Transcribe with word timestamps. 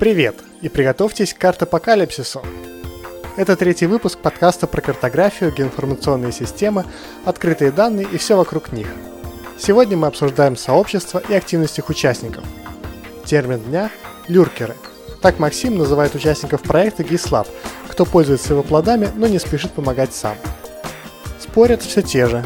Привет 0.00 0.36
и 0.62 0.70
приготовьтесь 0.70 1.34
к 1.34 1.38
картапокалипсису. 1.38 2.40
Это 3.36 3.54
третий 3.54 3.84
выпуск 3.84 4.18
подкаста 4.18 4.66
про 4.66 4.80
картографию, 4.80 5.52
геоинформационные 5.52 6.32
системы, 6.32 6.86
открытые 7.26 7.70
данные 7.70 8.06
и 8.10 8.16
все 8.16 8.38
вокруг 8.38 8.72
них. 8.72 8.86
Сегодня 9.58 9.98
мы 9.98 10.06
обсуждаем 10.06 10.56
сообщество 10.56 11.22
и 11.28 11.34
активность 11.34 11.78
их 11.78 11.90
участников. 11.90 12.44
Термин 13.26 13.60
дня– 13.60 13.90
люркеры. 14.28 14.74
Так 15.20 15.38
Максим 15.38 15.76
называет 15.76 16.14
участников 16.14 16.62
проекта 16.62 17.02
GitLab, 17.02 17.46
кто 17.86 18.06
пользуется 18.06 18.54
его 18.54 18.62
плодами, 18.62 19.10
но 19.16 19.26
не 19.26 19.38
спешит 19.38 19.72
помогать 19.72 20.14
сам. 20.14 20.36
Спорят 21.38 21.82
все 21.82 22.00
те 22.00 22.26
же. 22.26 22.42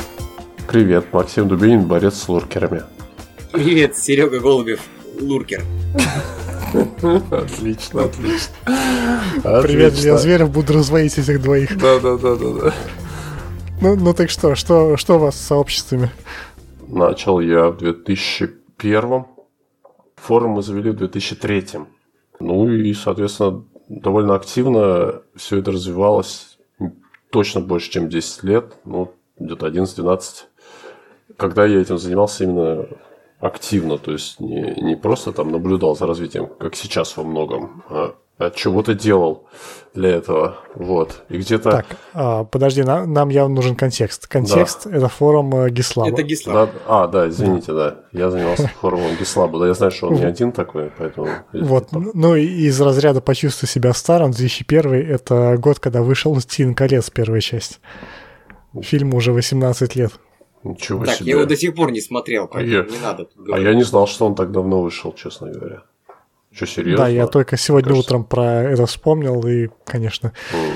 Привет, 0.67 1.13
Максим 1.13 1.47
Дубинин, 1.47 1.85
борец 1.85 2.15
с 2.17 2.29
луркерами. 2.29 2.83
Привет, 3.53 3.97
Серега 3.97 4.41
Голубев, 4.41 4.81
луркер. 5.21 5.63
Отлично, 7.31 8.05
отлично. 8.05 8.55
Привет, 9.63 9.95
Илья 9.95 10.17
Зверев, 10.17 10.51
буду 10.51 10.73
разводить 10.73 11.19
этих 11.19 11.41
двоих. 11.43 11.77
Да, 11.79 11.99
да, 12.01 12.17
да, 12.17 12.37
да, 12.37 12.53
да. 12.53 12.75
Ну, 13.81 13.97
ну 13.97 14.15
так 14.15 14.31
что, 14.31 14.55
что, 14.55 14.97
что 14.97 15.17
у 15.17 15.19
вас 15.19 15.37
с 15.37 15.47
сообществами? 15.47 16.11
Начал 16.89 17.41
я 17.41 17.69
в 17.71 17.79
2001 17.79 19.25
Форум 20.17 20.53
мы 20.53 20.63
завели 20.63 20.91
в 20.91 20.97
2003 20.97 21.67
Ну 22.41 22.69
и, 22.71 22.95
соответственно, 22.95 23.65
довольно 23.89 24.35
активно 24.35 25.23
все 25.37 25.59
это 25.59 25.71
развивалось 25.71 26.59
точно 27.31 27.61
больше, 27.61 27.91
чем 27.91 28.09
10 28.09 28.43
лет. 28.45 28.75
Ну, 28.85 29.13
где-то 29.39 29.67
11-12. 29.67 30.21
Когда 31.37 31.67
я 31.67 31.81
этим 31.81 31.99
занимался 31.99 32.45
именно 32.45 32.87
активно, 33.45 33.99
то 33.99 34.13
есть 34.13 34.41
не, 34.41 34.75
не 34.81 34.97
просто 34.97 35.33
там 35.33 35.53
наблюдал 35.53 35.95
за 35.95 36.07
развитием, 36.07 36.47
как 36.47 36.75
сейчас 36.75 37.15
во 37.17 37.25
многом, 37.25 37.85
а, 37.91 38.15
а 38.39 38.51
чего-то 38.51 38.95
делал 38.95 39.45
для 39.93 40.13
этого. 40.13 40.57
Вот. 40.75 41.23
И 41.29 41.37
где-то... 41.37 41.71
Так, 41.71 41.87
а, 42.15 42.45
подожди, 42.45 42.83
нам, 42.83 43.13
нам 43.13 43.29
явно 43.29 43.55
нужен 43.55 43.77
контекст. 43.77 44.27
Контекст 44.29 44.87
да.– 44.87 44.91
это 44.97 45.09
форум 45.09 45.55
э, 45.57 45.71
Гислаба. 45.71 46.09
Это 46.09 46.23
Гислаб. 46.23 46.71
Да, 46.73 46.81
а, 46.87 47.07
да, 47.07 47.29
извините, 47.29 47.75
да. 47.75 47.97
Я 48.13 48.31
занимался 48.31 48.71
форумом 48.81 49.15
Гислаба. 49.21 49.59
Да, 49.59 49.67
я 49.67 49.75
знаю, 49.75 49.93
что 49.93 50.09
он 50.09 50.15
не 50.15 50.25
один 50.25 50.51
такой, 50.51 50.91
поэтому... 50.97 51.29
Вот, 51.53 51.89
ну 51.93 52.35
и 52.37 52.47
из 52.47 52.81
разряда 52.81 53.21
«Почувствуй 53.21 53.69
себя 53.69 53.93
старым» 53.93 54.31
2001– 54.31 54.95
это 55.11 55.59
год, 55.59 55.81
когда 55.81 56.01
вышел 56.01 56.35
«Стин 56.41 56.75
колец» 56.75 57.11
первая 57.11 57.43
часть. 57.43 57.79
Фильму 58.81 59.19
уже 59.19 59.33
18 59.33 59.97
лет. 59.97 60.13
Ничего 60.65 61.05
так, 61.05 61.17
себе. 61.17 61.31
я 61.31 61.37
его 61.37 61.47
до 61.47 61.57
сих 61.57 61.75
пор 61.75 61.93
не 61.93 62.01
смотрел, 62.01 62.49
а 62.53 62.63
я, 62.63 62.83
не 62.83 62.99
надо 62.99 63.27
тут 63.27 63.53
А 63.53 63.59
я 63.59 63.75
не 63.75 63.83
знал, 63.83 64.07
что 64.07 64.27
он 64.27 64.35
так 64.35 64.51
давно 64.51 64.83
вышел, 64.83 65.13
честно 65.13 65.51
говоря. 65.51 65.83
Что, 66.51 66.67
серьезно? 66.67 67.05
Да, 67.05 67.11
я 67.11 67.27
только 67.27 67.57
сегодня 67.57 67.91
Кажется... 67.91 68.09
утром 68.09 68.25
про 68.25 68.63
это 68.63 68.87
вспомнил, 68.87 69.47
и, 69.47 69.69
конечно... 69.85 70.33
М, 70.53 70.75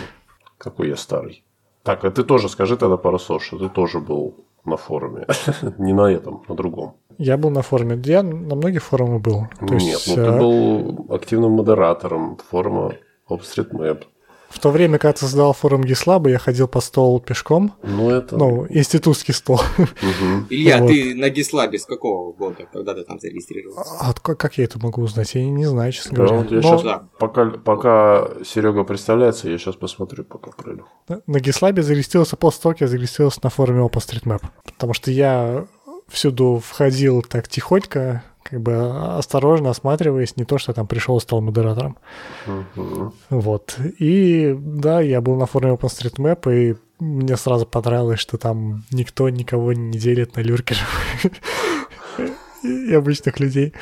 какой 0.58 0.88
я 0.88 0.96
старый. 0.96 1.42
Так, 1.84 2.04
а 2.04 2.10
ты 2.10 2.22
тоже 2.22 2.48
скажи 2.48 2.76
тогда 2.76 2.96
пару 2.96 3.18
слов, 3.18 3.42
что 3.42 3.58
ты 3.58 3.68
тоже 3.68 3.98
был 4.00 4.34
на 4.64 4.76
форуме. 4.76 5.26
не 5.78 5.92
на 5.92 6.10
этом, 6.10 6.42
на 6.48 6.54
другом. 6.54 6.96
Я 7.16 7.36
был 7.36 7.50
на 7.50 7.62
форуме. 7.62 8.00
Я 8.04 8.22
на 8.22 8.54
многих 8.54 8.82
форумах 8.84 9.22
был. 9.22 9.46
То 9.58 9.74
Нет, 9.74 9.82
есть, 9.82 10.08
ну 10.08 10.14
ты 10.14 10.20
э, 10.20 10.38
был 10.38 11.06
активным 11.14 11.52
модератором 11.52 12.38
форума 12.50 12.94
OpenStreetMap. 13.28 14.04
В 14.48 14.60
то 14.60 14.70
время, 14.70 14.98
когда 14.98 15.12
ты 15.12 15.20
создавал 15.20 15.52
форум 15.52 15.82
Гислаба, 15.82 16.30
я 16.30 16.38
ходил 16.38 16.68
по 16.68 16.80
столу 16.80 17.20
пешком. 17.20 17.74
Ну, 17.82 18.10
это... 18.10 18.36
Ну, 18.36 18.66
институтский 18.70 19.34
стол. 19.34 19.60
Угу. 19.78 20.46
Илья, 20.48 20.78
вот. 20.78 20.88
ты 20.88 21.14
на 21.14 21.28
Гислабе 21.28 21.78
с 21.78 21.84
какого 21.84 22.32
года, 22.32 22.66
когда 22.72 22.94
ты 22.94 23.04
там 23.04 23.20
зарегистрировался? 23.20 23.92
А, 24.00 24.12
как 24.14 24.56
я 24.56 24.64
это 24.64 24.78
могу 24.78 25.02
узнать? 25.02 25.34
Я 25.34 25.44
не 25.44 25.66
знаю, 25.66 25.92
честно 25.92 26.16
да, 26.16 26.22
говоря. 26.24 26.38
Вот 26.38 26.50
я 26.50 26.56
Но... 26.56 26.62
сейчас, 26.62 26.82
да. 26.82 27.08
пока, 27.18 27.44
пока 27.50 28.28
Серега 28.44 28.84
представляется, 28.84 29.50
я 29.50 29.58
сейчас 29.58 29.76
посмотрю, 29.76 30.24
пока 30.24 30.50
пройду. 30.52 30.84
На 31.26 31.40
Гислабе 31.40 31.82
зарегистрировался 31.82 32.36
после 32.36 32.62
того, 32.62 32.72
как 32.72 32.80
я 32.80 32.88
зарегистрировался 32.88 33.40
на 33.42 33.50
форуме 33.50 33.80
OpenStreetMap. 33.86 34.42
Потому 34.64 34.94
что 34.94 35.10
я 35.10 35.66
всюду 36.08 36.62
входил 36.64 37.22
так 37.22 37.48
тихонько, 37.48 38.24
как 38.50 38.60
бы 38.60 39.16
осторожно 39.18 39.70
осматриваясь, 39.70 40.36
не 40.36 40.44
то, 40.44 40.58
что 40.58 40.72
там 40.72 40.86
пришел 40.86 41.18
и 41.18 41.20
стал 41.20 41.40
модератором. 41.40 41.98
Uh-huh. 42.46 43.12
Вот. 43.30 43.76
И 43.98 44.56
да, 44.58 45.00
я 45.00 45.20
был 45.20 45.36
на 45.36 45.46
форуме 45.46 45.74
OpenStreetMap, 45.74 46.52
и 46.52 46.76
мне 46.98 47.36
сразу 47.36 47.66
понравилось, 47.66 48.20
что 48.20 48.38
там 48.38 48.84
никто 48.90 49.28
никого 49.28 49.72
не 49.72 49.98
делит 49.98 50.36
на 50.36 50.40
люркеров 50.40 50.88
и 52.62 52.94
обычных 52.94 53.38
людей. 53.38 53.74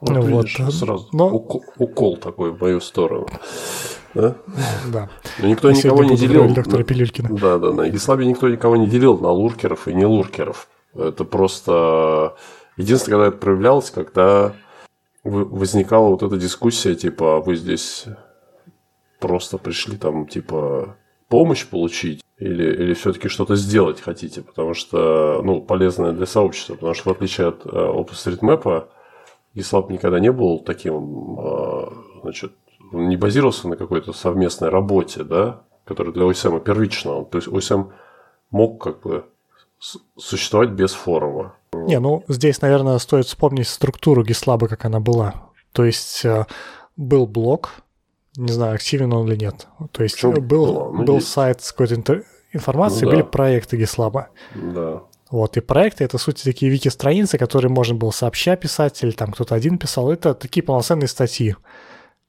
Вот, 0.00 0.10
ну, 0.10 0.22
видишь, 0.22 0.58
вот. 0.58 0.74
сразу 0.74 1.08
Но... 1.12 1.28
укол, 1.28 1.64
укол 1.78 2.16
такой 2.18 2.50
в 2.50 2.60
мою 2.60 2.80
сторону. 2.80 3.28
Да? 4.12 4.34
Да. 4.88 5.08
Но 5.38 5.48
никто 5.48 5.70
Я 5.70 5.76
никого 5.76 6.04
не 6.04 6.16
делил. 6.16 6.52
Доктора 6.52 6.82
Пилюлькина. 6.82 7.28
Да, 7.38 7.58
да, 7.58 7.72
на 7.72 7.88
Исламе 7.88 8.26
никто 8.26 8.48
никого 8.48 8.76
не 8.76 8.86
делил 8.86 9.18
на 9.18 9.30
луркеров 9.30 9.88
и 9.88 9.94
не 9.94 10.04
луркеров. 10.04 10.68
Это 10.94 11.24
просто 11.24 12.34
Единственное, 12.76 13.18
когда 13.18 13.28
это 13.28 13.38
проявлялось, 13.38 13.90
когда 13.90 14.54
возникала 15.24 16.10
вот 16.10 16.22
эта 16.22 16.36
дискуссия, 16.36 16.94
типа, 16.94 17.36
«А 17.36 17.40
вы 17.40 17.56
здесь 17.56 18.04
просто 19.18 19.58
пришли 19.58 19.96
там, 19.96 20.26
типа, 20.26 20.96
помощь 21.28 21.66
получить 21.66 22.22
или, 22.38 22.64
или 22.64 22.94
все-таки 22.94 23.28
что-то 23.28 23.56
сделать 23.56 24.00
хотите, 24.00 24.42
потому 24.42 24.74
что, 24.74 25.40
ну, 25.42 25.60
полезное 25.60 26.12
для 26.12 26.26
сообщества, 26.26 26.74
потому 26.74 26.94
что 26.94 27.10
в 27.10 27.12
отличие 27.12 27.48
от 27.48 27.64
э, 27.64 27.68
OpenStreetMap, 27.68 28.88
GitLab 29.54 29.90
никогда 29.90 30.20
не 30.20 30.30
был 30.30 30.60
таким, 30.60 31.38
э, 31.40 31.86
значит, 32.22 32.52
не 32.92 33.16
базировался 33.16 33.68
на 33.68 33.76
какой-то 33.76 34.12
совместной 34.12 34.68
работе, 34.68 35.24
да, 35.24 35.62
которая 35.84 36.12
для 36.12 36.24
OSM 36.24 36.62
первична. 36.62 37.24
То 37.24 37.38
есть 37.38 37.48
OSM 37.48 37.90
мог 38.50 38.82
как 38.82 39.00
бы 39.00 39.24
существовать 40.16 40.70
без 40.70 40.92
форума. 40.92 41.56
Не, 41.84 42.00
ну 42.00 42.24
здесь, 42.28 42.60
наверное, 42.60 42.98
стоит 42.98 43.26
вспомнить 43.26 43.68
структуру 43.68 44.24
Гислаба, 44.24 44.68
как 44.68 44.84
она 44.84 45.00
была. 45.00 45.50
То 45.72 45.84
есть 45.84 46.24
э, 46.24 46.46
был 46.96 47.26
блок, 47.26 47.70
не 48.36 48.52
знаю, 48.52 48.74
активен 48.74 49.12
он 49.12 49.28
или 49.28 49.36
нет. 49.36 49.66
То 49.92 50.02
есть 50.02 50.16
Почему 50.16 50.40
был, 50.40 50.92
ну, 50.92 51.04
был 51.04 51.20
сайт 51.20 51.62
с 51.62 51.72
какой-то 51.72 51.94
интер... 51.94 52.24
информацией, 52.52 53.04
ну, 53.04 53.10
да. 53.10 53.16
были 53.16 53.26
проекты 53.26 53.76
Гислаба. 53.76 54.28
Да. 54.54 55.02
Вот, 55.30 55.56
и 55.56 55.60
проекты 55.60 56.04
это, 56.04 56.18
сути, 56.18 56.44
такие 56.44 56.70
вики-страницы, 56.70 57.36
которые 57.36 57.70
можно 57.70 57.96
было 57.96 58.10
сообща 58.10 58.56
писать, 58.56 59.02
или 59.02 59.10
там 59.10 59.32
кто-то 59.32 59.54
один 59.54 59.76
писал. 59.76 60.10
Это 60.10 60.34
такие 60.34 60.62
полноценные 60.62 61.08
статьи 61.08 61.56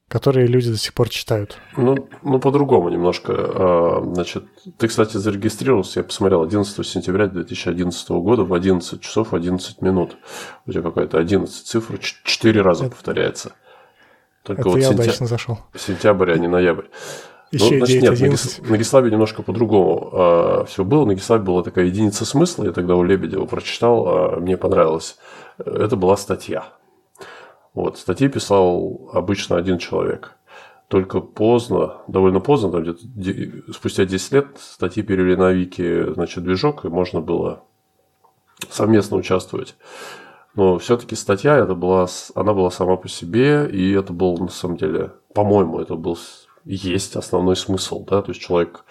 которые 0.08 0.48
люди 0.48 0.72
до 0.72 0.78
сих 0.78 0.94
пор 0.94 1.10
читают. 1.10 1.58
Ну, 1.76 2.08
ну 2.24 2.40
по-другому 2.40 2.90
немножко. 2.90 3.34
А, 3.36 4.12
значит, 4.14 4.46
ты, 4.78 4.88
кстати, 4.88 5.18
зарегистрировался, 5.18 6.00
я 6.00 6.04
посмотрел, 6.04 6.44
11 6.44 6.86
сентября 6.86 7.28
2011 7.28 8.10
года 8.10 8.44
в 8.44 8.54
11 8.54 9.02
часов 9.02 9.34
11 9.34 9.82
минут. 9.82 10.18
У 10.66 10.72
тебя 10.72 10.82
какая-то 10.82 11.18
11 11.18 11.68
цифр, 11.68 12.00
4 12.00 12.62
раза 12.62 12.86
это, 12.86 12.96
повторяется. 12.96 13.52
Только 14.44 14.62
это 14.62 14.70
вот 14.70 14.78
я 14.78 14.88
сентя... 14.88 15.04
удачно 15.04 15.28
зашел. 15.28 15.60
Сентябрь, 15.76 16.32
а 16.32 16.38
не 16.38 16.48
ноябрь. 16.48 16.86
Еще 17.52 17.76
ну, 17.76 17.86
значит, 17.86 18.02
9, 18.02 18.22
нет, 18.22 18.70
на, 18.70 18.78
Гислабе 18.78 19.10
немножко 19.10 19.42
по-другому 19.42 20.10
а, 20.12 20.66
все 20.66 20.84
было. 20.86 21.06
На 21.06 21.16
Гислабе 21.16 21.44
была 21.44 21.64
такая 21.64 21.86
единица 21.86 22.26
смысла, 22.26 22.66
я 22.66 22.72
тогда 22.72 22.96
у 22.96 23.04
Лебедева 23.04 23.46
прочитал, 23.46 24.08
а 24.08 24.40
мне 24.40 24.58
понравилось. 24.58 25.18
Это 25.58 25.96
была 25.96 26.16
статья. 26.18 26.66
Вот, 27.78 28.00
статьи 28.00 28.28
писал 28.28 29.12
обычно 29.14 29.56
один 29.56 29.78
человек. 29.78 30.36
Только 30.88 31.20
поздно, 31.20 31.98
довольно 32.08 32.40
поздно, 32.40 32.72
там 32.72 32.82
где-то 32.82 33.72
спустя 33.72 34.04
10 34.04 34.32
лет 34.32 34.48
статьи 34.58 35.04
перевели 35.04 35.36
на 35.36 35.52
Вики, 35.52 36.12
значит, 36.12 36.44
движок, 36.44 36.86
и 36.86 36.88
можно 36.88 37.22
было 37.22 37.66
совместно 38.72 39.16
участвовать. 39.18 39.76
Но 40.56 40.80
все-таки 40.80 41.14
статья, 41.16 41.56
это 41.56 41.76
была, 41.76 42.08
она 42.34 42.56
была 42.56 42.72
сама 42.72 42.96
по 42.96 43.08
себе, 43.08 43.70
и 43.72 43.92
это 43.92 44.12
был, 44.12 44.40
на 44.40 44.48
самом 44.48 44.78
деле, 44.78 45.12
по-моему, 45.36 45.80
это 45.80 45.94
был 45.94 46.18
есть 46.66 47.16
основной 47.16 47.56
смысл, 47.56 48.04
да, 48.06 48.24
то 48.24 48.32
есть 48.32 48.42
человек 48.42 48.86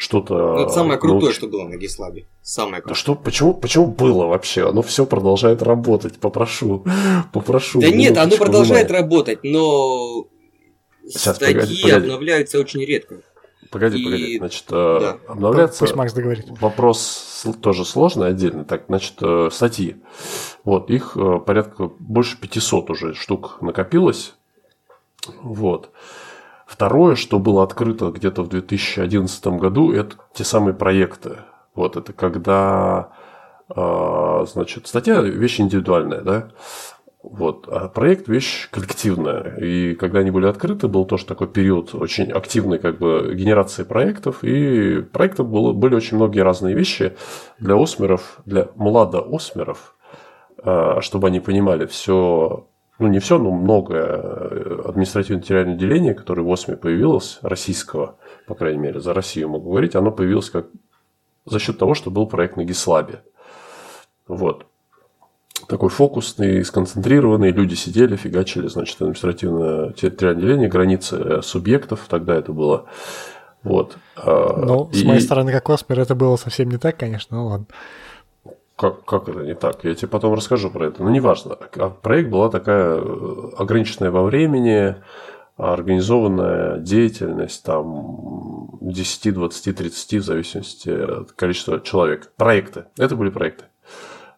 что-то... 0.00 0.34
Ну, 0.34 0.62
это 0.62 0.72
самое 0.72 0.98
крутое, 0.98 1.24
науч... 1.24 1.34
что 1.34 1.46
было 1.46 1.68
на 1.68 1.76
Гислабе. 1.76 2.26
Самое 2.40 2.80
крутое. 2.80 2.94
Да 2.94 2.94
что, 2.94 3.14
почему, 3.14 3.52
почему 3.52 3.86
было 3.86 4.24
вообще? 4.24 4.66
Оно 4.66 4.80
все 4.80 5.04
продолжает 5.04 5.62
работать, 5.62 6.18
попрошу, 6.18 6.86
попрошу. 7.34 7.82
Да 7.82 7.90
нет, 7.90 8.16
оно 8.16 8.36
продолжает 8.36 8.88
внимания. 8.88 9.02
работать, 9.02 9.40
но 9.42 10.26
Сейчас, 11.06 11.36
статьи 11.36 11.54
погоди, 11.54 11.82
погоди. 11.82 11.96
обновляются 12.06 12.58
очень 12.58 12.80
редко. 12.82 13.16
Погоди, 13.70 14.00
И... 14.00 14.04
погоди, 14.04 14.38
значит, 14.38 14.64
э, 14.70 14.98
да. 15.00 15.18
обновляется... 15.28 15.80
Пусть 15.80 15.94
Макс 15.94 16.14
договорит. 16.14 16.46
Вопрос 16.48 17.46
тоже 17.60 17.84
сложный, 17.84 18.28
отдельный. 18.28 18.64
Так, 18.64 18.84
значит, 18.88 19.14
э, 19.20 19.50
статьи. 19.52 19.96
Вот, 20.64 20.88
их 20.90 21.14
э, 21.16 21.40
порядка 21.44 21.90
больше 21.98 22.40
500 22.40 22.90
уже 22.90 23.14
штук 23.14 23.58
накопилось. 23.60 24.32
Вот. 25.42 25.90
Второе, 26.70 27.16
что 27.16 27.40
было 27.40 27.64
открыто 27.64 28.12
где-то 28.12 28.44
в 28.44 28.48
2011 28.48 29.44
году, 29.58 29.90
это 29.92 30.14
те 30.32 30.44
самые 30.44 30.72
проекты. 30.72 31.38
Вот 31.74 31.96
это 31.96 32.12
когда, 32.12 33.08
а, 33.68 34.44
значит, 34.46 34.86
статья 34.86 35.20
вещь 35.20 35.60
индивидуальная, 35.60 36.20
да, 36.20 36.50
Вот. 37.24 37.66
А 37.68 37.88
проект– 37.88 38.28
вещь 38.28 38.68
коллективная. 38.70 39.56
И 39.56 39.96
когда 39.96 40.20
они 40.20 40.30
были 40.30 40.46
открыты, 40.46 40.86
был 40.86 41.04
тоже 41.06 41.26
такой 41.26 41.48
период 41.48 41.92
очень 41.92 42.30
активной 42.30 42.78
как 42.78 42.98
бы, 42.98 43.34
генерации 43.34 43.82
проектов. 43.82 44.44
И 44.44 45.02
проектов 45.02 45.48
было, 45.48 45.72
были 45.72 45.96
очень 45.96 46.18
многие 46.18 46.40
разные 46.40 46.76
вещи 46.76 47.16
для 47.58 47.74
осмеров, 47.74 48.38
для 48.46 48.68
младо-осмеров, 48.76 49.96
а, 50.62 51.00
чтобы 51.00 51.26
они 51.26 51.40
понимали 51.40 51.86
все, 51.86 52.69
ну 53.00 53.08
не 53.08 53.18
все, 53.18 53.38
но 53.38 53.50
многое 53.50 54.84
административно-территориальное 54.84 55.76
деление, 55.76 56.14
которое 56.14 56.42
в 56.42 56.48
ОСМе 56.48 56.76
появилось, 56.76 57.38
российского, 57.42 58.16
по 58.46 58.54
крайней 58.54 58.78
мере, 58.78 59.00
за 59.00 59.14
Россию 59.14 59.48
могу 59.48 59.70
говорить, 59.70 59.96
оно 59.96 60.12
появилось 60.12 60.50
как 60.50 60.66
за 61.46 61.58
счет 61.58 61.78
того, 61.78 61.94
что 61.94 62.10
был 62.10 62.26
проект 62.26 62.56
на 62.56 62.64
Гислабе. 62.64 63.22
Вот 64.28 64.66
такой 65.70 65.88
фокусный, 65.88 66.64
сконцентрированный. 66.64 67.52
Люди 67.52 67.74
сидели, 67.74 68.16
фигачили, 68.16 68.66
значит, 68.66 69.00
административное 69.00 69.92
территориальное 69.92 70.42
деление, 70.42 70.68
границы 70.68 71.16
э, 71.16 71.42
субъектов. 71.42 72.06
Тогда 72.08 72.34
это 72.34 72.52
было. 72.52 72.86
Вот. 73.62 73.96
А, 74.16 74.56
ну, 74.56 74.90
и... 74.92 74.96
с 74.96 75.04
моей 75.04 75.20
стороны, 75.20 75.52
как 75.52 75.68
Осмер, 75.70 76.00
это 76.00 76.14
было 76.14 76.36
совсем 76.36 76.70
не 76.70 76.78
так, 76.78 76.96
конечно, 76.96 77.36
ну 77.36 77.46
ладно. 77.46 77.66
Как, 78.80 79.04
как 79.04 79.28
это 79.28 79.40
не 79.40 79.54
так? 79.54 79.84
Я 79.84 79.94
тебе 79.94 80.08
потом 80.08 80.32
расскажу 80.32 80.70
про 80.70 80.86
это. 80.86 81.02
Но 81.02 81.10
неважно. 81.10 81.54
А 81.76 81.90
проект 81.90 82.30
была 82.30 82.48
такая 82.48 82.96
э, 82.96 83.50
ограниченная 83.58 84.10
во 84.10 84.22
времени, 84.22 84.96
организованная 85.58 86.78
деятельность, 86.78 87.62
там 87.62 88.78
10, 88.80 89.34
20, 89.34 89.76
30, 89.76 90.14
в 90.14 90.24
зависимости 90.24 90.88
от 90.88 91.32
количества 91.32 91.78
человек. 91.82 92.32
Проекты. 92.36 92.86
Это 92.96 93.16
были 93.16 93.28
проекты. 93.28 93.64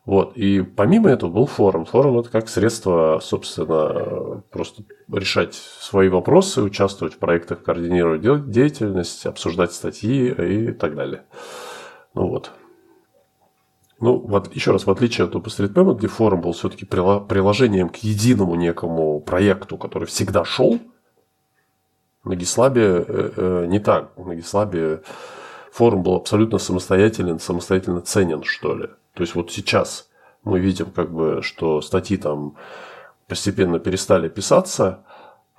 Вот. 0.04 0.36
И 0.36 0.62
помимо 0.62 1.08
этого 1.08 1.30
был 1.30 1.46
форум. 1.46 1.84
Форум 1.84 2.18
это 2.18 2.28
как 2.28 2.48
средство, 2.48 3.20
собственно, 3.22 4.42
просто 4.50 4.82
решать 5.08 5.54
свои 5.54 6.08
вопросы, 6.08 6.62
участвовать 6.62 7.14
в 7.14 7.18
проектах, 7.18 7.62
координировать 7.62 8.50
деятельность, 8.50 9.24
обсуждать 9.24 9.72
статьи 9.72 10.32
и 10.32 10.72
так 10.72 10.96
далее. 10.96 11.22
Ну 12.14 12.26
вот. 12.26 12.50
Ну, 14.02 14.18
вот, 14.18 14.52
еще 14.52 14.72
раз, 14.72 14.84
в 14.84 14.90
отличие 14.90 15.28
от 15.28 15.34
OpenStreetMap, 15.36 15.94
где 15.94 16.08
форум 16.08 16.40
был 16.40 16.52
все-таки 16.54 16.84
приложением 16.84 17.88
к 17.88 17.96
единому 17.98 18.56
некому 18.56 19.20
проекту, 19.20 19.78
который 19.78 20.08
всегда 20.08 20.44
шел, 20.44 20.80
на 22.24 22.34
Гислабе 22.34 22.82
э, 22.82 23.30
э, 23.36 23.66
не 23.68 23.78
так. 23.78 24.10
На 24.18 24.34
Гислабе 24.34 25.02
форум 25.72 26.02
был 26.02 26.16
абсолютно 26.16 26.58
самостоятелен, 26.58 27.38
самостоятельно 27.38 28.00
ценен, 28.00 28.42
что 28.42 28.74
ли. 28.74 28.88
То 29.14 29.22
есть 29.22 29.36
вот 29.36 29.52
сейчас 29.52 30.10
мы 30.42 30.58
видим, 30.58 30.86
как 30.90 31.12
бы, 31.12 31.40
что 31.42 31.80
статьи 31.80 32.16
там 32.16 32.56
постепенно 33.28 33.78
перестали 33.78 34.28
писаться, 34.28 35.04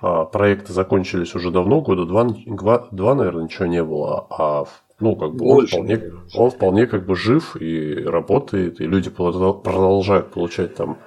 а 0.00 0.26
проекты 0.26 0.74
закончились 0.74 1.34
уже 1.34 1.50
давно, 1.50 1.80
года 1.80 2.04
два, 2.04 2.24
два, 2.24 2.88
два 2.90 3.14
наверное, 3.14 3.44
ничего 3.44 3.64
не 3.64 3.82
было, 3.82 4.26
а 4.28 4.66
ну, 5.00 5.16
как 5.16 5.34
бы 5.34 5.44
он 5.46 5.66
вполне, 5.66 6.00
он 6.34 6.50
вполне 6.50 6.86
как 6.86 7.04
бы 7.06 7.16
жив 7.16 7.56
и 7.56 7.94
работает, 8.04 8.80
и 8.80 8.86
люди 8.86 9.10
продолжают 9.10 10.30
получать 10.30 10.74
там 10.74 10.98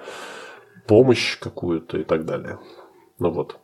помощь 0.87 1.37
какую-то 1.39 1.97
и 1.97 2.03
так 2.03 2.25
далее. 2.25 2.59
Ну 3.19 3.31
вот. 3.31 3.57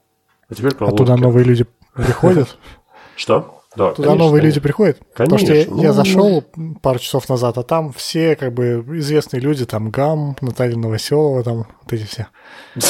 А 0.50 0.56
теперь 0.56 0.76
про 0.76 0.88
а 0.88 0.92
туда 0.92 1.18
новые 1.18 1.46
люди 1.46 1.66
приходят? 1.94 2.58
Что? 3.16 3.60
Да, 3.76 3.92
Туда 3.92 4.10
конечно, 4.10 4.26
новые 4.26 4.44
люди 4.44 4.60
приходят. 4.60 5.00
Конечно. 5.16 5.38
Потому 5.38 5.40
что 5.40 5.54
я, 5.56 5.66
ну, 5.68 5.82
я 5.82 5.94
зашел 5.94 6.44
пару 6.82 7.00
часов 7.00 7.28
назад, 7.28 7.58
а 7.58 7.64
там 7.64 7.92
все 7.92 8.36
как 8.36 8.54
бы 8.54 8.86
известные 9.00 9.42
люди, 9.42 9.66
там 9.66 9.90
Гам, 9.90 10.36
Наталья 10.42 10.78
Новоселова, 10.78 11.44
там 11.44 11.58
вот 11.58 11.92
эти 11.92 12.06
все. 12.06 12.28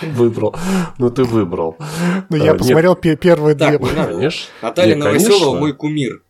Выбрал. 0.00 0.56
Ну, 0.98 1.10
ты 1.10 1.22
выбрал. 1.22 1.76
Ну, 2.28 2.36
я 2.36 2.52
а, 2.52 2.54
посмотрел 2.56 2.96
первые 2.96 3.54
две. 3.54 3.78
Конечно. 3.78 4.50
Наталья 4.60 4.96
Новоселова 4.96 5.58
мой 5.58 5.72
кумир. 5.72 6.23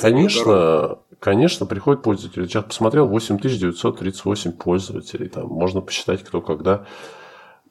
Конечно, 0.00 0.98
конечно, 1.20 1.66
приходят 1.66 2.02
пользователи. 2.02 2.46
Сейчас 2.46 2.64
посмотрел, 2.64 3.06
8938 3.06 4.52
пользователей. 4.52 5.28
Там 5.28 5.48
можно 5.48 5.80
посчитать, 5.80 6.22
кто 6.22 6.40
когда 6.40 6.86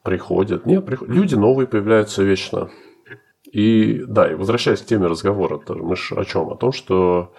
приходит. 0.04 0.66
Нет, 0.66 0.86
люди 1.02 1.36
новые 1.36 1.68
появляются 1.68 2.24
вечно. 2.24 2.70
И 3.52 4.04
да, 4.08 4.32
и 4.32 4.36
возвращаясь 4.36 4.82
к 4.82 4.86
теме 4.86 5.08
разговора, 5.08 5.62
мы 5.70 5.96
же 5.96 6.16
о 6.16 6.26
чем? 6.26 6.50
О 6.50 6.56
том, 6.56 6.72
что 6.72 7.34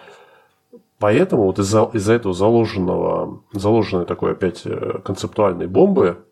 поэтому 0.97 1.43
вот 1.43 1.59
из-за 1.59 1.89
из 1.93 2.09
этого 2.09 2.33
заложенного, 2.33 3.41
заложенной 3.51 4.05
такой 4.05 4.31
опять 4.31 4.61
э, 4.65 4.99
концептуальной 5.03 5.67
бомбы 5.67 6.23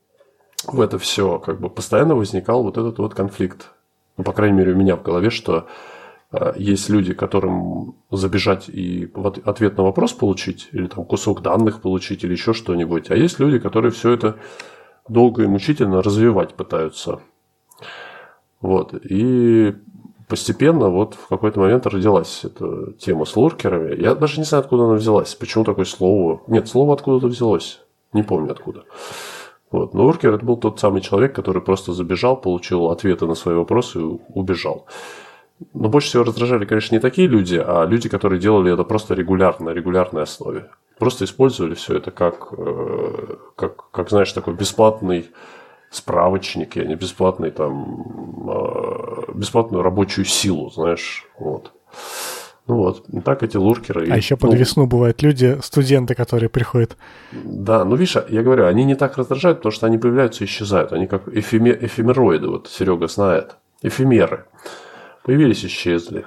в 0.65 0.79
это 0.79 0.97
все 0.97 1.37
как 1.39 1.59
бы 1.59 1.69
постоянно 1.69 2.15
возникал 2.15 2.63
вот 2.63 2.77
этот 2.77 2.97
вот 2.97 3.13
конфликт. 3.13 3.71
Ну, 4.17 4.23
по 4.23 4.31
крайней 4.31 4.57
мере, 4.57 4.71
у 4.73 4.77
меня 4.77 4.95
в 4.95 5.03
голове, 5.03 5.29
что 5.29 5.67
есть 6.55 6.89
люди, 6.89 7.13
которым 7.13 7.95
забежать 8.09 8.69
и 8.69 9.11
ответ 9.45 9.77
на 9.77 9.83
вопрос 9.83 10.13
получить, 10.13 10.69
или 10.71 10.87
там 10.87 11.05
кусок 11.05 11.41
данных 11.41 11.81
получить, 11.81 12.23
или 12.23 12.31
еще 12.31 12.53
что-нибудь. 12.53 13.11
А 13.11 13.15
есть 13.15 13.39
люди, 13.39 13.59
которые 13.59 13.91
все 13.91 14.11
это 14.11 14.37
долго 15.07 15.43
и 15.43 15.47
мучительно 15.47 16.01
развивать 16.01 16.55
пытаются. 16.55 17.19
Вот. 18.61 18.95
И 19.05 19.75
постепенно 20.27 20.89
вот 20.89 21.15
в 21.15 21.27
какой-то 21.27 21.59
момент 21.59 21.85
родилась 21.85 22.43
эта 22.43 22.93
тема 22.93 23.25
с 23.25 23.35
луркерами. 23.35 24.01
Я 24.01 24.15
даже 24.15 24.39
не 24.39 24.45
знаю, 24.45 24.63
откуда 24.63 24.85
она 24.85 24.93
взялась. 24.95 25.35
Почему 25.35 25.63
такое 25.63 25.85
слово? 25.85 26.41
Нет, 26.47 26.67
слово 26.67 26.93
откуда-то 26.93 27.27
взялось. 27.27 27.81
Не 28.13 28.23
помню 28.23 28.51
откуда. 28.51 28.85
Вот. 29.69 29.93
Но 29.93 30.05
луркер 30.05 30.33
это 30.33 30.45
был 30.45 30.57
тот 30.57 30.79
самый 30.79 31.01
человек, 31.01 31.35
который 31.35 31.61
просто 31.61 31.93
забежал, 31.93 32.37
получил 32.37 32.89
ответы 32.89 33.27
на 33.27 33.35
свои 33.35 33.55
вопросы 33.55 33.99
и 33.99 34.19
убежал. 34.29 34.85
Но 35.73 35.89
больше 35.89 36.09
всего 36.09 36.23
раздражали, 36.23 36.65
конечно, 36.65 36.95
не 36.95 36.99
такие 36.99 37.27
люди, 37.27 37.61
а 37.63 37.85
люди, 37.85 38.09
которые 38.09 38.39
делали 38.39 38.73
это 38.73 38.83
просто 38.83 39.13
регулярно, 39.13 39.67
на 39.67 39.69
регулярной 39.69 40.23
основе. 40.23 40.69
Просто 40.99 41.25
использовали 41.25 41.73
все 41.75 41.97
это 41.97 42.11
как, 42.11 42.53
э, 42.57 43.35
как, 43.55 43.89
как 43.91 44.09
знаешь, 44.09 44.31
такой 44.31 44.53
бесплатный 44.53 45.29
справочник, 45.89 46.75
я 46.75 46.85
не 46.85 46.95
бесплатный 46.95 47.51
там, 47.51 48.49
а, 48.49 49.31
бесплатную 49.33 49.83
рабочую 49.83 50.25
силу, 50.25 50.69
знаешь, 50.71 51.25
вот. 51.37 51.71
Ну 52.65 52.75
вот, 52.77 53.05
так 53.25 53.43
эти 53.43 53.57
луркеры. 53.57 54.09
А 54.09 54.15
еще 54.15 54.37
под 54.37 54.51
ну, 54.51 54.55
весну 54.55 54.87
бывают 54.87 55.21
люди, 55.21 55.59
студенты, 55.61 56.15
которые 56.15 56.47
приходят. 56.49 56.95
Да, 57.33 57.83
ну 57.83 57.95
видишь, 57.95 58.15
я 58.29 58.41
говорю, 58.41 58.65
они 58.67 58.85
не 58.85 58.95
так 58.95 59.17
раздражают, 59.17 59.59
потому 59.59 59.73
что 59.73 59.85
они 59.85 59.97
появляются 59.97 60.43
и 60.43 60.47
исчезают. 60.47 60.93
Они 60.93 61.07
как 61.07 61.27
эфемер, 61.27 61.77
эфемероиды, 61.81 62.47
вот 62.47 62.69
Серега 62.69 63.07
знает. 63.07 63.57
Эфемеры. 63.81 64.45
Появились, 65.23 65.65
исчезли. 65.65 66.25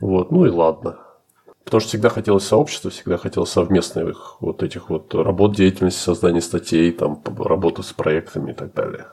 Вот, 0.00 0.30
ну 0.30 0.46
и 0.46 0.50
ладно. 0.50 0.98
Потому 1.64 1.80
что 1.80 1.90
всегда 1.90 2.08
хотелось 2.08 2.46
сообщества, 2.46 2.90
всегда 2.90 3.16
хотелось 3.16 3.50
совместных 3.50 4.36
вот 4.40 4.62
этих 4.62 4.90
вот 4.90 5.14
работ, 5.14 5.54
деятельности, 5.54 6.00
создания 6.00 6.40
статей, 6.40 6.90
там, 6.90 7.22
работы 7.38 7.82
с 7.82 7.92
проектами 7.92 8.52
и 8.52 8.54
так 8.54 8.74
далее. 8.74 9.06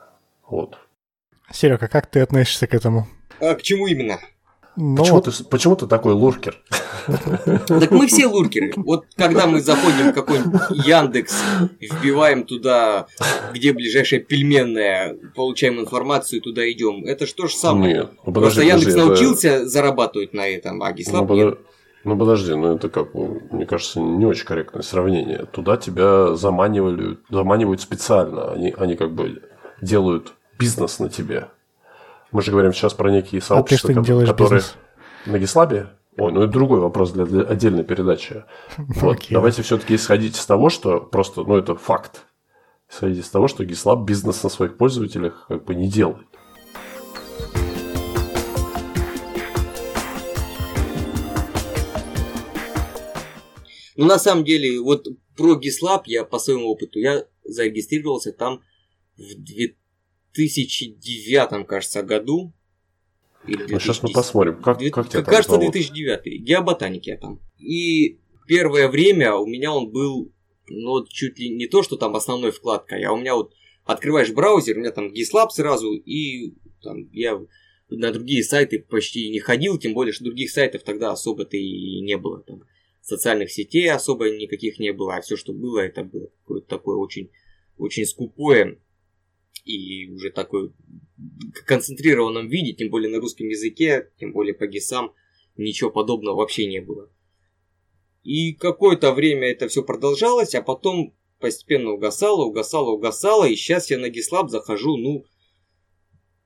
Вот. 0.46 0.78
Серега, 1.52 1.88
как 1.88 2.06
ты 2.06 2.20
относишься 2.20 2.66
к 2.66 2.74
этому? 2.74 3.06
А 3.40 3.54
к 3.54 3.62
чему 3.62 3.86
именно? 3.86 4.18
Ну, 4.80 4.96
почему, 4.96 5.20
ты, 5.20 5.32
почему 5.50 5.74
ты 5.74 5.88
такой 5.88 6.12
луркер? 6.12 6.56
Так 7.66 7.90
мы 7.90 8.06
все 8.06 8.26
луркеры. 8.26 8.72
Вот 8.76 9.06
когда 9.16 9.48
мы 9.48 9.60
заходим 9.60 10.12
в 10.12 10.14
какой-нибудь 10.14 10.86
Яндекс, 10.86 11.42
вбиваем 11.80 12.44
туда, 12.44 13.08
где 13.52 13.72
ближайшая 13.72 14.20
пельменная, 14.20 15.16
получаем 15.34 15.80
информацию, 15.80 16.40
туда 16.40 16.70
идем. 16.70 17.04
Это 17.04 17.26
что 17.26 17.48
же 17.48 17.56
самое? 17.56 17.94
Нет, 17.94 18.10
ну, 18.24 18.32
подожди, 18.32 18.60
Просто 18.60 18.62
Яндекс 18.62 18.94
подожди, 18.94 19.08
научился 19.08 19.48
это... 19.48 19.68
зарабатывать 19.68 20.32
на 20.32 20.46
этом, 20.46 20.80
а 20.80 20.92
Гислав 20.92 21.28
ну, 21.28 21.34
нет. 21.34 21.58
Ну 22.04 22.16
подожди, 22.16 22.54
ну 22.54 22.76
это 22.76 22.88
как, 22.88 23.14
мне 23.14 23.66
кажется, 23.66 23.98
не 23.98 24.26
очень 24.26 24.46
корректное 24.46 24.82
сравнение. 24.82 25.46
Туда 25.50 25.76
тебя 25.76 26.36
заманивали, 26.36 27.18
заманивают 27.30 27.80
специально. 27.80 28.52
Они, 28.52 28.72
они 28.78 28.94
как 28.94 29.12
бы 29.12 29.42
делают 29.82 30.34
бизнес 30.56 31.00
на 31.00 31.08
тебе. 31.08 31.48
Мы 32.30 32.42
же 32.42 32.50
говорим 32.50 32.74
сейчас 32.74 32.92
про 32.92 33.10
некие 33.10 33.40
сообщества, 33.40 33.90
а 33.90 33.94
которые, 33.94 34.26
которые 34.26 34.62
на 35.24 35.38
Гислабе. 35.38 35.88
Ой, 36.18 36.32
ну 36.32 36.42
это 36.42 36.52
другой 36.52 36.80
вопрос 36.80 37.12
для, 37.12 37.24
для 37.24 37.42
отдельной 37.42 37.84
передачи. 37.84 38.44
Вот, 38.76 39.18
okay. 39.18 39.28
давайте 39.30 39.62
все-таки 39.62 39.94
исходить 39.94 40.36
из 40.36 40.44
того, 40.44 40.68
что 40.68 41.00
просто, 41.00 41.42
ну 41.42 41.56
это 41.56 41.74
факт. 41.74 42.26
Исходить 42.90 43.18
из 43.24 43.30
того, 43.30 43.48
что 43.48 43.64
Гислаб 43.64 44.04
бизнес 44.04 44.42
на 44.42 44.50
своих 44.50 44.76
пользователях 44.76 45.46
как 45.48 45.64
бы 45.64 45.74
не 45.74 45.88
делает. 45.88 46.26
Ну, 53.96 54.06
на 54.06 54.18
самом 54.18 54.44
деле, 54.44 54.80
вот 54.80 55.08
про 55.36 55.58
GitLab 55.58 56.02
я 56.06 56.24
по 56.24 56.38
своему 56.38 56.68
опыту, 56.68 56.98
я 56.98 57.24
зарегистрировался 57.44 58.32
там 58.32 58.60
в 59.16 59.34
2009, 60.34 61.66
кажется, 61.66 62.02
году. 62.02 62.52
Или 63.46 63.66
ну, 63.68 63.78
сейчас 63.78 64.02
мы 64.02 64.10
посмотрим, 64.12 64.60
как, 64.62 64.78
2000, 64.78 64.94
как 64.94 65.08
тебя 65.08 65.22
там 65.22 65.32
Кажется, 65.32 65.52
зовут? 65.52 65.72
2009. 65.72 66.42
Геоботаник 66.42 67.06
я 67.06 67.16
там. 67.16 67.40
И 67.58 68.20
первое 68.46 68.88
время 68.88 69.34
у 69.34 69.46
меня 69.46 69.72
он 69.72 69.90
был, 69.90 70.32
ну, 70.68 71.06
чуть 71.06 71.38
ли 71.38 71.48
не 71.50 71.66
то, 71.66 71.82
что 71.82 71.96
там 71.96 72.14
основной 72.16 72.50
вкладкой, 72.50 73.02
а 73.04 73.12
у 73.12 73.16
меня 73.16 73.34
вот 73.34 73.54
открываешь 73.84 74.32
браузер, 74.32 74.76
у 74.76 74.80
меня 74.80 74.90
там 74.90 75.12
GitLab 75.12 75.48
сразу, 75.50 75.94
и 75.94 76.54
там, 76.82 77.08
я 77.12 77.40
на 77.88 78.12
другие 78.12 78.44
сайты 78.44 78.80
почти 78.80 79.30
не 79.30 79.38
ходил, 79.38 79.78
тем 79.78 79.94
более, 79.94 80.12
что 80.12 80.24
других 80.24 80.50
сайтов 80.50 80.82
тогда 80.82 81.12
особо-то 81.12 81.56
и 81.56 82.00
не 82.00 82.18
было. 82.18 82.42
Там, 82.42 82.64
социальных 83.00 83.50
сетей 83.50 83.90
особо 83.90 84.30
никаких 84.30 84.78
не 84.78 84.92
было, 84.92 85.16
а 85.16 85.20
все, 85.22 85.36
что 85.36 85.52
было, 85.52 85.80
это 85.80 86.04
было 86.04 86.28
какое-то 86.42 86.68
такое 86.68 86.96
очень, 86.96 87.30
очень 87.78 88.04
скупое 88.04 88.78
и 89.68 90.10
уже 90.10 90.30
такое 90.30 90.72
концентрированном 91.66 92.48
виде, 92.48 92.72
тем 92.72 92.90
более 92.90 93.10
на 93.10 93.20
русском 93.20 93.48
языке, 93.48 94.10
тем 94.18 94.32
более 94.32 94.54
по 94.54 94.66
ГИСам, 94.66 95.12
ничего 95.56 95.90
подобного 95.90 96.36
вообще 96.36 96.66
не 96.66 96.80
было. 96.80 97.10
И 98.24 98.54
какое-то 98.54 99.12
время 99.12 99.50
это 99.50 99.68
все 99.68 99.82
продолжалось, 99.82 100.54
а 100.54 100.62
потом 100.62 101.14
постепенно 101.38 101.90
угасало, 101.90 102.44
угасало, 102.44 102.90
угасало, 102.90 103.44
и 103.44 103.56
сейчас 103.56 103.90
я 103.90 103.98
на 103.98 104.10
GitLab 104.10 104.48
захожу, 104.48 104.96
ну, 104.96 105.24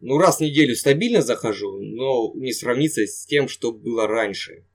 ну, 0.01 0.19
раз 0.19 0.39
в 0.39 0.41
неделю 0.41 0.75
стабильно 0.75 1.23
захожу, 1.23 1.79
но 1.81 2.33
не 2.35 2.53
сравнится 2.53 3.07
с 3.07 3.25
тем, 3.25 3.47
что 3.47 3.73
было 3.73 4.09
раньше. 4.09 4.67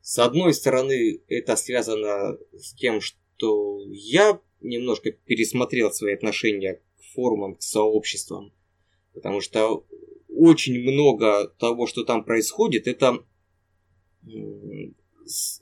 С 0.00 0.18
одной 0.18 0.54
стороны, 0.54 1.20
это 1.28 1.54
связано 1.56 2.38
с 2.56 2.74
тем, 2.74 3.02
что 3.02 3.82
я 3.90 4.40
немножко 4.62 5.10
пересмотрел 5.10 5.92
свои 5.92 6.14
отношения 6.14 6.80
форумам, 7.18 7.56
к 7.56 7.62
сообществам. 7.62 8.52
Потому 9.12 9.40
что 9.40 9.84
очень 10.28 10.80
много 10.80 11.48
того, 11.58 11.88
что 11.88 12.04
там 12.04 12.24
происходит, 12.24 12.86
это, 12.86 13.24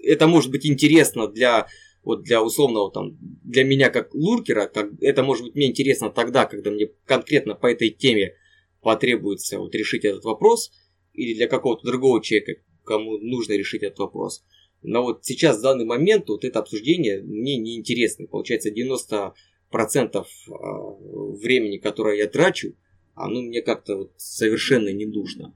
это 0.00 0.26
может 0.26 0.50
быть 0.50 0.66
интересно 0.66 1.28
для 1.28 1.66
вот 2.02 2.22
для 2.22 2.42
условного 2.42 2.92
там, 2.92 3.16
для 3.42 3.64
меня 3.64 3.90
как 3.90 4.14
луркера, 4.14 4.66
как, 4.66 4.90
это 5.00 5.24
может 5.24 5.44
быть 5.44 5.54
мне 5.56 5.66
интересно 5.66 6.10
тогда, 6.10 6.44
когда 6.44 6.70
мне 6.70 6.90
конкретно 7.04 7.56
по 7.56 7.66
этой 7.66 7.90
теме 7.90 8.34
потребуется 8.80 9.58
вот 9.58 9.74
решить 9.74 10.04
этот 10.04 10.24
вопрос, 10.24 10.70
или 11.14 11.34
для 11.34 11.48
какого-то 11.48 11.86
другого 11.86 12.22
человека, 12.22 12.60
кому 12.84 13.18
нужно 13.18 13.54
решить 13.54 13.82
этот 13.82 13.98
вопрос. 13.98 14.44
Но 14.82 15.02
вот 15.02 15.24
сейчас, 15.24 15.58
в 15.58 15.62
данный 15.62 15.84
момент, 15.84 16.28
вот 16.28 16.44
это 16.44 16.60
обсуждение 16.60 17.22
мне 17.22 17.56
неинтересно. 17.56 18.26
Получается, 18.26 18.70
90% 18.70 19.32
а, 20.48 20.52
времени, 20.52 21.78
которое 21.78 22.16
я 22.16 22.26
трачу, 22.26 22.74
оно 23.14 23.42
мне 23.42 23.62
как-то 23.62 23.96
вот 23.96 24.12
совершенно 24.16 24.92
не 24.92 25.06
нужно. 25.06 25.54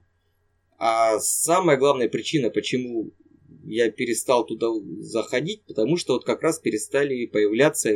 А 0.77 1.19
самая 1.19 1.77
главная 1.77 2.09
причина, 2.09 2.49
почему 2.49 3.11
я 3.65 3.91
перестал 3.91 4.45
туда 4.45 4.67
заходить, 4.99 5.63
потому 5.65 5.97
что 5.97 6.13
вот 6.13 6.25
как 6.25 6.41
раз 6.41 6.59
перестали 6.59 7.25
появляться 7.25 7.91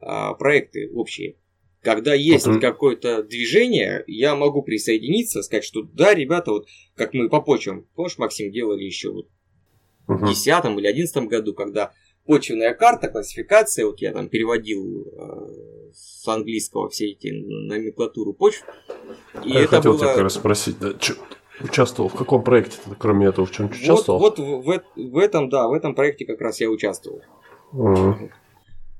а, 0.00 0.34
проекты 0.34 0.90
общие. 0.92 1.36
Когда 1.82 2.14
есть 2.14 2.46
uh-huh. 2.46 2.60
какое-то 2.60 3.22
движение, 3.22 4.04
я 4.06 4.34
могу 4.34 4.62
присоединиться, 4.62 5.42
сказать, 5.42 5.64
что 5.64 5.82
да, 5.82 6.14
ребята, 6.14 6.52
вот 6.52 6.66
как 6.94 7.12
мы 7.12 7.28
по 7.28 7.42
почвам, 7.42 7.86
помнишь, 7.94 8.16
Максим, 8.16 8.50
делали 8.50 8.84
еще 8.84 9.12
вот 9.12 9.26
uh-huh. 10.08 10.14
в 10.14 10.20
2010 10.20 10.64
или 10.64 10.72
2011 10.72 11.16
году, 11.24 11.52
когда 11.52 11.92
почвенная 12.26 12.74
карта, 12.74 13.08
классификация, 13.08 13.86
вот 13.86 14.00
я 14.00 14.12
там 14.12 14.28
переводил 14.28 15.06
э, 15.06 15.92
с 15.92 16.26
английского 16.26 16.88
все 16.88 17.10
эти 17.10 17.28
номенклатуру 17.28 18.32
почв. 18.32 18.64
И 19.44 19.50
я 19.50 19.60
это 19.60 19.76
хотел 19.76 19.92
было... 19.92 20.00
тебя 20.00 20.14
как 20.14 20.22
раз 20.22 20.34
спросить, 20.34 20.78
да, 20.78 20.94
чё, 20.94 21.14
участвовал 21.60 22.08
в 22.08 22.14
каком 22.14 22.42
проекте, 22.42 22.78
кроме 22.98 23.26
этого, 23.26 23.46
в 23.46 23.50
чем 23.50 23.66
участвовал? 23.66 24.18
Вот, 24.18 24.38
вот 24.38 24.84
в, 24.96 25.10
в 25.10 25.18
этом, 25.18 25.48
да, 25.48 25.68
в 25.68 25.72
этом 25.72 25.94
проекте 25.94 26.24
как 26.24 26.40
раз 26.40 26.60
я 26.60 26.70
участвовал. 26.70 27.22
Uh-huh. 27.72 28.30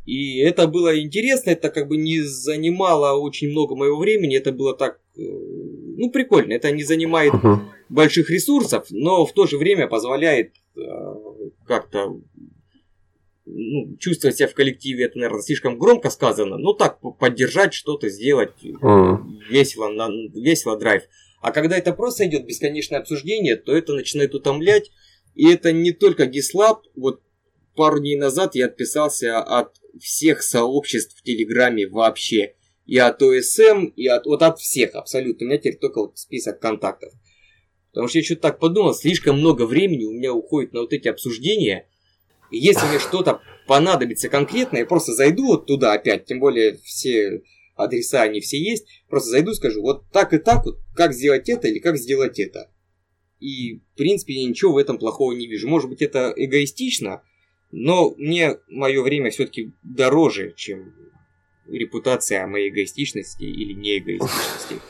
И 0.04 0.38
это 0.40 0.66
было 0.68 1.00
интересно, 1.00 1.50
это 1.50 1.70
как 1.70 1.88
бы 1.88 1.96
не 1.96 2.20
занимало 2.20 3.18
очень 3.18 3.50
много 3.50 3.74
моего 3.74 3.98
времени, 3.98 4.36
это 4.36 4.52
было 4.52 4.76
так, 4.76 5.00
э, 5.16 5.22
ну, 5.22 6.10
прикольно. 6.10 6.52
Это 6.52 6.70
не 6.72 6.84
занимает 6.84 7.32
uh-huh. 7.32 7.58
больших 7.88 8.30
ресурсов, 8.30 8.86
но 8.90 9.24
в 9.24 9.32
то 9.32 9.46
же 9.46 9.56
время 9.56 9.86
позволяет 9.86 10.52
э, 10.76 10.80
как-то 11.66 12.20
ну, 13.46 13.96
чувствовать 13.98 14.36
себя 14.36 14.48
в 14.48 14.54
коллективе, 14.54 15.04
это, 15.04 15.18
наверное, 15.18 15.42
слишком 15.42 15.78
громко 15.78 16.10
сказано, 16.10 16.56
но 16.56 16.72
так 16.72 16.98
поддержать 17.18 17.74
что-то, 17.74 18.08
сделать 18.08 18.52
uh-huh. 18.62 19.18
весело, 19.50 19.88
на, 19.88 20.08
весело 20.34 20.78
драйв. 20.78 21.02
А 21.44 21.52
когда 21.52 21.76
это 21.76 21.92
просто 21.92 22.26
идет 22.26 22.46
бесконечное 22.46 23.00
обсуждение, 23.00 23.56
то 23.56 23.76
это 23.76 23.92
начинает 23.92 24.34
утомлять. 24.34 24.90
И 25.34 25.46
это 25.46 25.72
не 25.72 25.92
только 25.92 26.24
GitLab. 26.24 26.78
Вот 26.96 27.20
пару 27.74 28.00
дней 28.00 28.16
назад 28.16 28.54
я 28.54 28.64
отписался 28.64 29.40
от 29.40 29.74
всех 30.00 30.42
сообществ 30.42 31.18
в 31.18 31.22
Телеграме 31.22 31.86
вообще. 31.86 32.54
И 32.86 32.96
от 32.96 33.22
ОСМ, 33.22 33.86
и 33.94 34.06
от, 34.06 34.24
вот 34.24 34.42
от 34.42 34.58
всех 34.58 34.94
абсолютно. 34.94 35.44
У 35.44 35.48
меня 35.48 35.58
теперь 35.58 35.76
только 35.76 36.00
вот 36.00 36.18
список 36.18 36.60
контактов. 36.60 37.12
Потому 37.92 38.08
что 38.08 38.18
я 38.18 38.24
что-то 38.24 38.40
так 38.40 38.58
подумал, 38.58 38.94
слишком 38.94 39.38
много 39.38 39.66
времени 39.66 40.04
у 40.04 40.12
меня 40.12 40.32
уходит 40.32 40.72
на 40.72 40.80
вот 40.80 40.94
эти 40.94 41.08
обсуждения. 41.08 41.88
И 42.50 42.58
если 42.58 42.86
мне 42.86 42.98
что-то 42.98 43.40
понадобится 43.66 44.28
конкретно, 44.28 44.78
я 44.78 44.86
просто 44.86 45.12
зайду 45.12 45.46
вот 45.46 45.66
туда 45.66 45.92
опять, 45.92 46.26
тем 46.26 46.40
более 46.40 46.76
все 46.78 47.42
адреса, 47.76 48.22
они 48.22 48.40
все 48.40 48.58
есть, 48.58 48.86
просто 49.08 49.30
зайду, 49.30 49.54
скажу, 49.54 49.80
вот 49.82 50.10
так 50.12 50.32
и 50.32 50.38
так, 50.38 50.64
вот 50.64 50.78
как 50.94 51.12
сделать 51.12 51.48
это 51.48 51.68
или 51.68 51.78
как 51.78 51.96
сделать 51.96 52.38
это. 52.38 52.70
И, 53.40 53.80
в 53.94 53.96
принципе, 53.96 54.34
я 54.34 54.48
ничего 54.48 54.72
в 54.72 54.78
этом 54.78 54.98
плохого 54.98 55.32
не 55.32 55.46
вижу. 55.46 55.68
Может 55.68 55.90
быть, 55.90 56.02
это 56.02 56.32
эгоистично, 56.36 57.22
но 57.72 58.14
мне 58.16 58.58
мое 58.68 59.02
время 59.02 59.30
все-таки 59.30 59.72
дороже, 59.82 60.54
чем 60.56 60.94
репутация 61.66 62.44
о 62.44 62.46
моей 62.46 62.70
эгоистичности 62.70 63.42
или 63.42 63.72
неэгоистичности. 63.72 64.80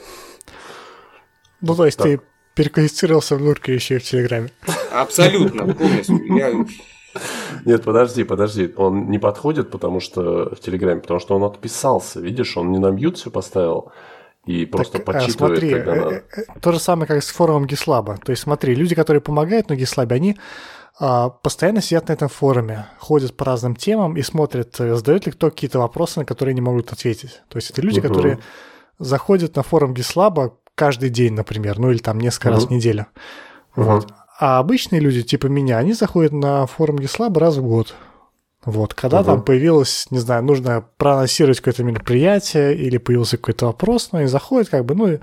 Ну, 1.61 1.75
то 1.75 1.87
есть 1.87 1.99
ты 1.99 2.20
переквалифицировался 2.54 3.37
в 3.37 3.42
Нурке 3.42 3.75
еще 3.75 3.96
и 3.96 3.99
в 3.99 4.02
Телеграме. 4.02 4.50
Абсолютно, 4.92 5.75
полностью. 5.75 6.37
Я... 6.37 6.66
Нет, 7.64 7.85
подожди, 7.85 8.25
подожди. 8.25 8.73
Он 8.76 9.11
не 9.11 9.18
подходит, 9.18 9.71
потому 9.71 10.00
что 10.00 10.54
в 10.54 10.61
Телеграме, 10.61 11.00
потому 11.00 11.21
что 11.21 11.37
он 11.37 11.44
отписался. 11.44 12.21
Видишь, 12.21 12.56
он 12.56 12.73
не 12.73 12.78
на 12.78 12.88
мьют 12.88 13.18
все 13.18 13.30
поставил 13.30 13.92
и 14.47 14.66
просто 14.66 14.99
так, 14.99 15.06
подсчитывает, 15.06 15.59
смотри, 15.59 15.71
когда 15.71 15.94
надо. 15.94 16.14
Э, 16.16 16.23
э, 16.37 16.42
то 16.61 16.73
же 16.73 16.78
самое, 16.78 17.06
как 17.06 17.23
с 17.23 17.30
форумом 17.30 17.66
Гислаба. 17.66 18.18
То 18.23 18.30
есть, 18.30 18.42
смотри, 18.42 18.75
люди, 18.75 18.94
которые 18.94 19.23
помогают 19.23 19.71
на 19.71 19.76
Гислабе, 19.76 20.16
они 20.16 20.37
а, 21.00 21.30
постоянно 21.30 21.80
сидят 21.80 22.09
на 22.09 22.12
этом 22.12 22.28
форуме, 22.28 22.87
ходят 22.99 23.37
по 23.37 23.44
разным 23.44 23.75
темам 23.75 24.16
и 24.16 24.23
смотрят, 24.23 24.78
э, 24.80 24.94
задают 24.94 25.26
ли 25.26 25.33
кто 25.33 25.50
какие-то 25.50 25.78
вопросы, 25.78 26.21
на 26.21 26.25
которые 26.25 26.54
не 26.54 26.61
могут 26.61 26.92
ответить. 26.92 27.42
То 27.49 27.56
есть 27.56 27.71
это 27.71 27.83
люди, 27.83 27.99
uh-huh. 27.99 28.09
которые 28.09 28.38
заходят 28.99 29.56
на 29.56 29.62
форум 29.62 29.92
Гислаба 29.92 30.56
каждый 30.75 31.09
день, 31.09 31.33
например, 31.33 31.78
ну 31.78 31.90
или 31.90 31.99
там 31.99 32.21
несколько 32.21 32.50
uh-huh. 32.50 32.54
раз 32.54 32.66
в 32.66 32.71
неделю. 32.71 33.06
Uh-huh. 33.76 33.83
Вот. 33.83 34.06
А 34.38 34.58
обычные 34.58 35.00
люди, 35.00 35.22
типа 35.22 35.46
меня, 35.46 35.78
они 35.78 35.92
заходят 35.92 36.32
на 36.32 36.66
форум 36.66 36.98
Гислаба 36.98 37.40
раз 37.40 37.56
в 37.56 37.62
год. 37.62 37.94
Вот, 38.64 38.94
когда 38.94 39.20
uh-huh. 39.20 39.24
там 39.24 39.42
появилось, 39.42 40.06
не 40.10 40.18
знаю, 40.18 40.42
нужно 40.42 40.84
проанонсировать 40.96 41.58
какое-то 41.58 41.84
мероприятие 41.84 42.74
или 42.74 42.96
появился 42.96 43.36
какой-то 43.36 43.66
вопрос, 43.66 44.08
ну, 44.10 44.20
они 44.20 44.28
заходят, 44.28 44.70
как 44.70 44.86
бы, 44.86 44.94
ну, 44.94 45.18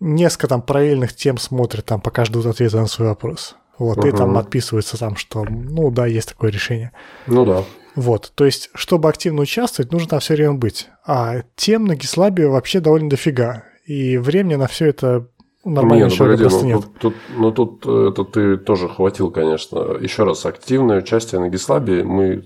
несколько 0.00 0.46
там 0.46 0.62
параллельных 0.62 1.14
тем 1.14 1.38
смотрят, 1.38 1.84
там 1.84 2.00
пока 2.00 2.24
ждут 2.24 2.46
ответа 2.46 2.78
на 2.78 2.86
свой 2.86 3.08
вопрос. 3.08 3.56
Вот, 3.78 3.98
угу. 3.98 4.08
и 4.08 4.12
там 4.12 4.36
отписывается 4.38 4.96
там, 4.98 5.16
что, 5.16 5.44
ну 5.44 5.90
да, 5.90 6.06
есть 6.06 6.28
такое 6.30 6.50
решение. 6.50 6.92
Ну 7.26 7.44
да. 7.44 7.64
Вот, 7.94 8.32
то 8.34 8.44
есть, 8.44 8.70
чтобы 8.74 9.08
активно 9.08 9.42
участвовать, 9.42 9.92
нужно 9.92 10.08
там 10.08 10.20
все 10.20 10.34
время 10.34 10.54
быть. 10.54 10.88
А 11.04 11.42
тем 11.56 11.84
на 11.84 11.96
Гислабе 11.96 12.48
вообще 12.48 12.80
довольно 12.80 13.10
дофига. 13.10 13.64
И 13.86 14.18
времени 14.18 14.54
на 14.54 14.68
все 14.68 14.86
это 14.86 15.26
нормально 15.64 16.04
нет, 16.04 16.12
ну, 16.12 16.18
погоди, 16.18 16.42
просто 16.42 16.62
ну, 16.62 16.68
нет. 16.68 16.80
Тут, 16.80 16.98
тут, 16.98 17.14
ну 17.36 17.52
тут 17.52 17.86
э, 17.86 18.10
это 18.10 18.24
ты 18.24 18.56
тоже 18.56 18.88
хватил, 18.88 19.30
конечно. 19.30 19.96
Еще 20.00 20.24
раз, 20.24 20.46
активное 20.46 20.98
участие 20.98 21.40
на 21.40 21.48
Гислабе 21.48 22.04
мы 22.04 22.44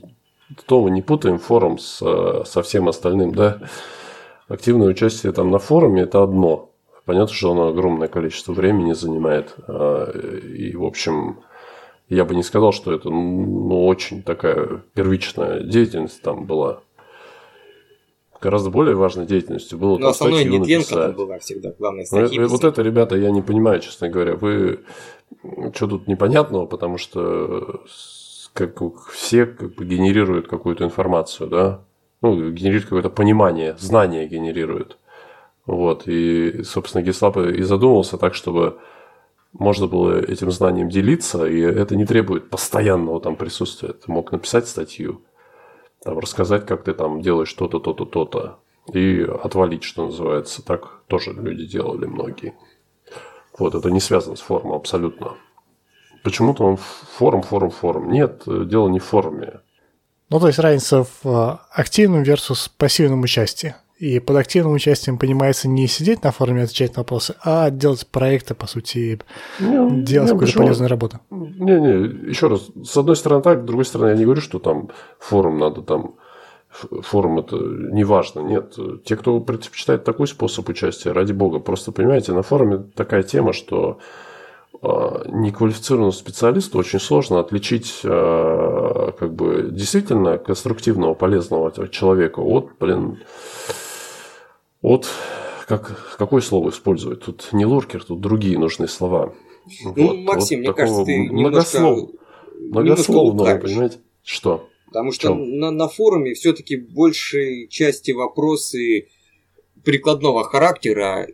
то 0.67 0.89
не 0.89 1.03
путаем 1.03 1.39
форум 1.39 1.79
с, 1.79 2.01
э, 2.03 2.45
со 2.45 2.63
всем 2.63 2.89
остальным, 2.89 3.35
да. 3.35 3.59
Активное 4.49 4.89
участие 4.89 5.33
там 5.33 5.51
на 5.51 5.59
форуме 5.59 6.03
это 6.03 6.23
одно. 6.23 6.71
Понятно, 7.05 7.35
что 7.35 7.53
оно 7.53 7.69
огромное 7.69 8.09
количество 8.09 8.53
времени 8.53 8.93
занимает. 8.93 9.55
А, 9.67 10.11
и, 10.11 10.77
в 10.77 10.85
общем, 10.85 11.41
я 12.09 12.25
бы 12.25 12.35
не 12.35 12.43
сказал, 12.43 12.73
что 12.73 12.93
это 12.93 13.09
ну, 13.09 13.87
очень 13.87 14.23
такая 14.23 14.83
первичная 14.95 15.61
деятельность 15.61 16.23
там 16.23 16.45
была. 16.45 16.81
Гораздо 18.43 18.71
более 18.71 18.97
важной 18.97 19.25
деятельностью 19.25 19.79
было 19.79 19.99
Но 19.99 20.09
основной 20.09 20.45
Недвенко 20.45 21.15
была 21.17 21.39
всегда 21.39 21.73
главная 21.79 22.05
ну, 22.11 22.27
статьи. 22.27 22.41
Вот 22.41 22.65
это, 22.65 22.83
ребята, 22.83 23.17
я 23.17 23.31
не 23.31 23.41
понимаю, 23.41 23.79
честно 23.81 24.09
говоря. 24.09 24.35
Вы 24.35 24.81
что 25.73 25.87
тут 25.87 26.09
непонятного, 26.09 26.67
потому 26.67 26.99
что 26.99 27.85
как 28.53 28.81
все 29.13 29.47
как 29.47 29.77
бы 29.77 29.85
генерируют 29.85 30.49
какую-то 30.49 30.85
информацию, 30.85 31.49
да? 31.49 31.85
Ну, 32.21 32.51
генерируют 32.51 32.85
какое-то 32.85 33.11
понимание, 33.11 33.77
знание 33.79 34.27
генерируют. 34.27 34.99
Вот, 35.65 36.09
и, 36.09 36.65
собственно, 36.65 37.03
Геслап 37.03 37.37
и 37.37 37.63
задумался 37.63 38.19
так, 38.19 38.35
чтобы 38.35 38.79
можно 39.53 39.87
было 39.87 40.21
этим 40.21 40.51
знанием 40.51 40.89
делиться, 40.89 41.47
и 41.47 41.61
это 41.61 41.95
не 41.95 42.07
требует 42.07 42.51
постоянного 42.51 43.21
там 43.21 43.37
присутствия. 43.37 43.93
Ты 43.93 44.11
мог 44.11 44.33
написать 44.33 44.67
статью, 44.67 45.23
там, 46.03 46.19
рассказать, 46.19 46.67
как 46.67 46.85
ты 46.85 46.95
там 46.95 47.21
делаешь 47.21 47.53
то-то, 47.53 47.79
то-то, 47.79 48.05
то-то. 48.05 48.59
и 48.93 49.23
отвалить, 49.23 49.85
что 49.85 50.07
называется. 50.07 50.65
Так 50.65 51.03
тоже 51.07 51.33
люди 51.33 51.67
делали 51.67 52.07
многие. 52.07 52.55
Вот, 53.59 53.75
это 53.75 53.91
не 53.91 54.01
связано 54.01 54.37
с 54.37 54.41
форумом 54.41 54.77
абсолютно. 54.77 55.35
Почему-то 56.25 56.65
он 56.65 56.77
форум, 56.77 57.43
форум, 57.43 57.71
форум. 57.71 58.11
Нет, 58.11 58.43
дело 58.47 58.89
не 58.89 58.99
в 58.99 59.05
форуме. 59.05 59.61
Ну, 60.31 60.41
то 60.41 60.47
есть 60.47 60.59
разница 60.59 61.05
в 61.05 61.27
э, 61.27 61.59
активном 61.73 62.23
versus 62.23 62.71
пассивном 62.79 63.23
участии. 63.23 63.75
И 64.03 64.19
под 64.19 64.35
активным 64.35 64.73
участием 64.73 65.17
понимается 65.17 65.69
не 65.69 65.87
сидеть 65.87 66.25
на 66.25 66.33
форуме 66.33 66.65
отвечать 66.65 66.97
на 66.97 67.03
вопросы, 67.03 67.37
а 67.45 67.71
делать 67.71 68.05
проекты, 68.09 68.53
по 68.53 68.67
сути, 68.67 69.21
не, 69.61 70.03
делать 70.03 70.29
не, 70.29 70.35
какую-то 70.35 70.59
полезную 70.59 70.89
работу. 70.91 71.21
Не-не, 71.31 72.29
еще 72.29 72.49
раз, 72.49 72.67
с 72.83 72.97
одной 72.97 73.15
стороны 73.15 73.43
так, 73.45 73.61
с 73.61 73.65
другой 73.65 73.85
стороны 73.85 74.09
я 74.09 74.17
не 74.17 74.25
говорю, 74.25 74.41
что 74.41 74.59
там 74.59 74.89
форум 75.21 75.61
надо 75.61 75.83
там 75.83 76.17
форум 76.73 77.39
это 77.39 77.55
не 77.55 78.03
важно. 78.03 78.41
Нет, 78.41 78.77
те, 79.05 79.17
кто 79.17 79.39
предпочитает 79.39 80.03
такой 80.03 80.27
способ 80.27 80.69
участия, 80.69 81.13
ради 81.13 81.33
бога, 81.33 81.61
просто 81.61 81.93
понимаете, 81.93 82.33
на 82.33 82.43
форуме 82.43 82.79
такая 82.97 83.23
тема, 83.23 83.53
что 83.53 84.01
а, 84.83 85.23
неквалифицированному 85.29 86.11
специалисту 86.11 86.77
очень 86.77 86.99
сложно 86.99 87.39
отличить 87.39 88.01
а, 88.05 89.13
как 89.13 89.33
бы 89.33 89.69
действительно 89.71 90.39
конструктивного, 90.39 91.15
полезного 91.15 91.87
человека 91.87 92.41
от, 92.41 92.73
блин, 92.81 93.21
от 94.83 95.09
как, 95.67 96.17
какое 96.19 96.41
слово 96.43 96.71
использовать? 96.71 97.21
Тут 97.21 97.49
не 97.53 97.65
луркер, 97.65 98.05
тут 98.05 98.21
другие 98.21 98.59
нужные 98.59 98.89
слова. 98.89 99.35
Ну, 99.85 99.93
вот, 99.95 100.17
Максим, 100.19 100.59
вот 100.59 100.67
мне 100.67 100.75
кажется, 100.75 101.05
ты 101.05 101.19
многослов... 101.19 102.11
многословного, 102.59 103.59
понимаете? 103.59 103.99
Что? 104.23 104.69
Потому 104.87 105.13
что 105.13 105.35
на, 105.35 105.71
на 105.71 105.89
форуме 105.89 106.35
все-таки 106.35 106.77
большей 106.77 107.69
части 107.69 108.11
вопросы 108.11 109.09
прикладного 109.85 110.45
характера, 110.45 111.29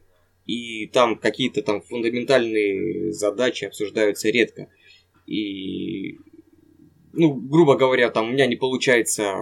и 0.47 0.87
там 0.87 1.17
какие-то 1.17 1.63
там 1.63 1.83
фундаментальные 1.83 3.13
задачи 3.13 3.65
обсуждаются 3.65 4.29
редко. 4.31 4.69
И, 5.27 6.19
ну, 7.13 7.35
грубо 7.35 7.77
говоря, 7.77 8.11
там 8.11 8.29
у 8.29 8.33
меня 8.33 8.47
не 8.47 8.57
получается 8.57 9.35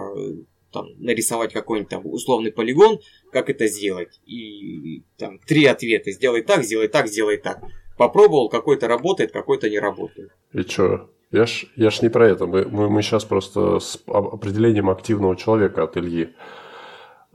там, 0.71 0.87
нарисовать 0.97 1.53
какой-нибудь 1.53 1.89
там 1.89 2.01
условный 2.05 2.51
полигон, 2.51 2.99
как 3.31 3.49
это 3.49 3.67
сделать. 3.67 4.19
И 4.25 5.03
там 5.17 5.39
три 5.39 5.65
ответа. 5.65 6.11
Сделай 6.11 6.41
так, 6.41 6.63
сделай 6.63 6.87
так, 6.87 7.07
сделай 7.07 7.37
так. 7.37 7.63
Попробовал, 7.97 8.49
какой-то 8.49 8.87
работает, 8.87 9.31
какой-то 9.31 9.69
не 9.69 9.79
работает. 9.79 10.31
И 10.53 10.63
чё? 10.63 11.09
Я 11.31 11.45
ж, 11.45 11.65
я 11.75 11.89
ж 11.89 12.01
не 12.01 12.09
про 12.09 12.27
это. 12.27 12.45
Мы, 12.45 12.65
мы, 12.65 12.89
мы 12.89 13.01
сейчас 13.01 13.25
просто 13.25 13.79
с 13.79 13.99
определением 14.07 14.89
активного 14.89 15.35
человека 15.35 15.83
от 15.83 15.97
Ильи. 15.97 16.35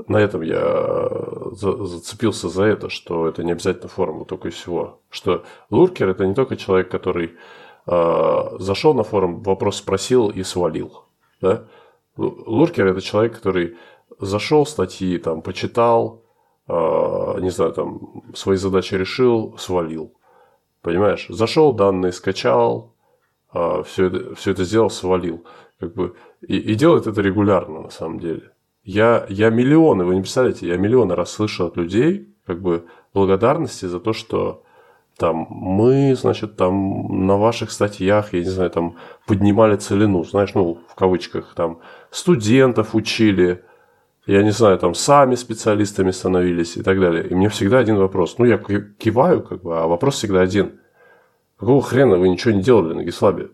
На 0.08 0.16
этом 0.16 0.42
я 0.42 1.10
за, 1.52 1.84
зацепился 1.84 2.48
за 2.48 2.64
это, 2.64 2.88
что 2.88 3.28
это 3.28 3.44
не 3.44 3.52
обязательно 3.52 3.88
форум, 3.88 4.24
только 4.24 4.48
и 4.48 4.50
всего. 4.50 5.00
Что 5.10 5.44
луркер 5.70 6.08
это 6.08 6.26
не 6.26 6.34
только 6.34 6.56
человек, 6.56 6.90
который 6.90 7.32
э, 7.86 8.42
зашел 8.58 8.94
на 8.94 9.02
форум, 9.02 9.42
вопрос 9.42 9.76
спросил 9.76 10.30
и 10.30 10.42
свалил. 10.42 11.04
Да? 11.40 11.68
Луркер 12.16 12.86
это 12.86 13.00
человек, 13.00 13.36
который 13.36 13.76
зашел 14.18 14.66
статьи, 14.66 15.18
там, 15.18 15.42
почитал, 15.42 16.22
э, 16.68 16.72
не 17.40 17.50
знаю, 17.50 17.72
там, 17.72 18.22
свои 18.34 18.56
задачи 18.56 18.94
решил, 18.94 19.56
свалил. 19.58 20.12
Понимаешь? 20.82 21.26
Зашел, 21.28 21.72
данные 21.72 22.12
скачал, 22.12 22.92
а, 23.52 23.82
все 23.82 24.06
это, 24.06 24.34
все 24.34 24.50
это 24.50 24.64
сделал, 24.64 24.90
свалил. 24.90 25.44
Как 25.78 25.94
бы, 25.94 26.14
и, 26.40 26.56
и 26.56 26.74
делает 26.74 27.06
это 27.06 27.20
регулярно, 27.20 27.82
на 27.82 27.90
самом 27.90 28.18
деле. 28.18 28.50
Я, 28.84 29.26
я 29.28 29.50
миллионы, 29.50 30.04
вы 30.04 30.14
не 30.14 30.20
представляете, 30.22 30.66
я 30.66 30.76
миллионы 30.76 31.14
раз 31.14 31.30
слышал 31.30 31.68
от 31.68 31.76
людей 31.76 32.28
как 32.46 32.60
бы 32.60 32.86
благодарности 33.14 33.86
за 33.86 34.00
то, 34.00 34.12
что 34.12 34.64
там 35.16 35.46
мы, 35.50 36.16
значит, 36.16 36.56
там 36.56 37.26
на 37.26 37.36
ваших 37.36 37.70
статьях, 37.70 38.32
я 38.32 38.40
не 38.40 38.48
знаю, 38.48 38.70
там 38.70 38.96
поднимали 39.26 39.76
целину, 39.76 40.24
знаешь, 40.24 40.54
ну, 40.54 40.80
в 40.88 40.94
кавычках, 40.94 41.54
там 41.54 41.80
студентов 42.12 42.94
учили, 42.94 43.64
я 44.26 44.42
не 44.44 44.52
знаю, 44.52 44.78
там 44.78 44.94
сами 44.94 45.34
специалистами 45.34 46.12
становились 46.12 46.76
и 46.76 46.82
так 46.82 47.00
далее. 47.00 47.26
И 47.26 47.34
мне 47.34 47.48
всегда 47.48 47.78
один 47.78 47.96
вопрос. 47.96 48.36
Ну, 48.38 48.44
я 48.44 48.58
киваю, 48.58 49.42
как 49.42 49.62
бы, 49.62 49.76
а 49.76 49.86
вопрос 49.86 50.14
всегда 50.14 50.42
один. 50.42 50.78
Какого 51.58 51.82
хрена 51.82 52.16
вы 52.16 52.28
ничего 52.28 52.54
не 52.54 52.62
делали 52.62 52.94
на 52.94 53.02
Гислабе? 53.02 53.48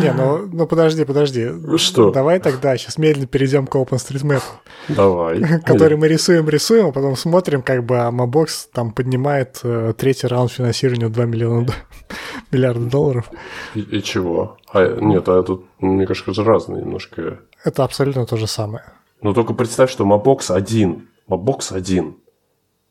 Не, 0.00 0.12
ну, 0.12 0.48
ну 0.50 0.66
подожди, 0.66 1.04
подожди. 1.04 1.48
Что? 1.76 2.10
Давай 2.10 2.40
тогда 2.40 2.76
сейчас 2.76 2.98
медленно 2.98 3.26
перейдем 3.26 3.66
к 3.66 3.76
OpenStreetMap. 3.76 4.42
Давай. 4.88 5.60
Который 5.66 5.96
мы 5.96 6.08
рисуем, 6.08 6.48
рисуем, 6.48 6.86
а 6.86 6.92
потом 6.92 7.16
смотрим, 7.16 7.62
как 7.62 7.84
бы 7.84 7.96
Amabox 7.96 8.68
там 8.72 8.92
поднимает 8.92 9.60
э, 9.62 9.92
третий 9.96 10.26
раунд 10.26 10.50
финансирования 10.50 11.06
в 11.06 11.12
2 11.12 11.24
миллиона 11.26 11.66
миллиарда 12.50 12.86
долларов. 12.86 13.30
И, 13.74 13.80
и 13.80 14.02
чего? 14.02 14.56
А, 14.72 14.98
нет, 15.00 15.28
а 15.28 15.42
тут, 15.42 15.66
мне 15.80 16.06
кажется, 16.06 16.30
это 16.32 16.44
разные 16.44 16.82
немножко. 16.82 17.40
Это 17.62 17.84
абсолютно 17.84 18.26
то 18.26 18.36
же 18.36 18.46
самое. 18.46 18.84
Но 19.20 19.32
только 19.32 19.54
представь, 19.54 19.90
что 19.90 20.04
Mabox 20.04 20.54
один. 20.54 21.08
Mabox 21.28 21.74
один. 21.74 22.16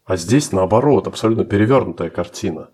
А 0.05 0.17
здесь 0.17 0.51
наоборот, 0.51 1.07
абсолютно 1.07 1.45
перевернутая 1.45 2.09
картина. 2.09 2.69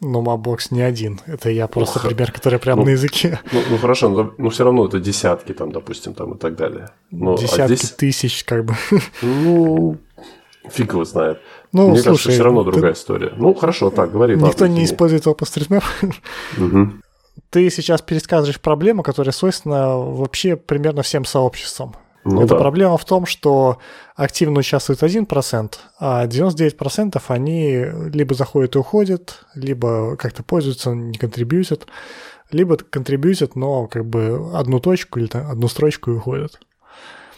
Но 0.00 0.22
Mapbox 0.22 0.68
не 0.70 0.82
один. 0.82 1.20
Это 1.26 1.50
я 1.50 1.66
просто 1.66 1.98
Ох, 1.98 2.06
пример, 2.06 2.32
который 2.32 2.58
прямо 2.58 2.80
ну, 2.80 2.86
на 2.86 2.90
языке. 2.90 3.40
Ну, 3.52 3.60
ну 3.70 3.78
хорошо, 3.78 4.08
но, 4.08 4.34
но 4.36 4.50
все 4.50 4.64
равно 4.64 4.86
это 4.86 5.00
десятки 5.00 5.52
там, 5.52 5.72
допустим, 5.72 6.14
там 6.14 6.34
и 6.34 6.38
так 6.38 6.56
далее. 6.56 6.90
Но, 7.10 7.34
а 7.34 7.38
десятки 7.38 7.60
а 7.60 7.66
здесь, 7.68 7.90
тысяч, 7.92 8.44
как 8.44 8.64
бы. 8.64 8.74
Ну, 9.22 9.96
фиг 10.68 10.92
его 10.92 11.04
знает. 11.04 11.40
Ну, 11.72 11.88
Мне 11.88 11.96
слушай, 11.96 12.04
кажется, 12.04 12.30
все 12.30 12.42
равно 12.42 12.64
другая 12.64 12.92
история. 12.92 13.32
Ну, 13.36 13.54
хорошо, 13.54 13.90
так, 13.90 14.12
говори. 14.12 14.34
Никто 14.34 14.64
ладно, 14.64 14.66
не 14.66 14.84
использует 14.84 15.26
OpenStreetMap. 15.26 15.82
Угу. 16.58 16.92
Ты 17.50 17.70
сейчас 17.70 18.02
пересказываешь 18.02 18.60
проблему, 18.60 19.02
которая 19.02 19.32
свойственна 19.32 19.96
вообще 19.96 20.56
примерно 20.56 21.02
всем 21.02 21.24
сообществам. 21.24 21.94
Ну, 22.24 22.40
Эта 22.40 22.54
да. 22.54 22.60
проблема 22.60 22.96
в 22.96 23.04
том, 23.04 23.26
что 23.26 23.78
активно 24.16 24.60
участвует 24.60 25.02
1%, 25.02 25.74
а 25.98 26.26
99% 26.26 27.22
они 27.28 27.84
либо 28.12 28.34
заходят 28.34 28.76
и 28.76 28.78
уходят, 28.78 29.44
либо 29.54 30.16
как-то 30.16 30.42
пользуются, 30.42 30.90
не 30.90 31.18
контрибьютят, 31.18 31.86
либо 32.50 32.76
контрибьютят, 32.76 33.56
но 33.56 33.86
как 33.88 34.06
бы 34.06 34.50
одну 34.54 34.80
точку 34.80 35.18
или 35.18 35.26
там, 35.26 35.50
одну 35.50 35.68
строчку 35.68 36.12
и 36.12 36.14
уходят. 36.14 36.60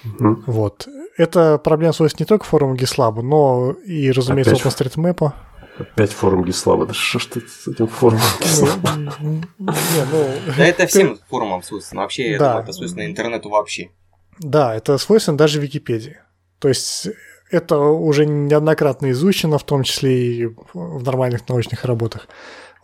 Угу. 0.05 0.42
Вот. 0.46 0.88
Это 1.16 1.59
проблема 1.59 1.92
свойственна 1.92 2.25
не 2.25 2.29
только 2.29 2.44
форуму 2.44 2.77
GitLab, 2.77 3.22
но 3.22 3.72
и, 3.85 4.12
разумеется, 4.12 4.55
Опять... 4.55 4.66
OpenStreetMap. 4.66 5.33
Опять 5.79 6.12
форум 6.12 6.44
GitLab. 6.44 6.87
Да 6.87 6.94
что 6.94 7.18
ж 7.18 7.27
ты 7.27 7.40
с 7.40 7.66
этим 7.66 7.88
форумом 7.88 8.22
GitLab? 8.40 9.44
Ну, 9.59 10.33
да 10.57 10.66
это 10.66 10.87
всем 10.87 11.18
форумам 11.29 11.62
свойственно. 11.62 12.03
Вообще, 12.03 12.33
это 12.33 12.72
свойственно 12.72 13.07
интернету 13.07 13.49
вообще. 13.49 13.90
Да, 14.38 14.75
это 14.75 14.99
свойственно 14.99 15.38
даже 15.38 15.61
Википедии. 15.61 16.18
То 16.59 16.68
есть 16.68 17.09
это 17.51 17.79
уже 17.79 18.27
неоднократно 18.27 19.11
изучено, 19.11 19.59
в 19.59 19.64
том 19.64 19.83
числе 19.83 20.16
и 20.16 20.46
в 20.72 21.03
нормальных 21.03 21.49
научных 21.49 21.85
работах. 21.85 22.29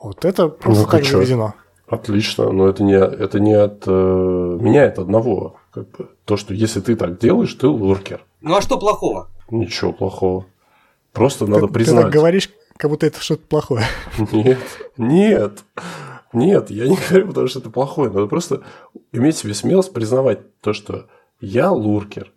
Вот 0.01 0.25
это 0.25 0.49
просто 0.49 0.85
ну, 0.85 0.91
так 0.91 1.05
заведено. 1.05 1.55
Отлично, 1.87 2.51
но 2.51 2.69
это 2.69 2.83
не, 2.83 2.95
это 2.95 3.39
не 3.39 3.53
от 3.53 3.85
э, 3.87 3.91
меня, 3.91 4.85
это 4.85 5.03
одного. 5.03 5.57
Как 5.73 5.91
бы, 5.91 6.09
то, 6.25 6.37
что 6.37 6.55
если 6.55 6.81
ты 6.81 6.97
так 6.97 7.19
делаешь, 7.19 7.53
ты 7.55 7.67
луркер. 7.67 8.25
Ну 8.41 8.57
а 8.57 8.63
что 8.63 8.79
плохого? 8.79 9.29
Ничего 9.51 9.93
плохого. 9.93 10.47
Просто 11.13 11.45
ты, 11.45 11.51
надо 11.51 11.67
признать. 11.67 11.97
Ты 11.97 12.03
так 12.05 12.13
говоришь, 12.13 12.51
как 12.77 12.91
будто 12.91 13.07
это 13.07 13.21
что-то 13.21 13.43
плохое. 13.47 13.85
Нет, 14.33 14.59
нет. 14.97 15.59
Нет, 16.33 16.71
я 16.71 16.89
не 16.89 16.97
говорю, 16.97 17.29
потому 17.29 17.47
что 17.47 17.59
это 17.59 17.69
плохое. 17.69 18.11
Надо 18.11 18.27
просто 18.27 18.63
иметь 19.13 19.37
себе 19.37 19.53
смелость 19.53 19.93
признавать 19.93 20.59
то, 20.61 20.73
что 20.73 21.09
я 21.43 21.71
луркер. 21.71 22.33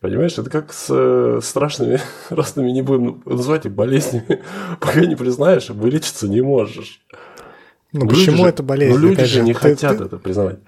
Понимаешь, 0.00 0.38
это 0.38 0.50
как 0.50 0.72
с 0.72 0.86
э, 0.90 1.40
страшными 1.42 2.00
разными, 2.28 2.70
не 2.70 2.82
будем 2.82 3.22
называть 3.24 3.66
их 3.66 3.72
болезнями, 3.72 4.42
пока 4.80 5.00
не 5.00 5.16
признаешь, 5.16 5.70
вылечиться 5.70 6.28
не 6.28 6.40
можешь. 6.40 7.00
Ну 7.92 8.02
люди 8.02 8.14
почему 8.14 8.44
же, 8.44 8.48
это 8.50 8.62
болезнь? 8.62 8.92
Ну 8.92 9.08
люди 9.08 9.24
же 9.24 9.42
не 9.42 9.54
ты, 9.54 9.60
хотят 9.60 9.98
ты... 9.98 10.04
это 10.04 10.18
признавать. 10.18 10.58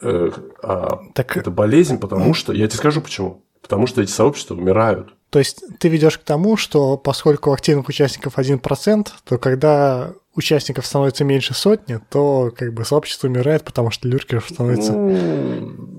Э, 0.00 0.30
а 0.62 1.00
так... 1.14 1.36
Это 1.36 1.50
болезнь, 1.50 1.98
потому 1.98 2.34
что, 2.34 2.52
я 2.52 2.66
тебе 2.66 2.78
скажу 2.78 3.00
почему. 3.00 3.44
Потому 3.62 3.86
что 3.86 4.00
эти 4.00 4.10
сообщества 4.10 4.54
умирают. 4.54 5.14
То 5.30 5.40
есть 5.40 5.62
ты 5.78 5.88
ведешь 5.88 6.18
к 6.18 6.22
тому, 6.22 6.56
что 6.56 6.96
поскольку 6.96 7.52
активных 7.52 7.88
участников 7.88 8.38
1%, 8.38 9.08
то 9.24 9.38
когда 9.38 10.12
участников 10.34 10.86
становится 10.86 11.24
меньше 11.24 11.54
сотни, 11.54 11.98
то 12.10 12.52
как 12.56 12.72
бы 12.74 12.84
сообщество 12.84 13.26
умирает, 13.26 13.64
потому 13.64 13.90
что 13.90 14.08
люркеров 14.08 14.48
становится... 14.48 14.92
Ну, 14.92 15.95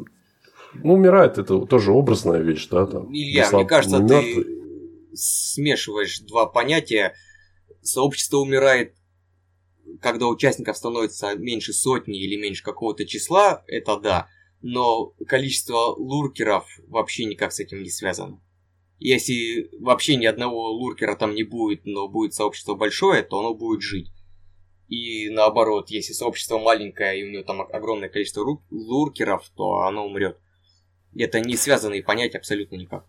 ну, 0.84 0.94
умирает 0.94 1.38
это 1.38 1.60
тоже 1.66 1.92
образная 1.92 2.42
вещь, 2.42 2.68
да? 2.68 2.86
Там, 2.86 3.14
Илья, 3.14 3.50
мне 3.52 3.66
кажется, 3.66 4.00
ты 4.00 4.46
смешиваешь 5.14 6.20
два 6.20 6.46
понятия. 6.46 7.14
Сообщество 7.82 8.38
умирает, 8.38 8.96
когда 10.02 10.28
участников 10.28 10.78
становится 10.78 11.36
меньше 11.36 11.74
сотни 11.74 12.20
или 12.20 12.36
меньше 12.36 12.64
какого-то 12.64 13.06
числа, 13.06 13.64
это 13.68 13.98
да. 13.98 14.28
Но 14.62 15.14
количество 15.28 15.94
луркеров 15.96 16.68
вообще 16.88 17.26
никак 17.26 17.54
с 17.54 17.60
этим 17.60 17.84
не 17.84 17.90
связано. 17.90 18.42
Если 19.00 19.70
вообще 19.80 20.16
ни 20.16 20.26
одного 20.26 20.72
луркера 20.72 21.16
там 21.16 21.36
не 21.36 21.44
будет, 21.44 21.86
но 21.86 22.08
будет 22.08 22.34
сообщество 22.34 22.74
большое, 22.74 23.22
то 23.22 23.40
оно 23.40 23.54
будет 23.54 23.82
жить. 23.82 24.12
И 24.88 25.30
наоборот, 25.30 25.90
если 25.90 26.14
сообщество 26.14 26.58
маленькое 26.58 27.20
и 27.20 27.24
у 27.24 27.32
него 27.32 27.44
там 27.44 27.62
огромное 27.62 28.10
количество 28.10 28.44
луркеров, 28.72 29.48
то 29.56 29.82
оно 29.82 30.08
умрет. 30.08 30.40
Это 31.18 31.40
не 31.40 31.56
связанные 31.56 32.04
понятия 32.04 32.38
абсолютно 32.38 32.76
никак. 32.76 33.04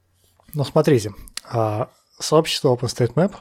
Ну, 0.54 0.64
смотрите, 0.64 1.12
а, 1.44 1.90
сообщество 2.18 2.74
OpenStreetMap, 2.74 3.34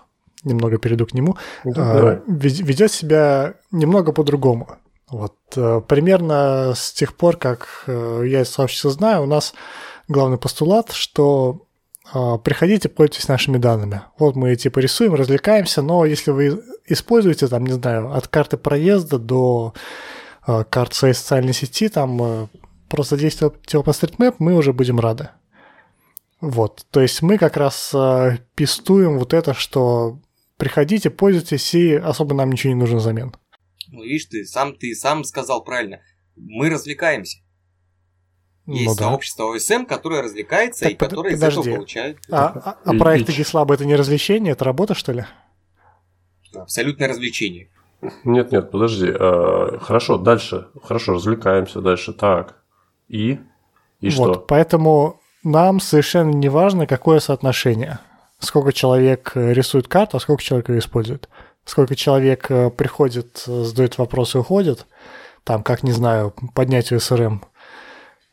немного 0.43 0.77
перейду 0.77 1.05
к 1.05 1.13
нему, 1.13 1.37
ну, 1.63 1.73
а, 1.75 2.21
ведет 2.27 2.91
себя 2.91 3.55
немного 3.71 4.11
по-другому. 4.11 4.77
Вот, 5.09 5.37
э, 5.55 5.81
примерно 5.87 6.73
с 6.75 6.91
тех 6.91 7.15
пор, 7.15 7.37
как 7.37 7.85
э, 7.87 8.23
я 8.25 8.41
это 8.41 8.51
сообщество 8.51 8.91
знаю, 8.91 9.23
у 9.23 9.25
нас 9.25 9.53
главный 10.09 10.37
постулат, 10.37 10.91
что 10.91 11.61
а, 12.13 12.37
приходите, 12.37 12.89
пользуйтесь 12.89 13.27
нашими 13.27 13.57
данными. 13.57 14.01
Вот 14.17 14.35
мы 14.35 14.55
типа 14.55 14.79
рисуем, 14.79 15.13
развлекаемся, 15.13 15.81
но 15.81 16.05
если 16.05 16.31
вы 16.31 16.63
используете, 16.85 17.47
там, 17.47 17.65
не 17.65 17.73
знаю, 17.73 18.13
от 18.13 18.27
карты 18.27 18.57
проезда 18.57 19.19
до 19.19 19.73
а, 20.45 20.63
карт 20.63 20.93
своей 20.93 21.13
социальной 21.13 21.53
сети, 21.53 21.89
там 21.89 22.21
э, 22.21 22.47
просто 22.89 23.17
действуйте 23.17 23.77
OpenStreetMap, 23.77 24.35
мы 24.39 24.55
уже 24.55 24.73
будем 24.73 24.99
рады. 24.99 25.29
Вот, 26.39 26.85
то 26.91 27.01
есть 27.01 27.21
мы 27.21 27.37
как 27.37 27.57
раз 27.57 27.91
э, 27.95 28.37
пестуем 28.55 29.17
вот 29.17 29.33
это, 29.33 29.53
что 29.53 30.19
приходите, 30.57 31.09
пользуйтесь, 31.09 31.73
и 31.73 31.95
особо 31.95 32.35
нам 32.35 32.51
ничего 32.51 32.73
не 32.73 32.79
нужно 32.79 32.97
взамен. 32.97 33.33
Ну, 33.89 34.03
видишь, 34.03 34.25
ты 34.25 34.45
сам, 34.45 34.75
ты 34.75 34.93
сам 34.93 35.23
сказал 35.23 35.63
правильно. 35.63 36.01
Мы 36.35 36.69
развлекаемся. 36.69 37.39
Есть 38.67 38.85
ну, 38.85 38.95
да. 38.95 39.03
сообщество 39.05 39.55
ОСМ, 39.55 39.85
которое 39.85 40.21
развлекается 40.21 40.83
так, 40.83 40.91
и 40.91 40.95
под, 40.95 41.09
которое 41.09 41.33
подожди. 41.35 41.59
из 41.59 41.63
этого 41.63 41.75
получает. 41.77 42.17
А, 42.29 42.47
а, 42.47 42.77
а 42.83 42.93
проекты 42.95 43.31
GitLab 43.31 43.73
это 43.73 43.85
не 43.85 43.95
развлечение, 43.95 44.51
это 44.51 44.65
работа, 44.65 44.93
что 44.93 45.13
ли? 45.13 45.25
Абсолютное 46.53 47.07
развлечение. 47.07 47.69
Нет, 48.25 48.51
нет, 48.51 48.69
подожди. 48.69 49.07
А, 49.09 49.79
хорошо, 49.79 50.17
дальше. 50.17 50.67
Хорошо, 50.83 51.13
развлекаемся 51.13 51.79
дальше. 51.79 52.11
Так. 52.11 52.61
И? 53.07 53.39
И 53.99 54.09
вот, 54.09 54.33
что? 54.33 54.45
Поэтому 54.47 55.19
нам 55.43 55.79
совершенно 55.79 56.31
не 56.31 56.49
важно, 56.49 56.87
какое 56.87 57.19
соотношение. 57.19 57.99
Сколько 58.39 58.71
человек 58.71 59.31
рисует 59.35 59.87
карту, 59.87 60.17
а 60.17 60.19
сколько 60.19 60.43
человек 60.43 60.69
ее 60.69 60.79
использует. 60.79 61.29
Сколько 61.65 61.95
человек 61.95 62.49
э, 62.49 62.69
приходит, 62.69 63.43
задает 63.45 63.97
вопросы 63.97 64.37
и 64.37 64.41
уходит. 64.41 64.85
Там, 65.43 65.63
как, 65.63 65.83
не 65.83 65.91
знаю, 65.91 66.33
поднятию 66.53 66.99
СРМ 66.99 67.41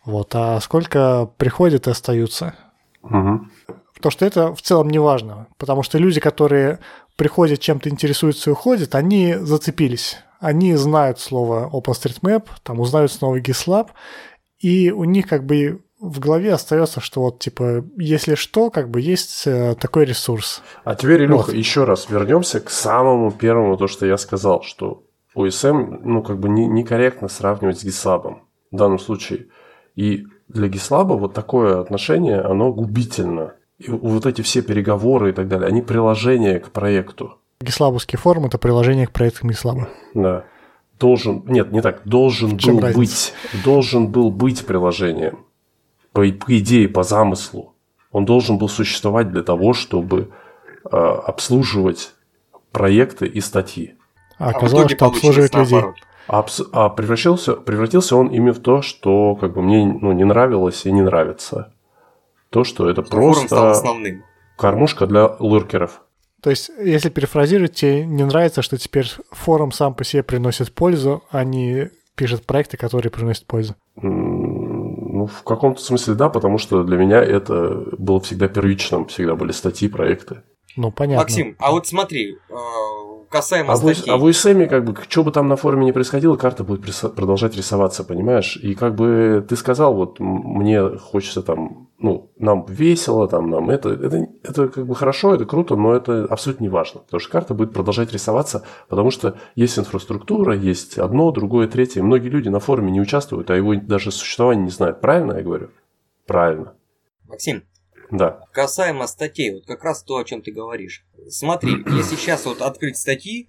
вот, 0.05 0.35
а 0.35 0.61
сколько 0.61 1.31
приходят 1.39 1.87
и 1.87 1.91
остаются. 1.91 2.55
Угу. 3.03 3.47
Потому 3.95 4.11
что 4.11 4.27
это 4.27 4.55
в 4.55 4.61
целом 4.61 4.91
не 4.91 4.99
важно. 4.99 5.47
Потому 5.57 5.83
что 5.83 5.99
люди, 5.99 6.21
которые 6.21 6.79
приходят, 7.17 7.61
чем-то 7.61 7.89
интересуются 7.89 8.51
и 8.51 8.53
уходят, 8.53 8.95
они 8.95 9.35
зацепились. 9.35 10.19
Они 10.41 10.75
знают 10.75 11.21
слово 11.21 11.71
OpenStreetMap, 11.73 12.49
там 12.63 12.81
узнают 12.81 13.13
снова 13.13 13.41
GitLab, 13.41 13.89
и 14.65 14.91
у 14.91 15.05
них 15.05 15.27
как 15.27 15.45
бы 15.45 15.83
в 16.01 16.21
голове 16.21 16.55
остается, 16.55 17.01
что 17.01 17.21
вот, 17.21 17.39
типа, 17.39 17.85
если 17.99 18.35
что, 18.35 18.71
как 18.71 18.89
бы 18.89 19.03
есть 19.03 19.47
э, 19.47 19.75
такой 19.79 20.07
ресурс. 20.07 20.63
А 20.85 20.95
теперь, 20.95 21.25
Илюха, 21.25 21.49
вот. 21.49 21.55
еще 21.55 21.85
раз 21.85 22.09
вернемся 22.09 22.61
к 22.61 22.71
самому 22.71 23.31
первому, 23.31 23.77
то, 23.77 23.89
что 23.89 24.07
я 24.07 24.17
сказал, 24.17 24.63
что 24.63 25.03
OSM, 25.37 26.01
ну, 26.03 26.23
как 26.23 26.39
бы 26.39 26.49
не, 26.49 26.67
некорректно 26.67 27.29
сравнивать 27.29 27.81
с 27.81 27.85
GitLab 27.85 28.37
в 28.73 28.77
данном 28.77 28.99
случае. 28.99 29.49
И 29.97 30.25
для 30.49 30.69
Гислаба 30.69 31.13
вот 31.13 31.35
такое 31.35 31.79
отношение, 31.79 32.41
оно 32.41 32.73
губительно. 32.73 33.53
И 33.79 33.91
вот 33.91 34.25
эти 34.25 34.41
все 34.41 34.63
переговоры 34.63 35.29
и 35.29 35.33
так 35.35 35.47
далее, 35.49 35.69
они 35.69 35.83
приложения 35.83 36.59
к 36.59 36.71
проекту. 36.71 37.35
Гислабовский 37.61 38.17
форум– 38.17 38.45
это 38.47 38.57
приложение 38.57 39.07
к 39.07 39.13
проектам 39.13 39.51
Гислаба. 39.51 39.91
Да. 40.15 40.45
Должен, 41.05 41.43
нет, 41.47 41.71
не 41.71 41.83
так, 41.83 42.01
должен 42.07 42.57
был 42.57 42.81
разница? 42.81 42.97
быть, 42.97 43.35
должен 43.63 44.07
был 44.09 44.31
быть 44.31 44.65
приложением. 44.65 45.41
По, 46.13 46.23
по 46.23 46.59
идее, 46.59 46.89
по 46.89 47.03
замыслу. 47.03 47.75
Он 48.11 48.25
должен 48.25 48.57
был 48.57 48.71
существовать 48.71 49.31
для 49.31 49.43
того, 49.43 49.75
чтобы 49.75 50.31
э, 50.91 50.97
обслуживать 50.97 52.13
проекты 52.73 53.27
и 53.27 53.43
статьи. 53.43 53.97
А 54.39 54.49
оказалось, 54.49 54.93
а 54.93 54.97
что 54.97 55.07
обслуживает 55.07 55.55
людей. 55.55 55.73
Наоборот. 55.75 55.97
А, 56.27 56.47
а 56.73 56.89
превратился, 56.89 57.53
превратился 57.53 58.17
он 58.17 58.29
ими 58.29 58.51
в 58.51 58.61
то, 58.61 58.81
что 58.81 59.35
как 59.35 59.53
бы 59.53 59.61
мне 59.61 59.85
ну, 59.85 60.13
не 60.13 60.25
нравилось 60.25 60.87
и 60.87 60.91
не 60.91 61.03
нравится. 61.03 61.75
То, 62.49 62.65
что 62.65 62.89
это 62.89 63.03
что 63.05 63.11
просто 63.11 63.71
основным. 63.73 64.25
кормушка 64.57 65.07
для 65.07 65.37
луркеров. 65.39 66.01
То 66.45 66.51
есть, 66.51 66.71
если 66.79 67.09
перефразировать, 67.09 67.73
тебе 67.73 68.05
не 68.05 68.23
нравится, 68.23 68.61
что 68.61 68.77
теперь 68.77 69.11
форум 69.31 69.73
сам 69.73 69.95
по 69.95 70.05
себе 70.05 70.23
приносит 70.23 70.75
пользу, 70.75 71.25
а 71.31 71.43
не 71.43 71.91
пишет 72.17 72.45
проекты, 72.45 72.77
которые 72.77 73.11
приносят 73.11 73.47
пользу? 73.47 73.77
Ну, 73.97 75.25
в 75.25 75.43
каком-то 75.43 75.81
смысле 75.81 76.13
да, 76.13 76.29
потому 76.29 76.59
что 76.59 76.85
для 76.85 76.99
меня 76.99 77.23
это 77.23 77.87
было 77.97 78.21
всегда 78.21 78.49
первичным, 78.49 79.07
всегда 79.07 79.37
были 79.37 79.53
статьи, 79.53 79.89
проекты. 79.89 80.43
Ну, 80.77 80.93
понятно. 80.93 81.23
Максим, 81.23 81.57
а 81.59 81.71
вот 81.71 81.87
смотри, 81.87 82.37
а, 82.51 82.57
касаемо 83.35 83.73
а 83.73 83.77
статей. 83.77 84.13
В, 84.13 84.15
а 84.15 84.17
в 84.17 84.27
USM, 84.27 84.67
как 84.69 84.85
бы, 84.85 84.95
что 85.09 85.25
бы 85.25 85.33
там 85.33 85.49
на 85.49 85.57
форуме 85.57 85.85
не 85.85 85.93
происходило, 85.93 86.37
карта 86.37 86.63
будет 86.63 86.83
продолжать 87.15 87.57
рисоваться, 87.57 88.05
понимаешь? 88.05 88.57
И 88.57 88.75
как 88.75 88.95
бы 88.95 89.45
ты 89.49 89.57
сказал, 89.57 89.95
вот 89.95 90.21
мне 90.21 90.81
хочется 90.99 91.43
там, 91.43 91.89
ну, 91.99 92.31
нам 92.39 92.65
весело, 92.69 93.27
там, 93.29 93.51
нам 93.51 93.71
это, 93.71 93.91
это, 93.91 94.27
это 94.43 94.69
как 94.69 94.87
бы 94.87 94.95
хорошо, 94.95 95.35
это 95.35 95.45
круто, 95.45 95.77
но 95.77 95.95
это 95.95 96.25
абсолютно 96.31 96.65
не 96.65 96.71
важно, 96.71 97.01
потому 97.01 97.21
что 97.21 97.31
карта 97.33 97.55
будет 97.55 97.73
продолжать 97.73 98.13
рисоваться, 98.13 98.63
потому 98.89 99.11
что 99.11 99.37
есть 99.57 99.79
инфраструктура, 99.79 100.55
есть 100.55 100.99
одно, 100.99 101.31
другое, 101.33 101.67
третье. 101.67 102.03
Многие 102.03 102.29
люди 102.29 102.49
на 102.49 102.61
форуме 102.61 102.93
не 102.93 103.01
участвуют, 103.01 103.51
а 103.51 103.57
его 103.57 103.75
даже 103.75 104.13
существование 104.13 104.65
не 104.65 104.71
знают. 104.71 105.01
Правильно 105.01 105.33
я 105.33 105.43
говорю? 105.43 105.69
Правильно. 106.27 106.75
Максим, 107.29 107.65
да. 108.17 108.47
Касаемо 108.53 109.07
статей, 109.07 109.55
вот 109.55 109.67
как 109.67 109.85
раз 109.85 110.03
то, 110.03 110.17
о 110.17 110.25
чем 110.25 110.43
ты 110.43 110.53
говоришь. 110.53 111.05
Смотри, 111.29 111.73
если 111.97 112.17
сейчас 112.17 112.47
вот 112.47 112.63
открыть 112.63 112.97
статьи, 112.97 113.49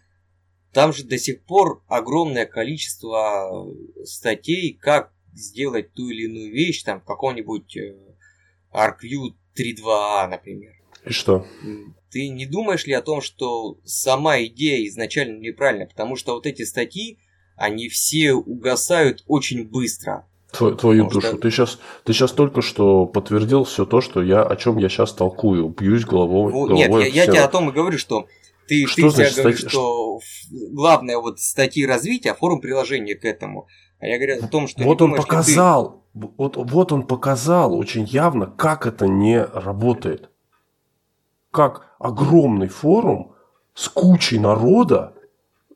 там 0.73 0.91
же 0.93 1.03
до 1.03 1.17
сих 1.17 1.43
пор 1.43 1.83
огромное 1.87 2.45
количество 2.45 3.65
статей, 4.03 4.77
как 4.79 5.13
сделать 5.33 5.93
ту 5.93 6.09
или 6.09 6.23
иную 6.25 6.51
вещь, 6.51 6.83
там, 6.83 7.01
в 7.01 7.05
каком-нибудь 7.05 7.75
э, 7.77 7.95
ArcView 8.73 9.35
3.2a, 9.57 10.27
например. 10.27 10.73
И 11.05 11.11
что? 11.11 11.45
Ты 12.09 12.29
не 12.29 12.45
думаешь 12.45 12.85
ли 12.85 12.93
о 12.93 13.01
том, 13.01 13.21
что 13.21 13.79
сама 13.83 14.41
идея 14.43 14.87
изначально 14.87 15.39
неправильная? 15.39 15.87
Потому 15.87 16.15
что 16.15 16.33
вот 16.33 16.45
эти 16.45 16.63
статьи, 16.63 17.19
они 17.55 17.89
все 17.89 18.33
угасают 18.33 19.23
очень 19.27 19.67
быстро. 19.67 20.27
Твою, 20.57 20.75
твою 20.75 21.09
душу. 21.09 21.27
Что... 21.27 21.37
Ты 21.37 21.51
сейчас, 21.51 21.79
ты 22.03 22.13
сейчас 22.13 22.31
только 22.31 22.61
что 22.61 23.05
подтвердил 23.05 23.63
все 23.63 23.85
то, 23.85 24.01
что 24.01 24.21
я, 24.21 24.43
о 24.43 24.55
чем 24.55 24.77
я 24.77 24.89
сейчас 24.89 25.13
толкую. 25.13 25.69
Бьюсь 25.69 26.05
головой. 26.05 26.51
Ну, 26.51 26.67
головой 26.67 27.05
нет, 27.05 27.13
я, 27.13 27.23
я 27.23 27.31
тебе 27.31 27.41
о 27.41 27.47
том 27.47 27.69
и 27.69 27.73
говорю, 27.73 27.97
что 27.97 28.27
ты, 28.67 28.85
что 28.87 29.03
ты 29.03 29.09
значит, 29.09 29.37
говоришь, 29.37 29.59
стать... 29.59 29.71
что 29.71 30.19
главное 30.71 31.17
вот 31.17 31.39
статьи 31.39 31.85
развития, 31.85 32.31
а 32.31 32.35
форум 32.35 32.61
приложения 32.61 33.15
к 33.15 33.25
этому. 33.25 33.67
А 33.99 34.07
я 34.07 34.17
говорю 34.17 34.43
о 34.43 34.47
том, 34.47 34.67
что... 34.67 34.83
Вот 34.83 35.01
он 35.01 35.09
думаешь, 35.09 35.23
показал, 35.25 36.03
ты... 36.13 36.29
вот, 36.37 36.57
вот 36.57 36.91
он 36.91 37.03
показал 37.03 37.75
очень 37.75 38.05
явно, 38.05 38.45
как 38.47 38.87
это 38.87 39.07
не 39.07 39.43
работает. 39.43 40.29
Как 41.51 41.95
огромный 41.99 42.67
форум 42.67 43.33
с 43.73 43.87
кучей 43.87 44.39
народа, 44.39 45.13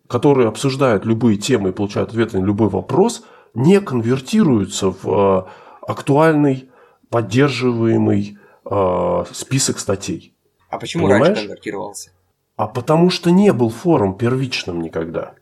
которые 0.08 0.48
обсуждают 0.48 1.06
любые 1.06 1.38
темы 1.38 1.70
и 1.70 1.74
получают 1.74 2.10
ответы 2.10 2.40
на 2.40 2.46
любой 2.46 2.70
вопрос– 2.70 3.24
не 3.54 3.82
конвертируются 3.82 4.92
в 4.92 5.08
э, 5.08 5.44
актуальный, 5.88 6.70
поддерживаемый 7.10 8.38
э, 8.66 9.24
список 9.32 9.80
статей. 9.80 10.34
А 10.70 10.78
почему 10.78 11.06
Понимаешь? 11.06 11.28
раньше 11.28 11.42
конвертировался? 11.42 12.12
А 12.56 12.68
потому 12.68 13.10
что 13.10 13.32
не 13.32 13.54
был 13.54 13.70
форум 13.70 14.18
первичным 14.18 14.82
никогда. 14.82 15.36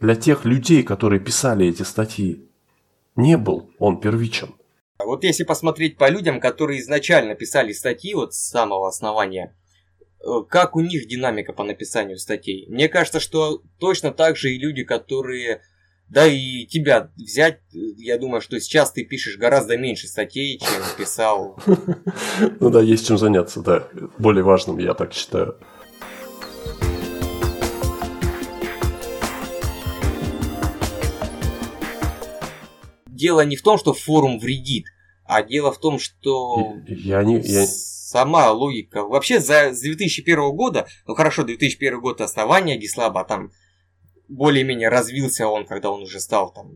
Для 0.00 0.14
тех 0.14 0.44
людей, 0.44 0.82
которые 0.82 1.20
писали 1.20 1.66
эти 1.66 1.82
статьи, 1.82 2.48
не 3.16 3.36
был 3.36 3.70
он 3.78 4.00
первичен. 4.00 4.54
А 4.98 5.04
вот 5.04 5.24
если 5.24 5.44
посмотреть 5.44 5.98
по 5.98 6.08
людям, 6.08 6.40
которые 6.40 6.80
изначально 6.80 7.34
писали 7.34 7.72
статьи 7.72 8.14
вот 8.14 8.34
с 8.34 8.38
самого 8.38 8.88
основания, 8.88 9.54
э, 10.20 10.26
как 10.48 10.76
у 10.76 10.80
них 10.80 11.08
динамика 11.08 11.52
по 11.52 11.64
написанию 11.64 12.18
статей? 12.18 12.66
Мне 12.68 12.88
кажется, 12.88 13.20
что 13.20 13.60
точно 13.78 14.12
так 14.12 14.36
же 14.36 14.50
и 14.50 14.58
люди, 14.58 14.84
которые 14.84 15.60
да 16.14 16.28
и 16.28 16.64
тебя 16.66 17.10
взять, 17.16 17.58
я 17.72 18.18
думаю, 18.18 18.40
что 18.40 18.60
сейчас 18.60 18.92
ты 18.92 19.04
пишешь 19.04 19.36
гораздо 19.36 19.76
меньше 19.76 20.06
статей, 20.06 20.58
чем 20.60 20.80
писал. 20.96 21.58
Ну 22.60 22.70
да, 22.70 22.80
есть 22.80 23.06
чем 23.06 23.18
заняться, 23.18 23.60
да. 23.60 23.88
Более 24.18 24.44
важным, 24.44 24.78
я 24.78 24.94
так 24.94 25.12
считаю. 25.12 25.58
Дело 33.06 33.44
не 33.44 33.56
в 33.56 33.62
том, 33.62 33.76
что 33.76 33.92
форум 33.92 34.38
вредит, 34.38 34.86
А 35.24 35.42
дело 35.42 35.72
в 35.72 35.80
том, 35.80 35.98
что 35.98 36.74
Я 36.86 37.24
не... 37.24 37.40
Я... 37.40 37.66
сама 37.66 38.52
логика... 38.52 39.02
Вообще 39.02 39.40
за, 39.40 39.72
с 39.72 39.80
2001 39.80 40.54
года, 40.54 40.86
ну 41.08 41.14
хорошо, 41.16 41.42
2001 41.42 42.00
год 42.00 42.20
основания 42.20 42.76
Гислаба, 42.76 43.22
а 43.22 43.24
там 43.24 43.50
более-менее 44.28 44.88
развился 44.88 45.46
он, 45.46 45.66
когда 45.66 45.90
он 45.90 46.02
уже 46.02 46.20
стал 46.20 46.52
там 46.52 46.70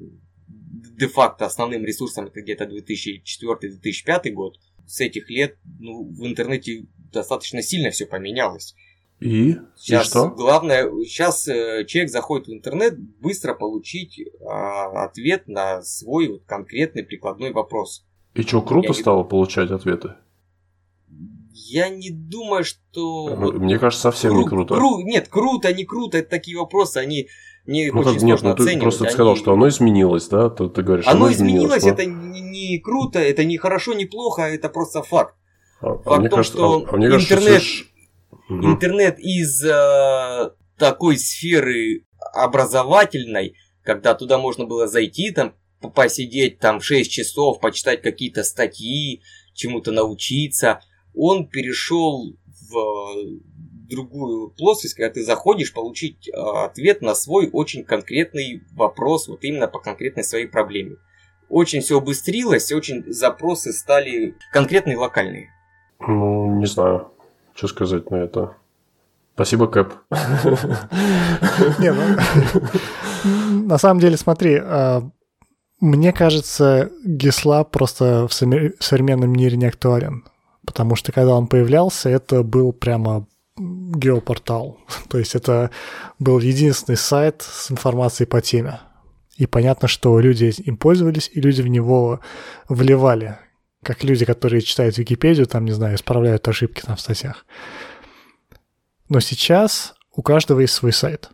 де-факто 0.98 1.46
основным 1.46 1.84
ресурсом, 1.84 2.26
это 2.26 2.40
где-то 2.40 2.64
2004-2005 2.64 4.30
год. 4.30 4.58
С 4.86 5.00
этих 5.00 5.28
лет 5.30 5.56
ну, 5.78 6.04
в 6.04 6.26
интернете 6.26 6.86
достаточно 7.12 7.62
сильно 7.62 7.90
все 7.90 8.06
поменялось. 8.06 8.74
И? 9.20 9.56
Сейчас 9.76 10.06
И 10.06 10.10
что? 10.10 10.28
главное, 10.28 10.88
сейчас 11.04 11.48
э, 11.48 11.84
человек 11.86 12.10
заходит 12.10 12.46
в 12.46 12.52
интернет 12.52 12.98
быстро 12.98 13.54
получить 13.54 14.20
а, 14.40 15.04
ответ 15.04 15.48
на 15.48 15.82
свой 15.82 16.28
вот, 16.28 16.44
конкретный 16.46 17.02
прикладной 17.02 17.52
вопрос. 17.52 18.06
И 18.34 18.42
что, 18.42 18.62
круто 18.62 18.88
Я 18.88 18.94
не- 18.94 19.00
стало 19.00 19.24
получать 19.24 19.70
ответы? 19.72 20.14
Я 21.66 21.88
не 21.88 22.10
думаю, 22.10 22.64
что... 22.64 23.34
Ну, 23.36 23.52
Мне 23.52 23.78
кажется, 23.78 24.02
совсем 24.04 24.36
не 24.36 24.44
Кру- 24.44 24.48
круто. 24.48 24.74
кру- 24.74 25.02
Нет, 25.02 25.28
круто, 25.28 25.72
не 25.72 25.84
круто, 25.84 26.18
это 26.18 26.30
такие 26.30 26.56
вопросы, 26.56 26.98
они 26.98 27.28
не 27.66 27.90
Ну 27.90 28.00
очень 28.00 28.14
как, 28.14 28.22
нет, 28.22 28.42
ну 28.42 28.54
ты 28.54 28.78
просто 28.78 29.04
они- 29.04 29.12
сказал, 29.12 29.36
что 29.36 29.52
оно 29.52 29.68
изменилось, 29.68 30.28
да? 30.28 30.48
Ты, 30.50 30.68
ты 30.68 30.82
говоришь, 30.82 31.06
Оно 31.06 31.30
изменилось, 31.30 31.82
но- 31.82 31.90
это 31.90 32.04
не, 32.06 32.40
не 32.40 32.78
круто, 32.78 33.18
это 33.18 33.44
не 33.44 33.58
хорошо, 33.58 33.92
не 33.94 34.06
плохо, 34.06 34.42
это 34.42 34.68
просто 34.68 35.02
факт. 35.02 35.34
А, 35.80 35.90
а 35.90 35.98
факт 35.98 36.18
мне 36.20 36.28
в 36.28 36.30
том, 36.30 36.36
кажется, 36.38 36.56
что 36.58 36.84
а, 36.86 36.94
а 36.94 36.96
мне 36.96 37.10
кажется, 37.10 37.34
интернет- 37.34 37.62
мгм. 38.48 38.72
Интернет 38.72 39.18
из 39.18 39.64
э, 39.64 40.50
такой 40.78 41.18
сферы 41.18 42.04
образовательной, 42.32 43.54
когда 43.82 44.14
туда 44.14 44.38
можно 44.38 44.64
было 44.64 44.86
зайти, 44.86 45.30
там 45.32 45.54
посидеть 45.94 46.58
там 46.58 46.80
6 46.80 47.10
часов, 47.10 47.60
почитать 47.60 48.02
какие-то 48.02 48.44
статьи, 48.44 49.22
чему-то 49.54 49.92
научиться, 49.92 50.80
он 51.14 51.48
перешел 51.48 52.36
в 52.70 52.78
э, 52.78 53.40
другую 53.88 54.50
плоскость, 54.50 54.94
когда 54.94 55.12
ты 55.12 55.24
заходишь 55.24 55.72
получить 55.72 56.28
э, 56.28 56.32
ответ 56.32 57.02
на 57.02 57.14
свой 57.14 57.48
очень 57.52 57.84
конкретный 57.84 58.62
вопрос, 58.72 59.28
вот 59.28 59.44
именно 59.44 59.68
по 59.68 59.78
конкретной 59.78 60.24
своей 60.24 60.46
проблеме. 60.46 60.96
Очень 61.48 61.80
все 61.80 61.98
убыстрилось, 61.98 62.72
очень 62.72 63.04
запросы 63.10 63.72
стали 63.72 64.34
конкретные 64.52 64.94
и 64.94 64.98
локальные. 64.98 65.50
Ну, 66.00 66.58
не 66.58 66.66
знаю, 66.66 67.10
что 67.54 67.68
сказать 67.68 68.10
на 68.10 68.16
это. 68.16 68.56
Спасибо, 69.34 69.68
Кэп. 69.68 69.92
Не, 71.78 71.92
ну, 71.92 72.02
на 73.66 73.78
самом 73.78 74.00
деле, 74.00 74.16
смотри, 74.16 74.60
а, 74.60 75.08
мне 75.80 76.12
кажется, 76.12 76.90
GitLab 77.06 77.70
просто 77.70 78.26
в 78.26 78.32
современном 78.32 79.32
мире 79.32 79.56
не 79.56 79.66
актуален. 79.66 80.24
Потому 80.68 80.96
что 80.96 81.12
когда 81.12 81.34
он 81.34 81.46
появлялся, 81.46 82.10
это 82.10 82.42
был 82.42 82.74
прямо 82.74 83.26
геопортал. 83.56 84.78
То 85.08 85.16
есть 85.18 85.34
это 85.34 85.70
был 86.18 86.38
единственный 86.40 86.96
сайт 86.96 87.40
с 87.40 87.70
информацией 87.70 88.26
по 88.26 88.42
теме. 88.42 88.80
И 89.38 89.46
понятно, 89.46 89.88
что 89.88 90.20
люди 90.20 90.52
им 90.58 90.76
пользовались, 90.76 91.30
и 91.32 91.40
люди 91.40 91.62
в 91.62 91.68
него 91.68 92.20
вливали. 92.68 93.38
Как 93.82 94.04
люди, 94.04 94.26
которые 94.26 94.60
читают 94.60 94.98
Википедию, 94.98 95.46
там, 95.46 95.64
не 95.64 95.72
знаю, 95.72 95.94
исправляют 95.94 96.46
ошибки 96.46 96.82
там 96.82 96.96
в 96.96 97.00
статьях. 97.00 97.46
Но 99.08 99.20
сейчас 99.20 99.94
у 100.14 100.20
каждого 100.20 100.60
есть 100.60 100.74
свой 100.74 100.92
сайт. 100.92 101.30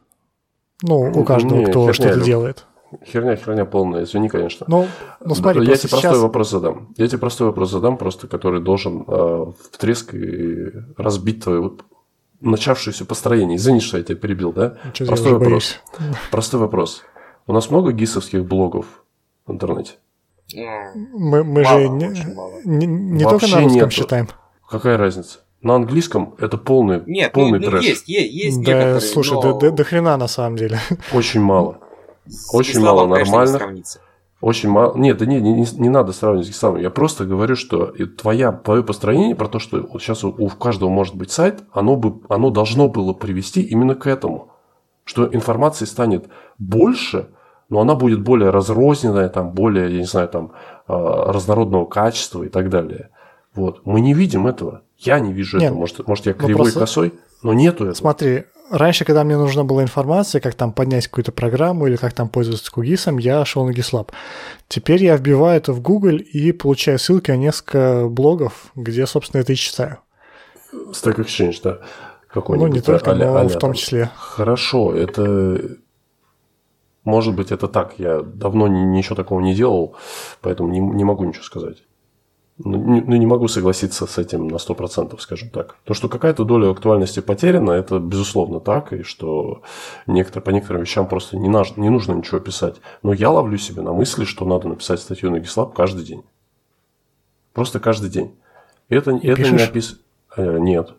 Ну, 0.81 1.11
у 1.12 1.25
каждого, 1.25 1.59
Не, 1.59 1.66
кто 1.66 1.92
что-то 1.92 2.20
делает. 2.20 2.66
Херня, 3.07 3.37
херня 3.37 3.64
полная, 3.64 4.04
извини, 4.04 4.28
конечно. 4.28 4.66
Ну, 4.68 4.87
ну 5.24 5.35
смотри, 5.35 5.61
я 5.66 5.76
тебе 5.76 5.88
простой 5.88 6.00
сейчас... 6.12 6.18
вопрос 6.18 6.50
задам. 6.50 6.88
Я 6.96 7.07
тебе 7.09 7.18
простой 7.18 7.46
вопрос 7.48 7.70
задам, 7.70 7.96
просто 7.96 8.26
который 8.28 8.61
должен 8.61 9.04
э, 9.07 9.46
втреск 9.72 10.14
и 10.14 10.72
разбить 10.96 11.42
твое 11.44 11.61
вот 11.61 11.85
начавшееся 12.40 13.04
построение. 13.04 13.57
Извини, 13.57 13.80
что 13.80 13.98
я 13.98 14.04
тебя 14.04 14.16
перебил, 14.16 14.52
да? 14.52 14.76
Чё, 14.92 15.04
я 15.04 15.09
простой 15.09 15.33
вопрос. 15.33 15.50
боюсь. 15.50 15.80
Простой 16.30 16.61
вопрос. 16.61 17.02
У 17.46 17.52
нас 17.52 17.70
много 17.70 17.92
гисовских 17.92 18.44
блогов 18.44 18.87
в 19.46 19.52
интернете? 19.52 19.92
М, 20.54 21.09
Мы, 21.12 21.42
мы 21.44 21.62
Мало, 21.62 21.80
же 21.80 21.88
не, 21.88 22.07
не, 22.64 22.87
не 22.87 23.24
Вообще 23.24 23.46
только 23.46 23.57
на 23.57 23.62
русском 23.62 23.76
нету. 23.83 23.90
считаем. 23.90 24.28
Какая 24.68 24.96
разница? 24.98 25.38
На 25.62 25.76
английском 25.76 26.35
это 26.38 26.59
полный, 26.59 27.02
Нет, 27.07 27.33
ну, 27.35 27.40
полный 27.42 27.59
ну, 27.59 27.70
трэш. 27.70 27.83
есть, 27.85 28.07
есть, 28.09 28.33
есть 28.35 28.62
да, 28.62 28.72
некоторые, 28.72 29.00
слушай, 29.00 29.33
но 29.33 29.40
до, 29.40 29.59
до- 29.59 29.70
до 29.70 29.85
хрена 29.85 30.14
на 30.18 30.28
самом 30.28 30.57
деле. 30.57 30.78
Очень 31.14 31.40
мало. 31.40 31.78
С 32.26 32.54
очень 32.54 32.80
мало 32.80 33.02
конечно, 33.02 33.16
не 33.16 33.30
нормальных. 33.30 33.56
сравнится. 33.60 34.00
Очень 34.40 34.68
мало. 34.68 34.96
Нет, 34.96 35.16
да 35.18 35.26
не, 35.26 35.40
не, 35.40 35.52
не- 35.54 35.78
не 35.80 35.88
надо 35.88 36.12
сравнивать 36.12 36.46
с 36.46 36.50
Гисламом. 36.50 36.80
Я 36.80 36.90
просто 36.90 37.24
говорю, 37.24 37.56
что 37.56 37.87
твоя, 38.18 38.52
твое 38.52 38.82
построение 38.82 39.34
про 39.34 39.48
то, 39.48 39.58
что 39.58 39.80
вот 39.90 40.02
сейчас 40.02 40.22
у, 40.24 40.28
у 40.37 40.48
каждого 40.48 40.90
может 40.90 41.14
быть 41.14 41.30
сайт, 41.30 41.62
оно, 41.72 41.96
бы, 41.96 42.20
оно 42.28 42.50
должно 42.50 42.88
было 42.88 43.12
привести 43.14 43.62
именно 43.62 43.94
к 43.94 44.06
этому. 44.06 44.50
Что 45.04 45.26
информации 45.32 45.87
станет 45.87 46.28
больше, 46.58 47.28
но 47.70 47.80
она 47.80 47.94
будет 47.94 48.22
более 48.22 48.50
разрозненная, 48.50 49.28
там, 49.30 49.52
более, 49.52 49.90
я 49.94 49.98
не 50.00 50.06
знаю, 50.06 50.28
там, 50.28 50.52
а, 50.87 51.32
разнородного 51.32 51.87
качества 51.87 52.42
и 52.42 52.48
так 52.48 52.68
далее. 52.68 53.10
Вот. 53.54 53.87
Мы 53.87 54.00
не 54.00 54.12
видим 54.14 54.46
этого. 54.46 54.82
Я 54.98 55.20
не 55.20 55.32
вижу 55.32 55.56
Нет, 55.58 55.66
этого. 55.68 55.78
Может, 55.80 56.06
может, 56.06 56.26
я 56.26 56.32
кривой 56.34 56.54
просто- 56.64 56.80
косой, 56.80 57.14
но 57.42 57.54
нету 57.54 57.84
этого. 57.84 57.94
Смотри, 57.94 58.44
раньше, 58.70 59.05
когда 59.05 59.24
мне 59.24 59.37
нужна 59.37 59.64
была 59.64 59.83
информация, 59.83 60.40
как 60.40 60.55
там 60.55 60.72
поднять 60.72 61.07
какую-то 61.07 61.33
программу 61.33 61.87
или 61.87 61.96
как 61.96 62.12
там 62.12 62.29
пользоваться 62.29 62.70
кугисом, 62.70 63.18
я 63.18 63.44
шел 63.44 63.64
на 63.66 63.70
GitLab. 63.70 64.11
Теперь 64.68 65.03
я 65.05 65.16
вбиваю 65.16 65.57
это 65.57 65.72
в 65.72 65.81
Google 65.81 66.16
и 66.16 66.53
получаю 66.53 66.98
ссылки 66.98 67.31
на 67.31 67.37
несколько 67.37 68.09
блогов, 68.09 68.66
где, 68.74 69.07
собственно, 69.07 69.40
это 69.40 69.53
и 69.53 69.57
читаю. 69.57 69.98
Stack 70.72 71.16
Exchange, 71.16 71.61
да. 71.62 71.79
Ну, 72.48 72.66
не 72.66 72.81
только, 72.81 73.12
а-ля- 73.12 73.27
но 73.27 73.37
а-ля 73.37 73.48
в 73.48 73.53
том 73.53 73.61
там. 73.61 73.74
числе. 73.74 74.11
Хорошо, 74.16 74.94
это... 74.94 75.77
Может 77.05 77.35
быть, 77.35 77.53
это 77.53 77.68
так. 77.68 77.94
Я 77.98 78.22
давно 78.22 78.66
ни- 78.66 78.96
ничего 78.96 79.14
такого 79.14 79.40
не 79.40 79.55
делал, 79.55 79.94
поэтому 80.40 80.70
не, 80.70 80.81
не 80.81 81.05
могу 81.05 81.24
ничего 81.24 81.44
сказать. 81.44 81.85
Ну 82.59 82.77
не, 82.77 83.01
ну, 83.01 83.17
не 83.17 83.27
могу 83.27 83.49
согласиться 83.49 84.07
с 84.07 84.17
этим 84.17 84.47
на 84.47 84.57
100%, 84.57 85.19
скажем 85.19 85.51
так. 85.51 85.77
То, 85.85 85.93
что 85.93 86.09
какая-то 86.09 86.45
доля 86.45 86.71
актуальности 86.71 87.19
потеряна, 87.19 87.73
это 87.73 87.99
безусловно 87.99 88.61
так, 88.61 88.93
и 88.93 89.03
что 89.03 89.62
некоторые, 90.07 90.45
по 90.45 90.51
некоторым 90.51 90.83
вещам 90.83 91.09
просто 91.09 91.37
не, 91.37 91.49
наж- 91.49 91.75
не 91.77 91.88
нужно 91.90 92.12
ничего 92.12 92.38
писать. 92.38 92.77
Но 93.03 93.12
я 93.12 93.31
ловлю 93.31 93.59
себе 93.59 93.83
на 93.83 93.93
мысли, 93.93 94.25
что 94.25 94.45
надо 94.45 94.69
написать 94.69 95.01
статью 95.01 95.33
на 95.33 95.38
GitLab 95.38 95.73
каждый 95.75 96.05
день. 96.05 96.23
Просто 97.55 97.81
каждый 97.81 98.09
день. 98.09 98.37
Это, 98.88 99.11
это 99.11 99.21
не 99.21 99.35
пишешь? 99.35 99.61
написано... 99.67 99.99
нет. 100.37 100.95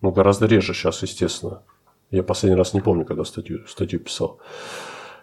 Ну, 0.00 0.10
гораздо 0.10 0.46
реже 0.46 0.74
сейчас, 0.74 1.02
естественно. 1.02 1.62
Я 2.10 2.24
последний 2.24 2.56
раз 2.56 2.74
не 2.74 2.80
помню, 2.80 3.04
когда 3.04 3.24
статью, 3.24 3.66
статью 3.68 4.00
писал. 4.00 4.40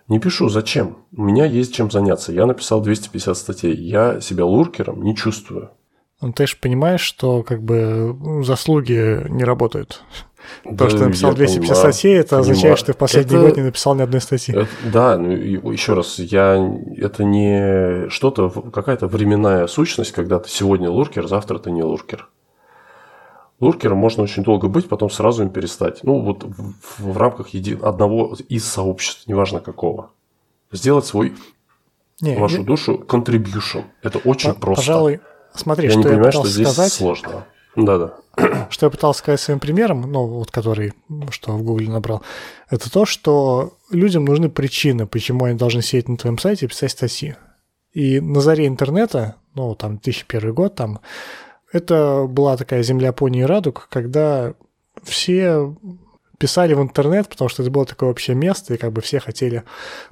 Не 0.08 0.20
пишу, 0.20 0.50
зачем? 0.50 0.98
У 1.16 1.22
меня 1.24 1.46
есть 1.46 1.74
чем 1.74 1.92
заняться. 1.92 2.32
Я 2.32 2.46
написал 2.46 2.82
250 2.82 3.38
статей. 3.38 3.76
Я 3.76 4.22
себя 4.22 4.46
луркером 4.46 5.02
не 5.04 5.16
чувствую. 5.16 5.72
Ну, 6.22 6.32
ты 6.34 6.48
же 6.48 6.56
понимаешь, 6.60 7.02
что 7.02 7.44
как 7.44 7.62
бы 7.62 8.18
заслуги 8.44 9.28
не 9.30 9.44
работают. 9.44 10.04
То, 10.64 10.72
Да, 10.72 10.90
что 10.90 11.00
ты 11.00 11.06
написал 11.06 11.32
я 11.32 11.36
250 11.36 11.76
понимаю, 11.76 11.94
статей, 11.94 12.14
это 12.16 12.30
понимаю. 12.30 12.52
означает, 12.52 12.78
что 12.78 12.86
ты 12.88 12.94
в 12.94 12.98
последний 12.98 13.36
Это- 13.36 13.46
год 13.48 13.58
не 13.58 13.64
написал 13.64 13.96
ни 13.96 14.02
одной 14.02 14.22
статьи. 14.22 14.56
Это- 14.56 14.68
да, 14.92 15.18
ну 15.18 15.30
еще 15.72 15.94
раз, 15.94 16.20
я 16.20 16.56
это 16.98 17.24
не 17.26 18.10
что-то, 18.10 18.50
какая-то 18.50 19.08
временная 19.08 19.68
сущность, 19.68 20.14
когда 20.14 20.40
ты 20.40 20.50
сегодня 20.50 20.90
луркер, 20.90 21.28
завтра 21.28 21.60
ты 21.60 21.70
не 21.70 21.84
луркер. 21.84 22.30
Луркером 23.60 23.98
можно 23.98 24.24
очень 24.24 24.44
долго 24.44 24.68
быть, 24.68 24.88
потом 24.88 25.10
сразу 25.10 25.44
им 25.44 25.50
перестать. 25.50 26.04
Ну, 26.04 26.20
вот 26.20 26.44
в, 26.44 26.74
в 27.00 27.18
рамках 27.18 27.50
еди- 27.56 27.80
одного 27.82 28.36
из 28.50 28.66
сообществ, 28.66 29.28
неважно 29.28 29.60
какого. 29.62 30.12
Сделать 30.72 31.06
свой, 31.06 31.34
Не, 32.22 32.36
вашу 32.38 32.60
я- 32.60 32.64
душу 32.64 33.04
contribution. 33.08 33.84
Это 34.04 34.20
очень 34.20 34.54
по- 34.54 34.60
просто. 34.60 34.82
Пожалуй, 34.84 35.20
смотри, 35.56 35.86
я 35.86 35.92
что 35.92 36.00
не 36.00 36.04
я 36.06 36.10
понимаю, 36.12 36.32
что 36.32 36.42
пытался 36.42 36.54
здесь 36.56 36.68
сказать. 36.72 36.94
сложно. 36.94 37.46
Да-да. 37.76 38.14
Что 38.72 38.86
я 38.88 38.90
пытался 38.92 39.20
сказать 39.20 39.40
своим 39.40 39.60
примером, 39.60 40.02
ну, 40.12 40.26
вот 40.26 40.50
который, 40.52 40.94
что 41.32 41.52
в 41.54 41.64
Гугле 41.64 41.90
набрал, 41.90 42.22
это 42.72 42.92
то, 42.92 43.06
что 43.06 43.74
людям 43.92 44.26
нужны 44.26 44.50
причины, 44.50 45.06
почему 45.08 45.46
они 45.46 45.58
должны 45.58 45.82
сидеть 45.84 46.08
на 46.10 46.18
твоем 46.18 46.38
сайте 46.40 46.66
и 46.66 46.70
писать 46.70 46.92
статьи. 46.92 47.36
И 47.94 48.20
на 48.20 48.42
заре 48.42 48.66
интернета, 48.68 49.36
ну, 49.56 49.74
там, 49.76 49.98
2001 49.98 50.54
год, 50.54 50.74
там, 50.76 51.00
это 51.72 52.26
была 52.28 52.58
такая 52.58 52.84
земля 52.84 53.12
пони 53.12 53.42
и 53.42 53.46
радуг, 53.46 53.88
когда 53.90 54.54
все 55.04 55.76
писали 56.38 56.74
в 56.74 56.82
интернет, 56.82 57.28
потому 57.28 57.50
что 57.50 57.64
это 57.64 57.72
было 57.72 57.86
такое 57.86 58.10
общее 58.10 58.36
место, 58.36 58.74
и 58.74 58.78
как 58.78 58.94
бы 58.94 59.02
все 59.02 59.20
хотели 59.20 59.64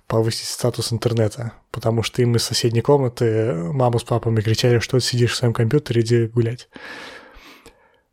повысить 0.07 0.47
статус 0.47 0.91
интернета, 0.91 1.53
потому 1.71 2.01
что 2.01 2.21
им 2.21 2.35
из 2.35 2.43
соседней 2.43 2.81
комнаты 2.81 3.53
маму 3.53 3.99
с 3.99 4.03
папами 4.03 4.41
кричали, 4.41 4.79
что 4.79 4.97
ты 4.97 5.05
сидишь 5.05 5.33
в 5.33 5.35
своем 5.35 5.53
компьютере, 5.53 6.01
иди 6.01 6.25
гулять. 6.27 6.67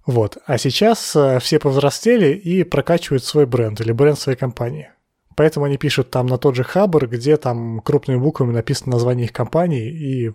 Вот. 0.04 0.38
А 0.46 0.58
сейчас 0.58 1.14
э, 1.14 1.38
все 1.38 1.58
повзрослели 1.58 2.34
и 2.34 2.64
прокачивают 2.64 3.24
свой 3.24 3.46
бренд 3.46 3.80
или 3.80 3.92
бренд 3.92 4.18
своей 4.18 4.36
компании. 4.36 4.90
Поэтому 5.36 5.64
они 5.66 5.78
пишут 5.78 6.10
там 6.10 6.26
на 6.26 6.38
тот 6.38 6.56
же 6.56 6.64
Хабр, 6.64 7.06
где 7.06 7.36
там 7.36 7.80
крупными 7.80 8.18
буквами 8.18 8.52
написано 8.52 8.92
название 8.92 9.26
их 9.26 9.32
компании, 9.32 9.88
и 9.88 10.32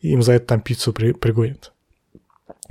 им 0.00 0.22
за 0.22 0.32
это 0.32 0.46
там 0.46 0.60
пиццу 0.60 0.92
при, 0.92 1.12
пригонят. 1.12 1.72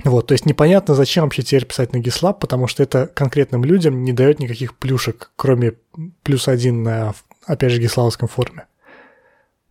Вот, 0.04 0.26
то 0.26 0.32
есть 0.32 0.46
непонятно, 0.46 0.94
зачем 0.94 1.24
вообще 1.24 1.42
теперь 1.42 1.66
писать 1.66 1.92
на 1.92 1.98
GitLab, 1.98 2.38
потому 2.40 2.66
что 2.66 2.82
это 2.82 3.06
конкретным 3.06 3.64
людям 3.64 4.04
не 4.04 4.12
дает 4.12 4.40
никаких 4.40 4.76
плюшек, 4.76 5.32
кроме 5.36 5.74
плюс 6.22 6.48
один 6.48 6.82
на, 6.82 7.14
опять 7.46 7.72
же, 7.72 7.80
гиславском 7.80 8.28
форуме. 8.28 8.66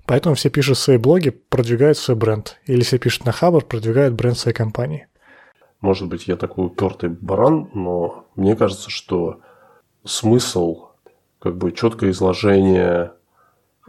Поэтому 0.06 0.36
все 0.36 0.50
пишут 0.50 0.78
свои 0.78 0.98
блоги, 0.98 1.30
продвигают 1.30 1.98
свой 1.98 2.16
бренд. 2.16 2.60
Или 2.66 2.84
все 2.84 3.00
пишут 3.00 3.26
на 3.26 3.32
Хабр, 3.32 3.64
продвигают 3.64 4.14
бренд 4.14 4.38
своей 4.38 4.56
компании. 4.56 5.08
Может 5.82 6.08
быть, 6.08 6.28
я 6.28 6.36
такой 6.36 6.68
упертый 6.68 7.10
баран, 7.10 7.70
но 7.74 8.28
мне 8.36 8.56
кажется, 8.56 8.90
что 8.90 9.42
смысл, 10.04 10.90
как 11.40 11.58
бы 11.58 11.72
четкое 11.72 12.12
изложение, 12.12 13.14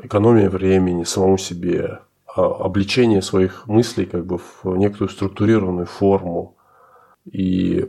экономия 0.03 0.51
времени 0.51 1.05
самому 1.05 1.39
себе, 1.39 2.01
обличение 2.37 3.23
своих 3.23 3.67
мыслей 3.67 4.07
как 4.07 4.27
бы 4.27 4.39
в 4.39 4.77
некоторую 4.77 5.11
структурированную 5.11 5.87
форму 5.87 6.57
и 7.31 7.89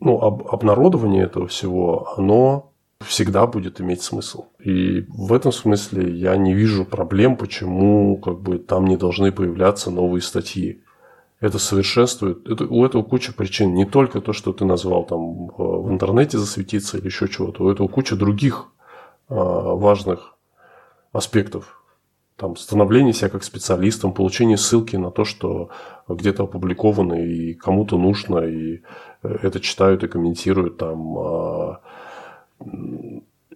ну, 0.00 0.20
об, 0.20 0.46
обнародование 0.48 1.24
этого 1.24 1.46
всего, 1.46 2.12
оно 2.16 2.72
всегда 3.06 3.46
будет 3.46 3.80
иметь 3.80 4.02
смысл. 4.02 4.46
И 4.58 5.06
в 5.08 5.32
этом 5.32 5.52
смысле 5.52 6.10
я 6.14 6.36
не 6.36 6.52
вижу 6.52 6.84
проблем, 6.84 7.36
почему 7.36 8.16
как 8.18 8.40
бы 8.40 8.58
там 8.58 8.86
не 8.86 8.96
должны 8.96 9.32
появляться 9.32 9.90
новые 9.90 10.22
статьи. 10.22 10.82
Это 11.40 11.58
совершенствует. 11.58 12.46
Это, 12.46 12.64
у 12.64 12.84
этого 12.84 13.02
куча 13.02 13.32
причин. 13.32 13.72
Не 13.74 13.86
только 13.86 14.20
то, 14.20 14.34
что 14.34 14.52
ты 14.52 14.66
назвал 14.66 15.04
там 15.04 15.48
э, 15.48 15.52
в 15.56 15.90
интернете 15.90 16.36
засветиться 16.36 16.98
или 16.98 17.06
еще 17.06 17.28
чего-то. 17.28 17.64
У 17.64 17.70
этого 17.70 17.88
куча 17.88 18.14
других 18.14 18.66
э, 19.30 19.34
важных 19.34 20.34
аспектов. 21.12 21.79
Там, 22.40 22.56
становление 22.56 23.12
себя 23.12 23.28
как 23.28 23.44
специалистом, 23.44 24.14
получение 24.14 24.56
ссылки 24.56 24.96
на 24.96 25.10
то, 25.10 25.26
что 25.26 25.68
где-то 26.08 26.44
опубликовано 26.44 27.12
и 27.12 27.52
кому-то 27.52 27.98
нужно, 27.98 28.38
и 28.38 28.80
э, 29.22 29.38
это 29.42 29.60
читают 29.60 30.04
и 30.04 30.08
комментируют 30.08 30.78
там 30.78 31.18
а, 31.18 31.80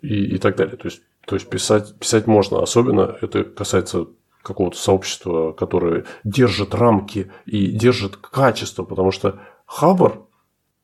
и, 0.02 0.34
и 0.34 0.38
так 0.38 0.56
далее. 0.56 0.76
То 0.76 0.88
есть, 0.88 1.00
то 1.24 1.34
есть 1.34 1.48
писать, 1.48 1.98
писать 1.98 2.26
можно, 2.26 2.62
особенно 2.62 3.16
это 3.22 3.44
касается 3.44 4.08
какого-то 4.42 4.76
сообщества, 4.76 5.52
которое 5.52 6.04
держит 6.22 6.74
рамки 6.74 7.32
и 7.46 7.68
держит 7.68 8.18
качество, 8.18 8.84
потому 8.84 9.12
что 9.12 9.40
Хабар 9.64 10.20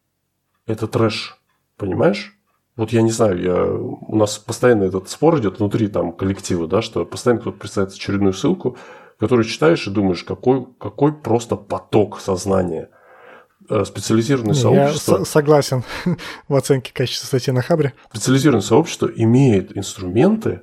–это 0.67 0.87
трэш, 0.87 1.39
понимаешь? 1.77 2.35
Вот 2.81 2.93
я 2.93 3.03
не 3.03 3.11
знаю, 3.11 3.43
я, 3.43 3.65
у 3.65 4.17
нас 4.17 4.39
постоянно 4.39 4.85
этот 4.85 5.09
спор 5.09 5.39
идет 5.39 5.59
внутри 5.59 5.89
там 5.89 6.13
коллектива, 6.13 6.67
да, 6.67 6.83
что 6.83 7.05
постоянно 7.05 7.41
кто-то 7.41 7.59
представляет 7.59 7.95
очередную 7.95 8.33
ссылку, 8.33 8.77
которую 9.19 9.45
читаешь 9.45 9.87
и 9.87 9.91
думаешь, 9.91 10.25
какой, 10.25 10.67
какой 10.79 11.13
просто 11.13 11.57
поток 11.57 12.21
сознания– 12.21 12.89
Э, 13.71 13.85
специализированное 13.85 14.55
Не, 14.55 14.61
сообщество... 14.61 15.19
Я 15.19 15.25
согласен 15.25 15.85
в 16.49 16.55
оценке 16.57 16.93
качества 16.93 17.27
статьи 17.27 17.53
на 17.53 17.63
Хабре. 17.63 17.93
Специализированное 18.11 18.63
сообщество 18.63 19.07
имеет 19.07 19.77
инструменты, 19.77 20.63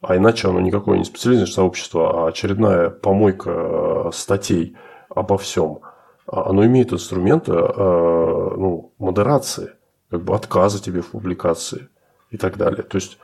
а 0.00 0.16
иначе 0.16 0.48
оно 0.48 0.60
никакое 0.60 0.96
не 0.96 1.04
специализированное 1.04 1.52
сообщество, 1.52 2.24
а 2.24 2.28
очередная 2.28 2.88
помойка 2.88 3.50
э, 3.50 4.10
статей 4.14 4.76
обо 5.10 5.36
всем. 5.36 5.80
А 6.26 6.48
оно 6.48 6.64
имеет 6.64 6.94
инструменты 6.94 7.52
э, 7.52 7.56
ну, 7.56 8.94
модерации, 8.98 9.72
как 10.10 10.22
бы 10.22 10.34
отказа 10.34 10.82
тебе 10.82 11.00
в 11.02 11.08
публикации 11.08 11.88
и 12.30 12.36
так 12.36 12.56
далее. 12.56 12.82
То 12.82 12.96
есть, 12.96 13.18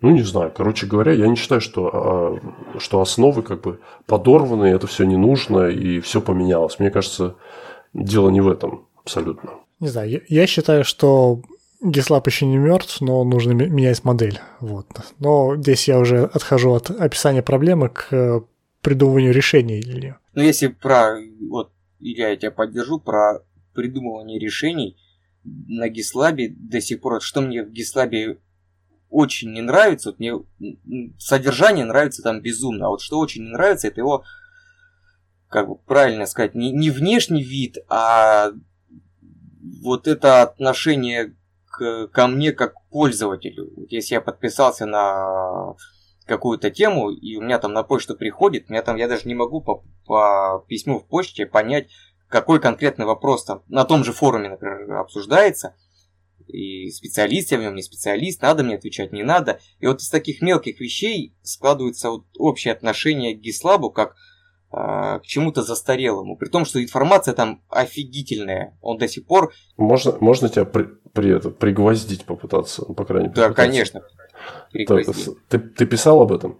ну, 0.00 0.10
не 0.10 0.22
знаю, 0.22 0.52
короче 0.54 0.86
говоря, 0.86 1.12
я 1.12 1.26
не 1.26 1.36
считаю, 1.36 1.60
что, 1.60 2.40
что 2.78 3.00
основы 3.00 3.42
как 3.42 3.60
бы 3.62 3.80
подорваны, 4.06 4.66
это 4.66 4.86
все 4.86 5.04
не 5.04 5.16
нужно 5.16 5.68
и 5.68 6.00
все 6.00 6.20
поменялось. 6.20 6.78
Мне 6.78 6.90
кажется, 6.90 7.36
дело 7.94 8.30
не 8.30 8.40
в 8.40 8.48
этом 8.48 8.86
абсолютно. 8.96 9.52
Не 9.80 9.88
знаю, 9.88 10.10
я, 10.10 10.20
я 10.28 10.46
считаю, 10.46 10.84
что 10.84 11.42
GitLab 11.82 12.22
еще 12.26 12.46
не 12.46 12.56
мертв, 12.56 13.00
но 13.00 13.22
нужно 13.24 13.52
менять 13.52 14.04
модель. 14.04 14.40
Вот. 14.60 14.86
Но 15.18 15.56
здесь 15.56 15.86
я 15.88 15.98
уже 15.98 16.24
отхожу 16.24 16.74
от 16.74 16.90
описания 16.90 17.42
проблемы 17.42 17.88
к 17.88 18.08
э, 18.12 18.40
придумыванию 18.82 19.32
решений 19.32 19.80
для 19.80 20.00
нее. 20.00 20.18
Ну, 20.34 20.42
если 20.42 20.68
про, 20.68 21.16
вот, 21.48 21.70
я 22.00 22.34
тебя 22.36 22.50
поддержу, 22.50 22.98
про 22.98 23.40
придумывание 23.74 24.40
решений 24.40 24.96
на 25.66 25.88
GitLab 25.88 26.48
до 26.56 26.80
сих 26.80 27.00
пор, 27.00 27.22
что 27.22 27.40
мне 27.40 27.62
в 27.62 27.72
GitLab 27.72 28.38
очень 29.10 29.52
не 29.52 29.62
нравится, 29.62 30.10
вот 30.10 30.18
мне 30.18 30.34
содержание 31.18 31.84
нравится 31.84 32.22
там 32.22 32.40
безумно, 32.40 32.86
а 32.86 32.90
вот 32.90 33.00
что 33.00 33.18
очень 33.18 33.44
не 33.44 33.50
нравится, 33.50 33.88
это 33.88 34.00
его 34.00 34.24
как 35.48 35.68
бы 35.68 35.76
правильно 35.76 36.26
сказать, 36.26 36.54
не, 36.54 36.72
не 36.72 36.90
внешний 36.90 37.42
вид, 37.42 37.78
а 37.88 38.50
вот 39.82 40.06
это 40.06 40.42
отношение 40.42 41.34
к, 41.70 42.08
ко 42.08 42.26
мне 42.26 42.52
как 42.52 42.74
к 42.74 42.88
пользователю. 42.90 43.72
Вот 43.76 43.90
если 43.90 44.14
я 44.14 44.20
подписался 44.20 44.84
на 44.84 45.74
какую-то 46.26 46.70
тему, 46.70 47.10
и 47.10 47.36
у 47.36 47.40
меня 47.40 47.58
там 47.58 47.72
на 47.72 47.82
почту 47.82 48.14
приходит, 48.14 48.68
меня 48.68 48.82
там, 48.82 48.96
я 48.96 49.08
даже 49.08 49.26
не 49.26 49.34
могу 49.34 49.62
по, 49.62 49.82
по 50.04 50.64
письму 50.68 50.98
в 50.98 51.06
почте 51.06 51.46
понять, 51.46 51.88
какой 52.28 52.60
конкретный 52.60 53.06
вопрос 53.06 53.44
там 53.44 53.62
на 53.68 53.84
том 53.84 54.04
же 54.04 54.12
форуме, 54.12 54.50
например, 54.50 54.92
обсуждается, 54.92 55.74
и 56.46 56.90
специалист 56.90 57.52
я 57.52 57.58
в 57.58 57.60
нем, 57.60 57.74
не 57.74 57.82
специалист, 57.82 58.40
надо 58.40 58.64
мне 58.64 58.76
отвечать, 58.76 59.12
не 59.12 59.22
надо. 59.22 59.60
И 59.80 59.86
вот 59.86 60.00
из 60.00 60.08
таких 60.08 60.40
мелких 60.40 60.80
вещей 60.80 61.34
складывается 61.42 62.10
вот 62.10 62.24
общее 62.38 62.72
отношение 62.72 63.36
к 63.36 63.40
Гислабу, 63.40 63.90
как 63.90 64.16
а, 64.70 65.18
к 65.20 65.26
чему-то 65.26 65.62
застарелому, 65.62 66.36
при 66.36 66.48
том, 66.48 66.64
что 66.64 66.82
информация 66.82 67.34
там 67.34 67.62
офигительная, 67.68 68.78
он 68.80 68.98
до 68.98 69.08
сих 69.08 69.26
пор... 69.26 69.52
Можно, 69.76 70.16
можно 70.20 70.48
тебя 70.48 70.64
при, 70.64 70.84
при 71.12 71.36
это, 71.36 71.50
пригвоздить 71.50 72.24
попытаться, 72.24 72.84
ну, 72.86 72.94
по 72.94 73.04
крайней 73.04 73.28
мере. 73.28 73.40
Да, 73.40 73.52
конечно. 73.52 74.02
Так, 74.86 75.06
ты, 75.48 75.58
ты 75.58 75.86
писал 75.86 76.22
об 76.22 76.32
этом? 76.32 76.58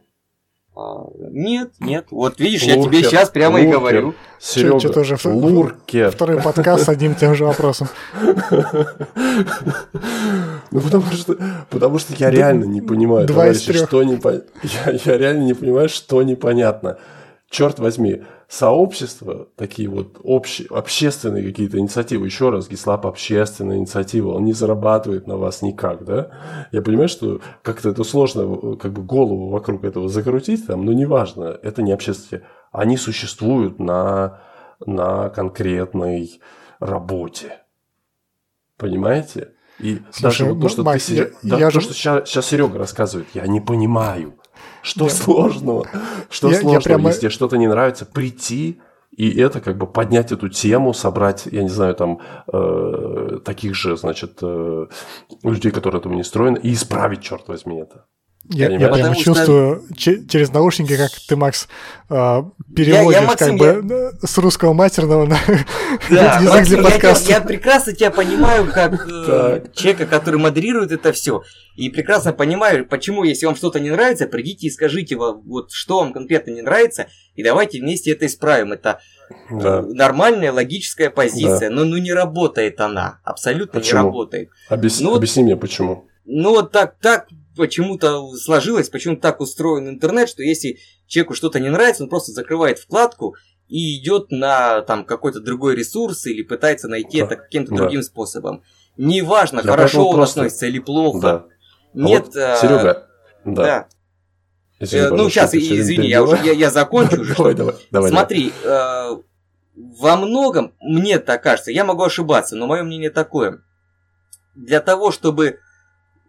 Нет, 1.30 1.72
нет. 1.80 2.06
Вот 2.10 2.38
видишь, 2.38 2.62
луркер, 2.62 2.78
я 2.78 2.84
тебе 2.84 3.02
сейчас 3.02 3.30
прямо 3.30 3.54
луркер, 3.54 3.68
и 3.68 3.72
говорю. 3.72 4.14
Серега, 4.38 4.78
что 4.78 4.92
тоже 4.92 5.16
луркер. 5.24 6.12
Второй 6.12 6.40
подкаст 6.40 6.84
с 6.84 6.88
одним 6.88 7.16
тем 7.16 7.34
же 7.34 7.44
вопросом. 7.44 7.88
Ну, 10.70 10.82
потому 10.82 11.10
что, 11.12 11.34
потому 11.70 11.98
что 11.98 12.12
я 12.18 12.30
реально 12.30 12.64
не 12.64 12.82
понимаю, 12.82 13.26
товарищи, 13.26 13.72
что 13.72 14.02
не 14.02 14.20
я 15.06 15.16
реально 15.16 15.44
не 15.44 15.54
понимаю, 15.54 15.88
что 15.88 16.22
непонятно 16.22 16.98
черт 17.50 17.78
возьми, 17.78 18.24
сообщества, 18.48 19.48
такие 19.56 19.88
вот 19.88 20.18
общие, 20.22 20.68
общественные 20.68 21.44
какие-то 21.44 21.78
инициативы, 21.78 22.26
еще 22.26 22.50
раз, 22.50 22.68
GitLab 22.68 23.06
общественная 23.06 23.76
инициатива, 23.76 24.32
он 24.32 24.44
не 24.44 24.52
зарабатывает 24.52 25.26
на 25.26 25.36
вас 25.36 25.62
никак, 25.62 26.04
да? 26.04 26.30
Я 26.72 26.82
понимаю, 26.82 27.08
что 27.08 27.40
как-то 27.62 27.90
это 27.90 28.04
сложно, 28.04 28.76
как 28.76 28.92
бы 28.92 29.02
голову 29.02 29.48
вокруг 29.50 29.84
этого 29.84 30.08
закрутить, 30.08 30.66
там, 30.66 30.84
но 30.84 30.92
неважно, 30.92 31.58
это 31.62 31.82
не 31.82 31.92
общественные. 31.92 32.44
Они 32.72 32.96
существуют 32.96 33.78
на, 33.78 34.40
на 34.84 35.30
конкретной 35.30 36.40
работе. 36.80 37.60
Понимаете? 38.76 39.52
И 39.78 40.00
Слушай, 40.10 40.22
даже 40.22 40.44
вот 40.44 40.54
то, 40.54 40.62
ну, 40.62 40.68
что, 40.68 40.82
Макс, 40.82 41.06
ты, 41.06 41.14
я, 41.14 41.26
да, 41.42 41.58
я 41.58 41.70
то, 41.70 41.80
же... 41.80 41.80
что 41.80 41.94
сейчас, 41.94 42.28
сейчас 42.28 42.46
Серега 42.46 42.78
рассказывает, 42.78 43.28
я 43.34 43.46
не 43.46 43.60
понимаю. 43.60 44.37
Что 44.82 45.04
я... 45.04 45.10
сложного? 45.10 45.86
Что 46.30 46.48
я, 46.48 46.60
сложного, 46.60 46.74
я 46.74 46.80
прямо... 46.80 47.08
если 47.10 47.28
что-то 47.28 47.56
не 47.56 47.66
нравится, 47.66 48.06
прийти 48.06 48.80
и 49.16 49.40
это 49.40 49.60
как 49.60 49.78
бы 49.78 49.86
поднять 49.86 50.32
эту 50.32 50.48
тему, 50.48 50.94
собрать, 50.94 51.46
я 51.46 51.62
не 51.62 51.68
знаю, 51.68 51.94
там 51.94 52.20
э, 52.52 53.40
таких 53.44 53.74
же, 53.74 53.96
значит, 53.96 54.38
э, 54.42 54.86
людей, 55.42 55.72
которые 55.72 56.00
этому 56.00 56.14
не 56.14 56.22
строены, 56.22 56.58
и 56.62 56.72
исправить, 56.72 57.22
черт 57.22 57.48
возьми, 57.48 57.80
это. 57.80 58.06
Я, 58.50 58.70
я 58.70 58.88
прямо 58.88 59.14
чувствую 59.14 59.84
что... 59.96 60.26
через 60.26 60.50
наушники, 60.50 60.96
как 60.96 61.10
ты, 61.28 61.36
Макс, 61.36 61.68
э, 62.08 62.42
переводишь 62.74 63.12
я, 63.12 63.20
я, 63.20 63.26
Максим, 63.26 63.58
как 63.58 63.84
бы 63.84 63.94
я... 63.94 64.26
с 64.26 64.38
русского 64.38 64.72
матерного 64.72 65.26
на 65.26 65.38
да, 66.08 66.38
язык 66.38 66.50
Максим, 66.50 66.80
для 66.80 66.90
подкаста. 66.90 67.28
Я, 67.28 67.36
я 67.36 67.40
прекрасно 67.42 67.92
тебя 67.92 68.10
понимаю, 68.10 68.70
как 68.72 69.06
э, 69.28 69.66
человека, 69.74 70.06
который 70.06 70.40
модерирует 70.40 70.92
это 70.92 71.12
все. 71.12 71.42
И 71.76 71.90
прекрасно 71.90 72.32
понимаю, 72.32 72.86
почему, 72.86 73.22
если 73.22 73.44
вам 73.44 73.54
что-то 73.54 73.80
не 73.80 73.90
нравится, 73.90 74.26
придите 74.26 74.66
и 74.66 74.70
скажите, 74.70 75.16
вот 75.16 75.70
что 75.70 75.98
вам 75.98 76.14
конкретно 76.14 76.52
не 76.52 76.62
нравится, 76.62 77.08
и 77.34 77.42
давайте 77.42 77.80
вместе 77.80 78.12
это 78.12 78.24
исправим. 78.24 78.72
Это 78.72 79.00
да. 79.50 79.82
нормальная 79.82 80.52
логическая 80.52 81.10
позиция, 81.10 81.68
да. 81.68 81.74
но 81.74 81.84
ну 81.84 81.98
не 81.98 82.14
работает 82.14 82.80
она, 82.80 83.20
абсолютно 83.24 83.80
почему? 83.80 84.00
не 84.00 84.06
работает. 84.06 84.50
Объяс... 84.70 85.00
Ну, 85.00 85.14
Объясни 85.14 85.42
мне, 85.42 85.56
почему. 85.56 86.08
Ну 86.24 86.50
вот 86.50 86.72
так, 86.72 86.96
так 87.00 87.26
почему-то 87.58 88.26
сложилось, 88.36 88.88
почему-то 88.88 89.20
так 89.20 89.40
устроен 89.40 89.88
интернет, 89.88 90.28
что 90.28 90.42
если 90.42 90.78
человеку 91.06 91.34
что-то 91.34 91.60
не 91.60 91.68
нравится, 91.68 92.04
он 92.04 92.08
просто 92.08 92.32
закрывает 92.32 92.78
вкладку 92.78 93.36
и 93.68 93.98
идет 93.98 94.30
на 94.30 94.80
там 94.82 95.04
какой-то 95.04 95.40
другой 95.40 95.76
ресурс 95.76 96.26
или 96.26 96.42
пытается 96.42 96.88
найти 96.88 97.18
да. 97.18 97.26
это 97.26 97.36
каким-то 97.36 97.72
да. 97.72 97.76
другим 97.76 98.02
способом. 98.02 98.62
Неважно, 98.96 99.62
Для 99.62 99.72
хорошо 99.72 100.08
он 100.08 100.16
просто... 100.16 100.40
относится 100.40 100.66
или 100.66 100.78
плохо. 100.78 101.20
Да. 101.20 101.44
Нет. 101.92 102.24
Вот, 102.26 102.36
а... 102.36 102.56
Серега, 102.56 103.08
да. 103.44 103.62
да. 103.62 103.88
Извини, 104.80 105.06
Э, 105.06 105.10
ну, 105.10 105.28
сейчас, 105.28 105.54
извини, 105.54 106.08
я, 106.08 106.22
уже, 106.22 106.36
я, 106.44 106.52
я 106.52 106.70
закончу 106.70 107.20
уже. 107.20 107.34
Давай, 107.36 107.54
давай, 107.54 107.74
давай. 107.90 108.10
Смотри, 108.10 108.52
э, 108.62 109.16
во 109.74 110.16
многом, 110.16 110.72
мне 110.80 111.18
так 111.18 111.42
кажется, 111.42 111.72
я 111.72 111.84
могу 111.84 112.04
ошибаться, 112.04 112.54
но 112.56 112.66
мое 112.66 112.84
мнение 112.84 113.10
такое. 113.10 113.60
Для 114.54 114.80
того, 114.80 115.10
чтобы, 115.10 115.58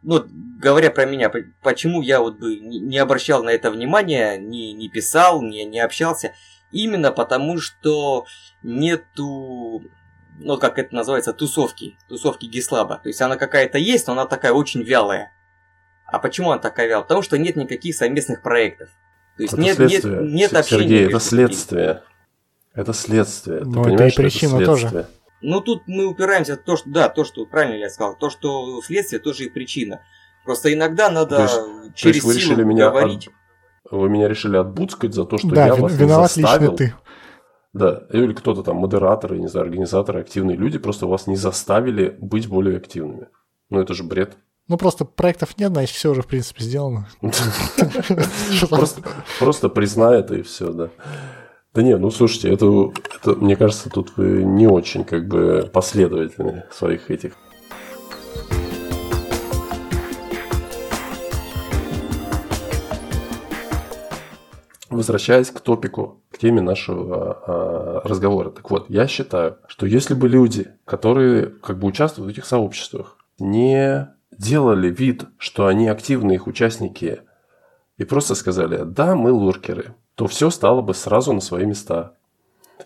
ну, 0.02 0.26
говоря 0.60 0.92
про 0.92 1.06
меня, 1.06 1.32
почему 1.62 2.02
я 2.02 2.20
вот 2.20 2.38
бы 2.40 2.58
не 2.60 2.98
обращал 2.98 3.44
на 3.44 3.50
это 3.50 3.72
внимания, 3.72 4.38
не, 4.38 4.74
не 4.74 4.90
писал, 4.90 5.42
не, 5.42 5.66
не 5.66 5.80
общался, 5.80 6.34
именно 6.72 7.12
потому, 7.12 7.60
что 7.60 8.26
нету, 8.64 9.84
ну, 10.40 10.58
как 10.58 10.80
это 10.80 10.96
называется, 10.96 11.34
тусовки, 11.34 11.98
тусовки 12.08 12.46
Гислаба. 12.46 13.00
То 13.02 13.10
есть 13.10 13.22
она 13.22 13.36
какая-то 13.36 13.78
есть, 13.78 14.08
но 14.08 14.14
она 14.14 14.26
такая 14.26 14.54
очень 14.54 14.84
вялая. 14.84 15.32
А 16.06 16.20
почему 16.20 16.52
она 16.52 16.60
такая 16.60 16.88
вялая? 16.88 17.04
Потому 17.04 17.22
что 17.22 17.38
нет 17.38 17.56
никаких 17.56 17.96
совместных 17.96 18.42
проектов. 18.42 18.90
То 19.38 19.44
есть 19.44 19.54
Это 19.54 19.62
нет, 19.62 19.80
нет, 19.80 19.90
следствие. 19.90 20.22
нет 20.22 20.52
С- 20.52 20.54
общения. 20.56 20.82
Сергей, 20.82 21.08
это 21.08 21.20
следствие. 21.20 22.04
Это 22.74 22.94
следствие. 22.94 23.62
Ну, 23.64 23.94
это 23.94 24.08
и 24.08 24.16
причина 24.16 24.64
тоже. 24.66 24.90
следствие? 24.90 25.08
Ну, 25.42 25.62
тут 25.62 25.84
мы 25.88 26.06
упираемся 26.06 26.56
в 26.56 26.64
то, 26.64 26.76
что, 26.76 26.90
да, 26.90 27.10
то, 27.10 27.24
что 27.24 27.46
правильно 27.46 27.76
я 27.76 27.90
сказал, 27.90 28.16
то, 28.18 28.30
что 28.30 28.82
следствие 28.82 29.20
тоже 29.20 29.46
и 29.46 29.50
причина. 29.50 30.02
Просто 30.46 30.74
иногда 30.74 31.10
надо 31.10 31.38
То 31.38 31.42
есть- 31.44 31.96
через 31.96 32.02
То 32.02 32.10
есть 32.10 32.24
вы 32.26 32.34
силу 32.34 32.52
решили 32.54 32.64
меня 32.64 32.90
говорить. 32.90 33.28
от- 33.28 33.34
Вы 33.92 34.10
меня 34.10 34.28
решили 34.28 34.58
отбудскать 34.58 35.14
за 35.14 35.26
то, 35.26 35.38
что 35.38 35.48
Да, 35.50 35.68
я 35.68 35.74
вин- 35.76 35.82
вас 35.82 35.92
не 35.94 35.98
виноват 35.98 36.32
заставил. 36.32 36.72
лично 36.74 36.78
ты. 36.78 36.94
Да, 37.74 38.04
или 38.12 38.34
кто-то 38.34 38.64
там, 38.64 38.78
модераторы, 38.78 39.38
не 39.40 39.48
знаю, 39.48 39.66
организаторы, 39.66 40.22
активные 40.22 40.58
люди, 40.58 40.78
просто 40.80 41.08
вас 41.08 41.28
не 41.28 41.36
заставили 41.36 42.16
быть 42.20 42.48
более 42.48 42.78
активными. 42.78 43.28
Ну, 43.70 43.80
это 43.80 43.94
же 43.94 44.04
бред. 44.04 44.38
Ну, 44.68 44.78
просто 44.78 45.06
проектов 45.06 45.58
нет, 45.58 45.72
значит, 45.72 45.96
все 45.96 46.12
уже, 46.12 46.22
в 46.22 46.28
принципе, 46.28 46.64
сделано. 46.64 47.08
Просто 49.40 49.70
признай 49.70 50.20
это 50.20 50.36
и 50.36 50.42
все, 50.42 50.72
да. 50.72 50.90
Да 51.80 51.84
не, 51.84 51.96
ну 51.96 52.12
слушайте, 52.12 52.52
это, 52.52 52.92
это, 53.16 53.36
мне 53.36 53.56
кажется, 53.56 53.90
тут 53.90 54.12
вы 54.18 54.44
не 54.44 54.68
очень 54.68 55.06
как 55.06 55.30
бы 55.30 55.70
последовательны 55.72 56.66
своих 56.72 57.10
этих. 57.10 57.38
Возвращаясь 64.90 65.52
к 65.52 65.62
топику, 65.62 66.22
к 66.30 66.38
теме 66.38 66.60
нашего 66.60 67.44
а, 67.48 68.02
разговора. 68.04 68.50
Так 68.50 68.70
вот, 68.70 68.90
я 68.90 69.08
считаю, 69.08 69.60
что 69.70 69.86
если 69.86 70.16
бы 70.16 70.28
люди, 70.28 70.68
которые 70.84 71.46
как 71.46 71.80
бы 71.80 71.88
участвуют 71.88 72.28
в 72.28 72.34
этих 72.34 72.46
сообществах, 72.46 73.16
не 73.40 74.14
делали 74.38 74.90
вид, 74.90 75.24
что 75.38 75.68
они 75.68 75.88
активные 75.88 76.36
их 76.36 76.48
участники 76.48 77.22
и 77.96 78.04
просто 78.04 78.36
сказали, 78.36 78.84
да, 78.84 79.16
мы 79.16 79.32
луркеры, 79.32 79.96
то 80.20 80.28
все 80.28 80.50
стало 80.50 80.82
бы 80.82 80.94
сразу 80.94 81.32
на 81.32 81.40
свои 81.40 81.66
места. 81.66 82.12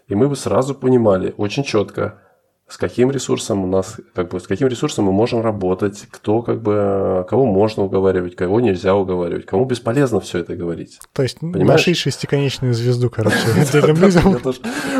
И 0.07 0.13
мы 0.13 0.29
бы 0.29 0.35
сразу 0.35 0.75
понимали 0.75 1.33
очень 1.37 1.63
четко, 1.63 2.21
с 2.67 2.77
каким 2.77 3.09
ресурсом 3.09 3.63
у 3.63 3.67
нас, 3.67 3.99
как 4.13 4.29
бы, 4.29 4.39
с 4.39 4.45
каким 4.45 4.67
ресурсом 4.67 5.05
мы 5.05 5.13
можем 5.13 5.41
работать, 5.41 6.05
кто, 6.11 6.43
как 6.43 6.61
бы, 6.61 7.25
кого 7.27 7.47
можно 7.47 7.81
уговаривать, 7.85 8.35
кого 8.35 8.61
нельзя 8.61 8.93
уговаривать, 8.93 9.47
кому 9.47 9.65
бесполезно 9.65 10.19
все 10.19 10.37
это 10.39 10.55
говорить. 10.55 10.99
То 11.11 11.23
есть 11.23 11.39
Понимаешь? 11.39 11.67
нашли 11.67 11.95
шестиконечную 11.95 12.75
звезду, 12.75 13.09
короче, 13.09 13.35
У 13.47 13.87
меня 13.87 14.39
тоже- 14.39 14.59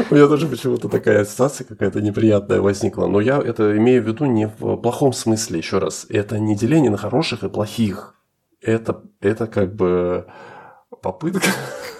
у 0.10 0.16
меня 0.16 0.28
тоже 0.28 0.48
почему-то 0.48 0.90
такая 0.90 1.22
ассоциация 1.22 1.66
какая-то 1.66 2.02
неприятная 2.02 2.62
возникла. 2.62 3.06
Но 3.06 3.22
я 3.22 3.38
это 3.38 3.78
имею 3.78 4.02
в 4.02 4.08
виду 4.08 4.26
не 4.26 4.48
в 4.48 4.78
плохом 4.78 5.14
смысле, 5.14 5.60
еще 5.60 5.78
раз. 5.78 6.08
Это 6.10 6.40
не 6.40 6.56
деление 6.56 6.90
на 6.90 6.98
хороших 6.98 7.44
и 7.44 7.50
плохих. 7.50 8.16
Это, 8.60 9.04
это 9.22 9.46
как 9.46 9.76
бы 9.76 10.26
попытка 11.04 11.50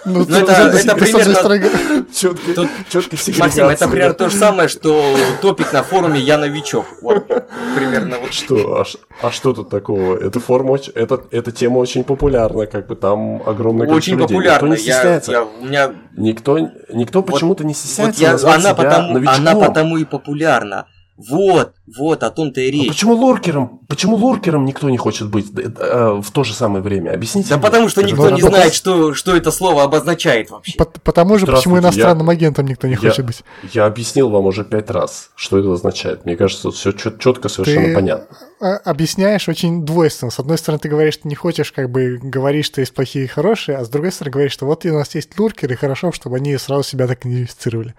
Ну, 0.04 0.22
это- 0.22 0.32
с- 0.32 0.36
это 0.84 0.92
одной 0.92 0.96
примерно- 0.96 1.34
четкой, 2.14 2.54
Тут- 2.54 2.68
четкой 2.90 3.18
Максим, 3.38 3.68
это 3.68 3.88
примерно 3.88 4.14
то 4.14 4.28
же 4.28 4.36
самое, 4.36 4.68
что 4.68 5.16
топик 5.40 5.72
на 5.72 5.82
форуме 5.82 6.20
«Я 6.20 6.38
новичок». 6.38 6.84
Вот, 7.00 7.26
примерно 7.74 8.18
вот 8.18 8.32
Что, 8.32 8.82
а, 8.82 8.84
а 9.26 9.30
что 9.30 9.52
тут 9.54 9.70
такого? 9.70 10.16
Эта 10.16 10.40
форма, 10.40 10.72
очень- 10.72 10.92
это, 10.94 11.20
эта 11.30 11.52
тема 11.52 11.78
очень 11.78 12.04
популярна, 12.04 12.66
как 12.66 12.86
бы 12.86 12.96
там 12.96 13.42
огромное 13.46 13.86
количество 13.86 14.12
очень 14.14 14.22
людей. 14.22 14.36
популярно. 14.36 14.66
Никто 14.66 14.82
не 14.82 14.86
Я, 14.86 14.94
стесняется. 14.94 15.32
я- 15.32 15.44
у 15.44 15.64
меня 15.64 15.90
Никто, 16.16 16.58
никто 16.92 17.22
почему-то 17.22 17.64
не 17.64 17.72
Вот 17.72 17.76
стесняется 17.76 18.22
я, 18.22 18.32
назвать 18.32 18.60
она, 18.60 18.74
потому, 18.74 19.12
новичком. 19.14 19.36
она 19.48 19.54
потому 19.56 19.96
и 19.96 20.04
популярна. 20.04 20.86
Вот, 21.16 21.74
вот, 21.96 22.24
о 22.24 22.30
том-то 22.32 22.60
и 22.60 22.68
А 22.68 22.72
речь. 22.72 22.88
почему 22.88 23.14
луркером? 23.14 23.80
Почему 23.86 24.16
луркером 24.16 24.64
никто 24.64 24.90
не 24.90 24.96
хочет 24.98 25.28
быть 25.30 25.46
э, 25.56 25.70
э, 25.78 26.20
в 26.20 26.28
то 26.32 26.42
же 26.42 26.54
самое 26.54 26.82
время? 26.82 27.12
Объясните. 27.12 27.50
Да 27.50 27.56
мне. 27.56 27.62
потому 27.64 27.88
что 27.88 28.00
Это 28.00 28.10
никто 28.10 28.30
не 28.30 28.42
вопрос. 28.42 28.50
знает, 28.50 28.74
что, 28.74 29.14
что 29.14 29.36
это 29.36 29.52
слово 29.52 29.84
обозначает 29.84 30.50
вообще. 30.50 30.76
по- 30.76 30.86
потому 30.86 31.38
же, 31.38 31.46
почему 31.46 31.78
иностранным 31.78 32.28
агентом 32.30 32.66
никто 32.66 32.88
не 32.88 32.94
я- 32.94 32.98
хочет 32.98 33.24
быть. 33.26 33.44
Я 33.72 33.86
объяснил 33.86 34.28
вам 34.28 34.46
уже 34.46 34.64
пять 34.64 34.90
раз, 34.90 35.30
что 35.36 35.56
это 35.56 35.72
означает. 35.72 36.24
Мне 36.24 36.36
кажется, 36.36 36.72
все 36.72 36.90
четко, 36.90 37.48
совершенно 37.48 37.86
Ты 37.86 37.94
понятно. 37.94 38.36
а, 38.60 38.76
объясняешь 38.78 39.48
очень 39.48 39.84
двойственно. 39.86 40.32
С 40.32 40.40
одной 40.40 40.58
стороны, 40.58 40.80
ты 40.80 40.88
говоришь, 40.88 41.14
что 41.14 41.28
не 41.28 41.36
хочешь 41.36 41.70
как 41.70 41.90
бы 41.92 42.18
говорить, 42.20 42.66
что 42.66 42.80
есть 42.80 42.92
плохие 42.92 43.26
и 43.26 43.28
хорошие, 43.28 43.78
а 43.78 43.84
с 43.84 43.88
другой 43.88 44.10
стороны, 44.10 44.32
говоришь, 44.32 44.52
что 44.52 44.66
вот 44.66 44.84
у 44.84 44.92
нас 44.92 45.14
есть 45.14 45.38
луркеры, 45.38 45.76
хорошо, 45.76 46.10
чтобы 46.10 46.38
они 46.38 46.56
сразу 46.58 46.82
себя 46.82 47.06
так 47.06 47.24
идентифицировали. 47.24 47.94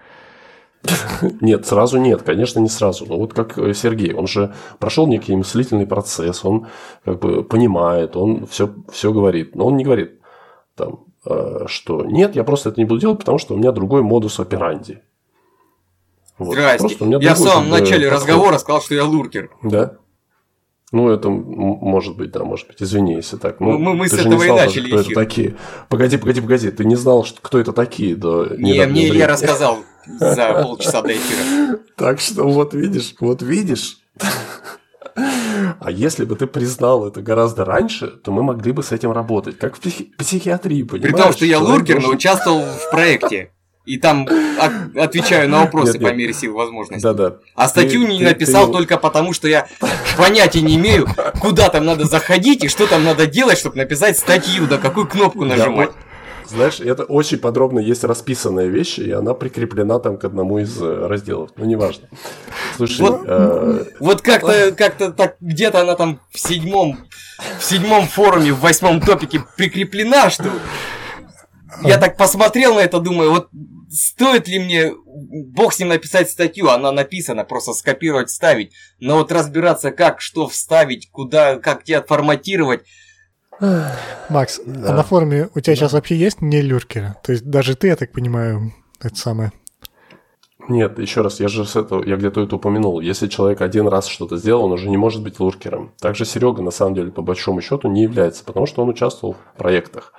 Нет, 1.42 1.66
сразу 1.66 1.98
нет, 1.98 2.22
конечно, 2.24 2.60
не 2.60 2.70
сразу. 2.70 3.06
Но 3.06 3.18
вот 3.18 3.34
как 3.34 3.58
э, 3.58 3.74
Сергей, 3.74 4.14
он 4.14 4.28
же 4.28 4.54
прошел 4.80 5.08
некий 5.08 5.36
мыслительный 5.36 5.88
процесс, 5.88 6.44
он 6.46 6.68
как 7.04 7.20
бы 7.20 7.44
понимает, 7.44 8.16
он 8.16 8.46
все, 8.48 8.74
все 8.92 9.12
говорит. 9.12 9.56
Но 9.56 9.66
он 9.68 9.78
не 9.78 9.84
говорит 9.84 10.20
там, 10.76 11.06
э, 11.26 11.66
что 11.68 12.06
нет, 12.06 12.36
я 12.36 12.44
просто 12.44 12.70
это 12.70 12.80
не 12.80 12.86
буду 12.86 13.00
делать, 13.02 13.20
потому 13.20 13.38
что 13.38 13.54
у 13.54 13.58
меня 13.58 13.72
другой 13.72 14.02
модус 14.02 14.40
операнди. 14.40 15.02
Вот. 16.38 16.54
Здрасте. 16.54 16.98
У 17.00 17.06
меня 17.06 17.18
Я 17.22 17.34
в 17.34 17.38
самом 17.38 17.70
начале 17.70 18.10
подход. 18.10 18.28
разговора 18.28 18.58
сказал, 18.58 18.82
что 18.82 18.94
я 18.94 19.06
луркер. 19.06 19.50
Да? 19.64 19.98
Ну, 20.92 21.10
это 21.10 21.30
может 21.30 22.16
быть, 22.16 22.32
да, 22.32 22.44
может 22.44 22.68
быть. 22.68 22.82
Извини, 22.82 23.16
если 23.16 23.38
так. 23.38 23.60
Ну, 23.60 23.72
Мы- 23.72 23.80
мы- 23.80 23.94
мы 23.96 24.08
с 24.08 24.14
не 24.14 24.20
этого 24.20 24.34
и 24.34 24.46
знал 24.46 24.58
даже, 24.58 24.68
начали 24.68 24.88
кто 24.88 24.96
это 25.00 25.06
эфир. 25.08 25.16
такие. 25.16 25.56
Погоди, 25.90 26.18
погоди, 26.18 26.42
погоди. 26.42 26.72
Ты 26.72 26.86
не 26.86 26.96
знал, 26.96 27.24
что- 27.26 27.40
кто 27.42 27.58
это 27.60 27.74
такие 27.74 28.16
до 28.16 28.46
Не, 28.58 28.86
мне 28.86 29.08
Илья 29.10 29.28
рассказал 29.28 29.80
за 30.08 30.62
полчаса 30.62 31.02
до 31.02 31.14
эфира. 31.14 31.80
Так 31.96 32.20
что 32.20 32.44
вот 32.48 32.74
видишь, 32.74 33.16
вот 33.20 33.42
видишь. 33.42 33.98
А 35.80 35.90
если 35.90 36.26
бы 36.26 36.36
ты 36.36 36.46
признал 36.48 37.08
это 37.08 37.22
гораздо 37.22 37.64
раньше, 37.64 38.08
то 38.08 38.32
мы 38.32 38.44
могли 38.44 38.72
бы 38.74 38.84
с 38.84 38.92
этим 38.92 39.12
работать, 39.12 39.58
как 39.58 39.76
в 39.78 39.80
психи- 39.80 40.12
психиатрии, 40.18 40.84
понимаешь? 40.84 41.14
При 41.14 41.22
том, 41.22 41.32
что 41.32 41.46
я 41.46 41.58
Человек 41.60 41.78
луркер, 41.78 42.02
но 42.02 42.10
участвовал 42.10 42.62
в 42.64 42.90
проекте. 42.92 43.52
И 43.86 43.98
там 43.98 44.28
от- 44.60 44.98
отвечаю 44.98 45.48
на 45.48 45.60
вопросы 45.60 45.94
Нет, 45.94 46.02
по 46.02 46.08
нет. 46.08 46.18
мере 46.18 46.34
сил 46.34 46.56
возможностей. 46.56 47.04
Да-да. 47.04 47.36
А 47.54 47.68
статью 47.68 48.02
Ты- 48.02 48.14
не 48.14 48.18
ты- 48.18 48.24
написал 48.26 48.66
ты- 48.66 48.74
только 48.74 48.98
потому, 48.98 49.32
что 49.32 49.48
я 49.48 49.68
понятия 50.18 50.62
не 50.62 50.76
имею, 50.76 51.08
куда 51.40 51.70
там 51.70 51.86
надо 51.86 52.06
заходить 52.06 52.64
и 52.64 52.68
что 52.68 52.88
там 52.88 53.04
надо 53.04 53.28
делать, 53.28 53.60
чтобы 53.60 53.78
написать 53.78 54.18
статью, 54.18 54.66
да 54.68 54.80
какую 54.80 55.08
кнопку 55.08 55.46
нажимать. 55.46 55.92
Знаешь, 56.50 56.80
это 56.80 57.04
очень 57.04 57.38
подробно 57.38 57.80
есть 57.80 58.04
расписанная 58.04 58.68
вещь, 58.68 59.00
и 59.00 59.12
она 59.12 59.34
прикреплена 59.34 60.00
там 60.00 60.18
к 60.18 60.24
одному 60.26 60.60
из 60.60 60.80
э, 60.82 61.08
разделов. 61.08 61.52
Ну, 61.58 61.66
неважно. 61.66 62.08
Слушай, 62.78 63.02
Вот- 63.02 63.22
э, 63.26 63.86
Вот 64.00 64.22
как-то 64.22 64.72
как-то 64.72 65.12
так 65.12 65.38
где-то 65.40 65.82
она 65.82 65.96
там 65.96 66.20
в 66.32 66.40
седьмом 66.40 66.98
в 67.60 67.64
седьмом 67.64 68.08
форуме, 68.08 68.54
в 68.54 68.60
восьмом 68.60 69.02
топике 69.02 69.44
прикреплена, 69.58 70.30
что 70.30 70.50
я 71.84 71.98
так 71.98 72.16
посмотрел 72.18 72.76
на 72.76 72.80
это, 72.80 73.00
думаю, 73.00 73.32
вот 73.32 73.50
стоит 73.90 74.48
ли 74.48 74.60
мне, 74.60 74.94
бог 75.06 75.74
с 75.74 75.80
ним 75.80 75.90
написать 75.90 76.30
статью, 76.30 76.70
она 76.70 76.92
написана, 76.92 77.44
просто 77.44 77.74
скопировать, 77.74 78.30
вставить, 78.30 78.72
но 79.00 79.18
вот 79.18 79.32
разбираться, 79.32 79.92
как, 79.92 80.22
что 80.22 80.48
вставить, 80.48 81.10
куда, 81.12 81.58
как 81.58 81.84
тебя 81.84 82.00
отформатировать, 82.00 82.86
Макс, 84.30 84.60
Да. 84.66 84.90
а 84.90 84.94
на 84.94 85.04
форуме 85.04 85.50
у 85.56 85.60
тебя 85.60 85.76
сейчас 85.76 85.94
вообще 85.94 86.16
есть 86.16 86.42
не 86.42 86.62
люркеры? 86.62 87.16
То 87.24 87.32
есть 87.32 87.50
даже 87.50 87.76
ты, 87.76 87.88
я 87.88 87.96
так 87.96 88.12
понимаю, 88.12 88.74
это 89.02 89.16
самое. 89.16 89.52
Нет, 90.68 90.98
еще 90.98 91.22
раз, 91.22 91.40
я 91.40 91.48
же 91.48 91.64
с 91.66 91.76
этого, 91.76 92.04
я 92.04 92.16
где-то 92.16 92.42
это 92.42 92.56
упомянул. 92.56 93.00
Если 93.00 93.28
человек 93.28 93.62
один 93.62 93.88
раз 93.88 94.08
что-то 94.08 94.38
сделал, 94.38 94.66
он 94.66 94.72
уже 94.72 94.90
не 94.90 94.98
может 94.98 95.22
быть 95.22 95.40
луркером. 95.40 95.92
Также 96.00 96.26
Серега, 96.26 96.64
на 96.64 96.72
самом 96.72 96.96
деле, 96.96 97.12
по 97.12 97.22
большому 97.22 97.62
счету, 97.62 97.88
не 97.88 98.02
является, 98.04 98.44
потому 98.44 98.66
что 98.66 98.82
он 98.82 98.90
участвовал 98.90 99.36
в 99.36 99.58
проектах. 99.58 100.14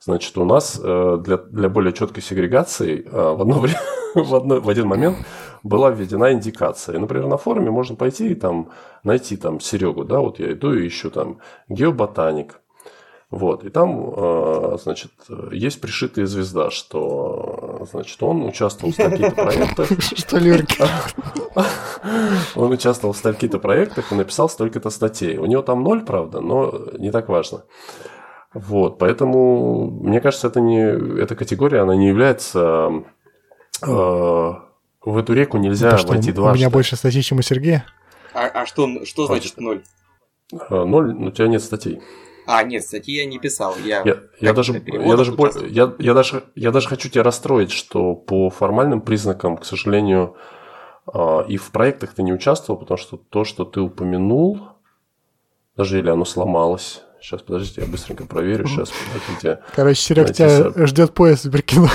Значит, 0.00 0.36
у 0.38 0.44
нас 0.44 0.80
э, 0.82 1.18
для, 1.22 1.36
для 1.36 1.68
более 1.68 1.92
четкой 1.92 2.22
сегрегации 2.22 3.04
э, 3.04 3.34
в, 3.34 3.42
одно 3.42 3.60
время, 3.60 3.80
в, 4.14 4.34
одно, 4.34 4.60
в 4.60 4.68
один 4.68 4.86
момент 4.86 5.18
была 5.62 5.90
введена 5.90 6.32
индикация. 6.32 6.96
И, 6.96 6.98
например, 6.98 7.26
на 7.26 7.36
форуме 7.36 7.70
можно 7.70 7.94
пойти 7.94 8.30
и 8.32 8.34
там 8.34 8.70
найти 9.04 9.36
там 9.36 9.60
Серегу, 9.60 10.04
да, 10.04 10.20
вот 10.20 10.40
я 10.40 10.52
иду 10.52 10.72
и 10.72 10.88
ищу 10.88 11.10
там 11.10 11.38
геоботаник, 11.68 12.61
вот, 13.32 13.64
и 13.64 13.70
там, 13.70 14.12
э, 14.14 14.76
значит, 14.82 15.10
есть 15.52 15.80
пришитая 15.80 16.26
звезда, 16.26 16.70
что, 16.70 17.78
э, 17.80 17.86
значит, 17.90 18.22
он 18.22 18.44
участвовал 18.44 18.92
в 18.92 18.96
таких-то 18.96 19.30
проектах, 19.42 19.88
Что 20.02 20.36
люркер? 20.36 20.86
он 22.54 22.72
участвовал 22.72 23.14
в 23.14 23.16
стольких-то 23.16 23.58
проектах 23.58 24.12
и 24.12 24.16
написал 24.16 24.50
столько-то 24.50 24.90
статей. 24.90 25.38
У 25.38 25.46
него 25.46 25.62
там 25.62 25.82
ноль, 25.82 26.04
правда, 26.04 26.40
но 26.42 26.90
не 26.98 27.10
так 27.10 27.30
важно. 27.30 27.64
Вот, 28.52 28.98
поэтому, 28.98 29.90
мне 29.90 30.20
кажется, 30.20 30.48
это 30.48 30.60
не, 30.60 30.82
эта 31.18 31.34
категория, 31.34 31.80
она 31.80 31.96
не 31.96 32.08
является... 32.08 33.02
Э, 33.82 34.52
в 35.04 35.16
эту 35.16 35.32
реку 35.32 35.56
нельзя 35.56 35.96
войти 36.06 36.32
у 36.32 36.34
дважды. 36.34 36.58
меня 36.58 36.68
больше 36.70 36.96
статей, 36.96 37.22
чем 37.22 37.38
у 37.38 37.42
Сергея. 37.42 37.86
А, 38.34 38.46
а 38.48 38.66
что, 38.66 39.06
что 39.06 39.24
значит 39.24 39.56
ноль? 39.56 39.82
Ноль, 40.68 41.14
у 41.14 41.30
тебя 41.30 41.48
нет 41.48 41.62
статей. 41.62 42.02
А, 42.46 42.62
нет, 42.64 42.84
статьи 42.84 43.16
я 43.16 43.24
не 43.24 43.38
писал. 43.38 43.76
Я, 43.84 44.02
Я, 44.04 44.22
я 44.40 44.52
даже, 44.52 44.82
я, 44.86 45.16
даже, 45.16 45.34
я, 45.68 45.94
я, 45.98 46.14
даже, 46.14 46.44
я 46.54 46.70
даже 46.70 46.88
хочу 46.88 47.08
тебя 47.08 47.22
расстроить, 47.22 47.70
что 47.70 48.14
по 48.14 48.50
формальным 48.50 49.00
признакам, 49.00 49.56
к 49.56 49.64
сожалению, 49.64 50.36
а, 51.06 51.44
и 51.48 51.56
в 51.56 51.70
проектах 51.70 52.14
ты 52.14 52.22
не 52.22 52.32
участвовал, 52.32 52.80
потому 52.80 52.98
что 52.98 53.16
то, 53.16 53.44
что 53.44 53.64
ты 53.64 53.80
упомянул, 53.80 54.60
даже 55.76 55.98
или 55.98 56.10
оно 56.10 56.24
сломалось. 56.24 57.02
Сейчас, 57.20 57.42
подождите, 57.42 57.82
я 57.82 57.86
быстренько 57.86 58.26
проверю. 58.26 58.66
Сейчас, 58.66 58.90
подождите. 58.90 59.62
Короче, 59.76 60.00
Серег, 60.00 60.32
тебя 60.32 60.86
ждет 60.86 61.14
поезд 61.14 61.44
в 61.44 61.50
Беркино. 61.50 61.88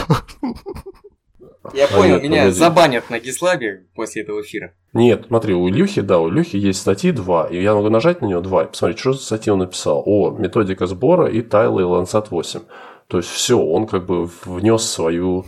Я 1.74 1.86
А, 1.86 1.88
понял, 1.88 2.16
нет, 2.16 2.24
меня 2.24 2.38
погоди. 2.44 2.58
забанят 2.60 3.10
на 3.10 3.20
Гислабе 3.20 3.86
после 3.96 4.22
этого 4.24 4.42
эфира. 4.42 4.74
Нет, 4.94 5.26
смотри, 5.28 5.54
у 5.54 5.68
Илюхи, 5.70 6.02
да, 6.02 6.20
у 6.20 6.30
Илюхи 6.30 6.56
есть 6.58 6.80
статьи 6.80 7.12
2, 7.12 7.48
и 7.48 7.62
я 7.62 7.74
могу 7.76 7.90
нажать 7.90 8.22
на 8.22 8.26
него 8.28 8.42
2 8.42 8.64
и 8.64 8.68
посмотреть, 8.68 9.00
что 9.00 9.14
за 9.14 9.20
статьи 9.24 9.52
он 9.52 9.60
написал. 9.60 10.04
О, 10.06 10.32
методика 10.32 10.86
сбора 10.88 11.28
и 11.28 11.42
Тайла 11.42 11.80
и 11.80 11.84
Landsat 11.84 12.28
8. 12.30 12.62
То 13.08 13.18
есть 13.18 13.30
все, 13.30 13.58
он 13.60 13.88
как 13.88 14.06
бы 14.06 14.30
внес 14.46 14.84
свою 14.84 15.46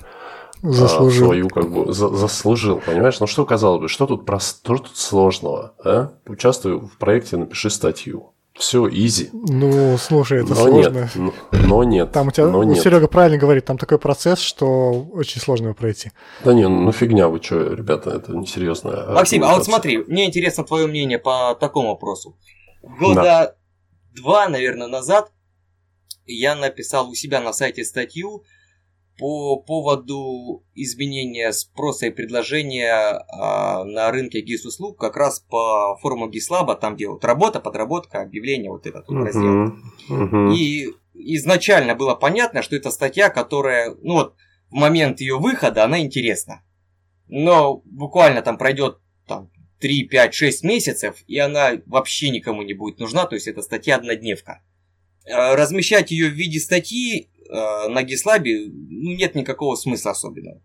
а, 0.64 0.70
Заслужил. 0.72 1.26
свою 1.28 1.48
как 1.50 1.72
бы 1.72 1.94
за- 1.94 2.10
заслужил, 2.10 2.82
понимаешь? 2.86 3.20
Ну 3.20 3.28
что 3.28 3.46
казалось 3.46 3.82
бы, 3.82 3.88
что 3.88 4.06
тут 4.08 4.26
прост, 4.26 4.60
что 4.64 4.78
тут 4.78 4.98
сложного, 4.98 5.74
а? 5.84 6.10
Участвуй 6.28 6.80
в 6.80 6.98
проекте, 6.98 7.38
напиши 7.38 7.70
статью. 7.70 8.34
Все, 8.60 8.89
изи. 8.89 9.30
Ну, 9.32 9.97
слушай, 9.97 10.39
это 10.39 10.49
но 10.49 10.55
сложно. 10.55 10.99
нет, 10.99 11.16
но, 11.16 11.34
но 11.51 11.84
нет, 11.86 12.12
Там 12.12 12.28
у 12.28 12.32
тебя, 12.32 12.47
но 12.47 12.62
ну, 12.62 12.64
нет. 12.64 12.84
Серега 12.84 13.07
правильно 13.07 13.38
говорит, 13.38 13.64
там 13.64 13.78
такой 13.78 13.99
процесс, 13.99 14.39
что 14.39 14.91
очень 15.14 15.39
сложно 15.39 15.68
его 15.68 15.76
пройти. 15.76 16.12
Да 16.43 16.53
не, 16.53 16.68
ну 16.68 16.91
фигня, 16.91 17.30
вы 17.30 17.41
что, 17.41 17.74
ребята, 17.74 18.10
это 18.10 18.34
несерьезно. 18.34 19.14
Максим, 19.14 19.45
а 19.45 19.55
вот 19.55 19.64
смотри, 19.64 19.99
мне 19.99 20.28
интересно 20.28 20.66
твое 20.66 20.88
мнение 20.88 21.20
по 21.20 21.55
такому 21.57 21.91
вопросу. 21.91 22.38
Года 22.84 23.24
Да. 23.24 23.55
два, 24.14 24.49
наверное, 24.49 24.88
назад 24.88 25.32
я 26.26 26.53
написал 26.53 27.10
у 27.10 27.16
себя 27.16 27.39
на 27.39 27.53
сайте 27.53 27.86
статью 27.86 28.43
по 29.20 29.58
поводу 29.58 30.64
изменения 30.76 31.52
спроса 31.52 32.08
и 32.08 32.10
предложения 32.10 32.94
а, 32.94 33.84
на 33.84 34.10
рынке 34.12 34.40
гис-услуг 34.40 34.98
как 34.98 35.18
раз 35.18 35.42
по 35.42 35.98
форуму 36.02 36.30
Гислаба, 36.30 36.76
там 36.76 36.96
где 36.96 37.08
вот 37.08 37.24
работа, 37.26 37.60
подработка, 37.60 38.22
объявление, 38.22 38.72
вот 38.72 38.88
этот 38.88 39.08
вот 39.10 39.26
раздел. 39.26 39.44
Мгм, 39.44 39.94
мгм. 40.08 40.52
И 40.54 40.88
изначально 41.14 41.96
было 41.96 42.16
понятно, 42.16 42.62
что 42.62 42.78
это 42.78 42.92
статья, 42.92 43.30
которая, 43.30 43.94
ну 44.02 44.14
вот, 44.14 44.36
в 44.70 44.76
момент 44.76 45.20
ее 45.20 45.38
выхода 45.38 45.84
она 45.84 46.00
интересна. 46.00 46.64
Но 47.28 47.82
буквально 47.86 48.42
там 48.42 48.58
пройдет 48.58 49.00
там, 49.28 49.52
3, 49.82 50.06
5, 50.06 50.34
6 50.34 50.64
месяцев, 50.64 51.18
и 51.28 51.38
она 51.38 51.74
вообще 51.86 52.30
никому 52.30 52.62
не 52.62 52.74
будет 52.74 53.00
нужна, 53.00 53.26
то 53.26 53.36
есть 53.36 53.48
это 53.48 53.62
статья 53.62 53.98
однодневка. 53.98 54.62
Э, 55.26 55.56
Размещать 55.56 56.12
ее 56.12 56.30
в 56.30 56.34
виде 56.34 56.60
статьи 56.60 57.30
э, 57.50 57.88
на 57.89 58.04
Гислабе 58.04 58.68
ну, 58.70 59.12
нет 59.16 59.36
никакого 59.36 59.76
смысла 59.76 60.12
особенного. 60.12 60.62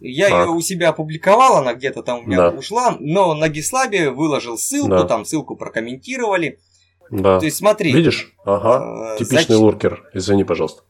Я 0.00 0.28
Так. 0.28 0.46
ее 0.48 0.52
у 0.52 0.60
себя 0.60 0.90
опубликовал, 0.90 1.56
она 1.56 1.74
где-то 1.74 2.02
там 2.02 2.20
у 2.20 2.22
меня 2.26 2.50
Да. 2.50 2.50
ушла, 2.50 2.96
но 3.00 3.34
на 3.34 3.48
Гислабе 3.48 4.10
выложил 4.10 4.58
ссылку, 4.58 4.90
Да. 4.90 5.04
там 5.04 5.24
ссылку 5.24 5.56
прокомментировали. 5.56 6.58
Да. 7.10 7.38
То 7.38 7.44
есть 7.46 7.56
смотри, 7.58 7.92
Видишь? 7.92 8.34
Ага. 8.44 9.14
э, 9.14 9.18
Типичный 9.18 9.38
зачем- 9.42 9.60
луркер. 9.60 10.10
Извини, 10.14 10.44
пожалуйста. 10.44 10.82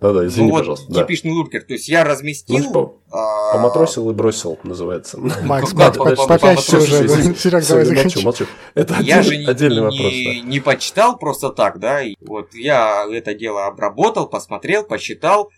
Да-да, 0.00 0.26
извини, 0.26 0.48
ну 0.48 0.52
вот 0.52 0.58
пожалуйста. 0.60 0.92
Да. 0.92 1.02
типичный 1.02 1.30
луркер. 1.32 1.62
То 1.62 1.72
есть 1.74 1.88
я 1.88 2.04
разместил... 2.04 2.58
Ну, 2.58 2.72
по- 2.72 3.00
а, 3.10 3.54
Поматросил 3.54 4.10
и 4.10 4.14
бросил, 4.14 4.58
называется. 4.64 5.18
Макс, 5.18 5.42
Макс, 5.42 5.72
как- 5.72 5.96
по- 5.96 6.04
как- 6.04 6.28
попяться 6.28 6.72
как- 6.72 6.82
уже. 6.82 7.34
Серег, 7.36 7.66
давай 7.66 8.24
молчу. 8.24 8.46
Это 8.74 8.94
Я 8.94 9.20
отдельный, 9.20 9.22
же 9.22 9.36
не, 9.38 9.46
отдельный 9.46 9.76
не- 9.76 9.82
вопрос. 9.82 10.12
да. 10.44 10.48
не 10.50 10.60
почитал 10.60 11.18
просто 11.18 11.50
так, 11.50 11.78
да. 11.78 12.02
И 12.02 12.16
вот 12.20 12.54
я 12.54 13.06
это 13.10 13.34
дело 13.34 13.66
обработал, 13.66 14.26
посмотрел, 14.28 14.84
посчитал, 14.84 15.48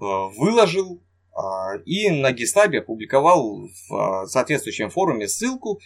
э, 0.00 0.04
выложил 0.38 1.02
а, 1.34 1.76
и 1.84 2.08
на 2.10 2.32
Гислабе 2.32 2.78
опубликовал 2.80 3.66
в 3.88 3.94
а, 3.94 4.26
соответствующем 4.26 4.88
форуме 4.90 5.28
ссылку. 5.28 5.80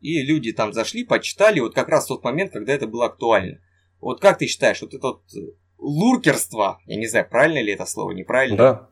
И 0.00 0.22
люди 0.22 0.52
там 0.52 0.72
зашли, 0.72 1.02
почитали, 1.02 1.58
вот 1.58 1.74
как 1.74 1.88
раз 1.88 2.04
в 2.04 2.08
тот 2.08 2.22
момент, 2.22 2.52
когда 2.52 2.72
это 2.72 2.86
было 2.86 3.06
актуально. 3.06 3.58
Вот 4.00 4.20
как 4.20 4.38
ты 4.38 4.46
считаешь, 4.46 4.80
вот 4.80 4.94
это 4.94 5.14
э, 5.78 5.82
луркерство, 5.82 6.78
я 6.86 6.96
не 6.96 7.06
знаю, 7.06 7.26
правильно 7.30 7.62
ли 7.62 7.72
это 7.72 7.86
слово, 7.86 8.12
неправильно? 8.12 8.56
Да, 8.56 8.88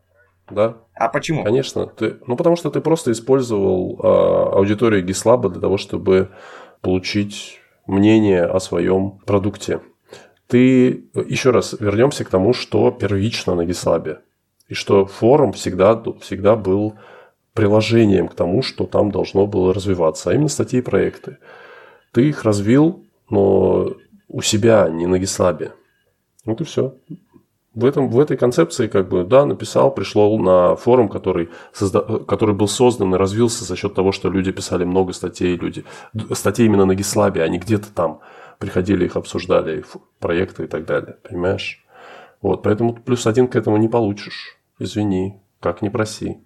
да, 0.50 0.76
А 0.94 1.08
почему? 1.08 1.44
конечно. 1.44 1.86
Ты, 1.86 2.18
ну, 2.26 2.36
потому 2.36 2.56
что 2.56 2.70
ты 2.70 2.80
просто 2.80 3.10
использовал 3.12 3.98
а, 4.02 4.52
аудиторию 4.58 5.04
Гислаба 5.04 5.48
для 5.48 5.60
того, 5.60 5.76
чтобы 5.76 6.30
получить 6.80 7.60
мнение 7.86 8.44
о 8.44 8.60
своем 8.60 9.18
продукте. 9.26 9.80
Ты, 10.46 11.08
еще 11.14 11.50
раз, 11.50 11.74
вернемся 11.80 12.24
к 12.24 12.28
тому, 12.28 12.52
что 12.52 12.92
первично 12.92 13.54
на 13.56 13.64
Гислабе. 13.64 14.20
И 14.68 14.74
что 14.74 15.06
форум 15.06 15.52
всегда, 15.52 16.00
всегда 16.20 16.54
был 16.54 16.94
приложением 17.52 18.28
к 18.28 18.34
тому, 18.34 18.62
что 18.62 18.86
там 18.86 19.10
должно 19.10 19.46
было 19.46 19.74
развиваться, 19.74 20.30
а 20.30 20.34
именно 20.34 20.48
статьи 20.48 20.78
и 20.78 20.82
проекты. 20.82 21.38
Ты 22.12 22.28
их 22.28 22.44
развил, 22.44 23.04
но 23.30 23.92
у 24.28 24.42
себя, 24.42 24.88
не 24.88 25.06
на 25.06 25.18
Гислабе. 25.18 25.72
Вот 26.46 26.60
и 26.60 26.64
все. 26.64 26.94
В, 27.74 27.84
этом, 27.84 28.08
в 28.08 28.18
этой 28.18 28.38
концепции, 28.38 28.86
как 28.86 29.08
бы, 29.10 29.24
да, 29.24 29.44
написал, 29.44 29.90
пришло 29.94 30.38
на 30.38 30.76
форум, 30.76 31.10
который, 31.10 31.50
созда- 31.78 32.24
который 32.24 32.54
был 32.54 32.68
создан 32.68 33.14
и 33.14 33.18
развился 33.18 33.64
за 33.64 33.76
счет 33.76 33.92
того, 33.94 34.12
что 34.12 34.30
люди 34.30 34.50
писали 34.50 34.84
много 34.84 35.12
статей, 35.12 35.56
люди, 35.56 35.84
статей 36.32 36.64
именно 36.64 36.86
на 36.86 36.94
Гислабе, 36.94 37.42
а 37.42 37.48
не 37.48 37.58
где-то 37.58 37.92
там 37.92 38.20
приходили, 38.58 39.04
их 39.04 39.16
обсуждали, 39.16 39.80
ф- 39.80 39.96
проекты 40.20 40.64
и 40.64 40.66
так 40.66 40.86
далее, 40.86 41.18
понимаешь? 41.28 41.84
Вот, 42.40 42.62
поэтому 42.62 42.94
плюс 42.94 43.26
один 43.26 43.46
к 43.46 43.56
этому 43.56 43.76
не 43.76 43.88
получишь. 43.88 44.56
Извини, 44.78 45.34
как 45.60 45.82
не 45.82 45.90
проси. 45.90 46.38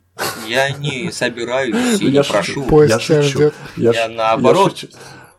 Я 0.49 0.71
не 0.71 1.13
собираюсь 1.13 2.01
и 2.01 2.07
Я 2.11 2.23
не 2.23 2.29
прошу. 2.29 2.83
Я 2.83 2.99
шучу. 2.99 3.53
Я, 3.77 4.09
наоборот. 4.09 4.85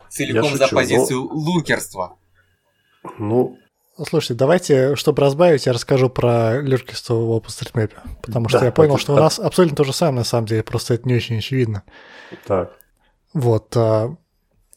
Целиком 0.08 0.56
за 0.56 0.64
шучу, 0.64 0.76
позицию 0.76 1.22
луркерства. 1.30 2.16
Ну, 3.18 3.58
Слушайте, 4.08 4.34
давайте, 4.34 4.96
чтобы 4.96 5.20
разбавить, 5.22 5.66
я 5.66 5.72
расскажу 5.72 6.08
про 6.08 6.60
легкость 6.60 7.08
в 7.08 7.12
OpenStreetMap. 7.12 7.90
Потому 8.22 8.48
что 8.48 8.60
Да, 8.60 8.66
я 8.66 8.72
понял, 8.72 8.94
это- 8.94 9.02
что 9.02 9.12
у 9.14 9.16
нас 9.16 9.38
абсолютно 9.38 9.76
то 9.76 9.84
же 9.84 9.92
самое, 9.92 10.18
на 10.20 10.24
самом 10.24 10.46
деле, 10.46 10.62
просто 10.62 10.94
это 10.94 11.06
не 11.08 11.14
очень 11.14 11.38
очевидно. 11.38 11.82
так. 12.46 12.72
Вот. 13.34 13.76
а, 13.76 14.14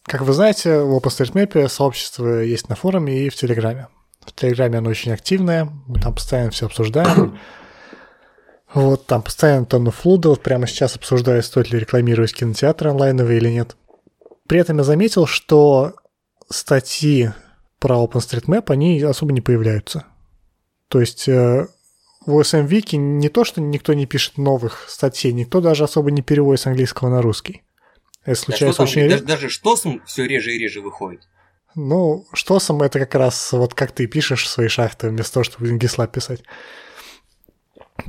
Как 0.04 0.22
вы 0.22 0.34
знаете, 0.34 0.82
в 0.82 0.96
OpenStreetMap 0.98 1.68
сообщество 1.70 2.40
есть 2.42 2.70
на 2.70 2.76
форуме 2.76 3.22
и 3.22 3.30
в 3.30 3.36
Телеграме. 3.36 3.88
В 4.26 4.34
Телеграме 4.34 4.78
оно 4.80 4.90
очень 4.92 5.12
активное, 5.12 5.68
мы 5.88 6.00
там 6.00 6.14
постоянно 6.14 6.52
все 6.52 6.66
обсуждаем. 6.68 7.40
Вот, 8.74 9.06
там 9.06 9.22
постоянно 9.22 9.66
тонны 9.66 9.90
флуда, 9.92 10.28
вот 10.30 10.44
прямо 10.44 10.68
сейчас 10.68 10.98
обсуждаю, 10.98 11.42
стоит 11.44 11.72
ли 11.72 11.80
рекламировать 11.80 12.34
кинотеатры 12.34 12.90
онлайновые 12.90 13.38
или 13.38 13.48
нет. 13.50 13.78
При 14.48 14.60
этом 14.60 14.78
я 14.80 14.84
заметил, 14.84 15.28
что 15.28 15.94
статьи 16.50 17.32
про 17.86 18.04
OpenStreetMap, 18.04 18.72
они 18.72 19.00
особо 19.04 19.32
не 19.32 19.42
появляются. 19.42 20.06
То 20.88 21.00
есть 21.00 21.28
э, 21.28 21.68
в 22.26 22.40
OSM 22.40 22.68
Wiki 22.68 22.96
не 22.96 23.30
то, 23.30 23.44
что 23.44 23.62
никто 23.62 23.94
не 23.94 24.08
пишет 24.08 24.40
новых 24.40 24.90
статей, 24.90 25.32
никто 25.34 25.62
даже 25.62 25.84
особо 25.84 26.10
не 26.10 26.24
переводит 26.24 26.62
с 26.62 26.66
английского 26.66 27.10
на 27.10 27.22
русский. 27.22 27.62
Это 28.24 28.32
Да 28.40 28.46
случается 28.46 28.78
там, 28.78 28.88
очень 28.88 29.02
даже, 29.04 29.14
редко. 29.18 29.28
даже 29.28 29.50
штосом 29.50 30.02
все 30.08 30.26
реже 30.26 30.56
и 30.56 30.58
реже 30.58 30.82
выходит. 30.82 31.28
Ну, 31.76 32.26
что 32.34 32.58
сам 32.60 32.82
это 32.82 32.98
как 32.98 33.14
раз 33.14 33.52
вот 33.52 33.76
как 33.76 33.92
ты 33.92 34.08
пишешь 34.08 34.50
свои 34.50 34.68
шахты 34.68 35.10
вместо 35.10 35.34
того, 35.36 35.44
чтобы 35.44 35.68
GitLab 35.78 36.12
писать. 36.12 36.42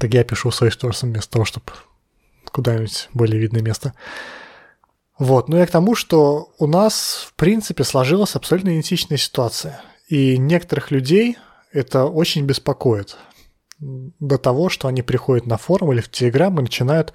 Так 0.00 0.14
я 0.14 0.24
пишу 0.24 0.50
свои 0.52 0.70
штосом 0.70 1.10
вместо 1.10 1.32
того, 1.32 1.44
чтобы 1.44 1.66
куда-нибудь 2.50 3.10
более 3.12 3.38
видное 3.38 3.60
место. 3.60 3.92
Вот, 5.18 5.48
ну 5.48 5.56
я 5.56 5.66
к 5.66 5.70
тому, 5.70 5.94
что 5.94 6.52
у 6.58 6.66
нас, 6.66 7.26
в 7.28 7.34
принципе, 7.34 7.84
сложилась 7.84 8.34
абсолютно 8.34 8.70
идентичная 8.70 9.16
ситуация. 9.16 9.80
И 10.08 10.36
некоторых 10.36 10.90
людей 10.90 11.38
это 11.72 12.04
очень 12.04 12.44
беспокоит. 12.44 13.16
До 13.78 14.38
того, 14.38 14.68
что 14.68 14.88
они 14.88 15.02
приходят 15.02 15.46
на 15.46 15.56
форум 15.56 15.92
или 15.92 16.00
в 16.00 16.10
Телеграм 16.10 16.58
и 16.58 16.62
начинают 16.62 17.12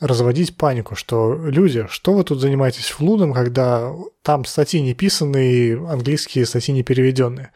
разводить 0.00 0.56
панику, 0.56 0.94
что 0.94 1.34
люди, 1.34 1.86
что 1.88 2.12
вы 2.12 2.22
тут 2.22 2.40
занимаетесь 2.40 2.86
флудом, 2.86 3.32
когда 3.32 3.92
там 4.22 4.44
статьи 4.44 4.80
не 4.80 4.94
писанные, 4.94 5.76
английские 5.88 6.46
статьи 6.46 6.72
не 6.72 6.84
переведенные. 6.84 7.50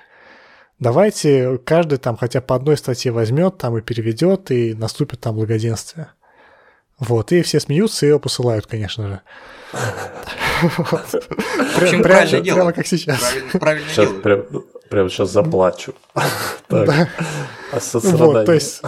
Давайте 0.81 1.59
каждый 1.59 1.99
там 1.99 2.17
хотя 2.17 2.41
по 2.41 2.57
одной 2.57 2.77
статье 2.77 3.13
возьмет, 3.13 3.59
там 3.59 3.79
и 3.79 3.83
переведет, 3.83 4.51
и 4.51 4.75
наступит 4.75 5.21
там 5.21 5.37
благоденствие. 5.37 6.09
Вот, 7.03 7.33
и 7.33 7.43
все 7.43 7.59
смеются 7.59 8.07
и 8.07 8.11
его 8.11 8.21
посылают, 8.21 8.67
конечно 8.67 9.09
же. 9.09 9.21
В 10.63 10.93
общем, 10.93 11.21
Прям- 11.77 12.03
правильно 12.03 12.31
прям- 12.31 12.43
делают. 12.45 12.45
Прямо 12.45 12.73
как 12.73 12.87
сейчас. 12.87 13.19
Правильно, 13.53 14.21
прям, 14.23 14.45
Прямо 14.89 15.09
сейчас 15.09 15.31
заплачу. 15.31 15.95
Вот, 16.69 18.45
то 18.47 18.53
есть... 18.53 18.83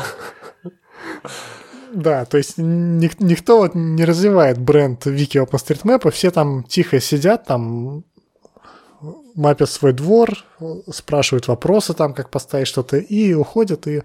Да, 1.93 2.25
то 2.25 2.37
есть 2.39 2.59
ник- 2.59 3.21
никто 3.21 3.59
вот 3.59 3.75
не 3.75 4.05
развивает 4.05 4.59
бренд 4.59 5.07
Вики 5.07 5.39
OpenStreetMap, 5.39 6.11
все 6.11 6.31
там 6.31 6.65
тихо 6.65 7.01
сидят, 7.01 7.47
там 7.47 8.05
мапят 9.35 9.71
свой 9.71 9.93
двор, 9.93 10.31
спрашивают 10.93 11.49
вопросы 11.49 11.95
там, 11.95 12.13
как 12.15 12.31
поставить 12.31 12.67
что-то, 12.69 12.97
и 12.97 13.33
уходят, 13.35 13.87
и 13.87 14.03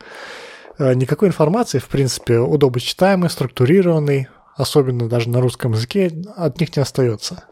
никакой 0.80 1.27
информации, 1.27 1.80
в 1.80 1.88
принципе, 1.88 2.39
удобочитаемой, 2.39 3.30
структурированной, 3.30 4.27
особенно 4.55 5.07
даже 5.07 5.30
на 5.30 5.41
русском 5.41 5.73
языке, 5.73 6.11
от 6.36 6.59
них 6.59 6.75
не 6.75 6.82
остается. 6.82 7.43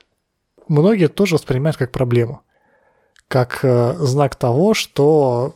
Многие 0.68 1.08
тоже 1.08 1.36
воспринимают 1.36 1.78
как 1.78 1.92
проблему, 1.92 2.42
как 3.28 3.60
э, 3.64 3.94
знак 4.00 4.36
того, 4.36 4.74
что 4.74 5.56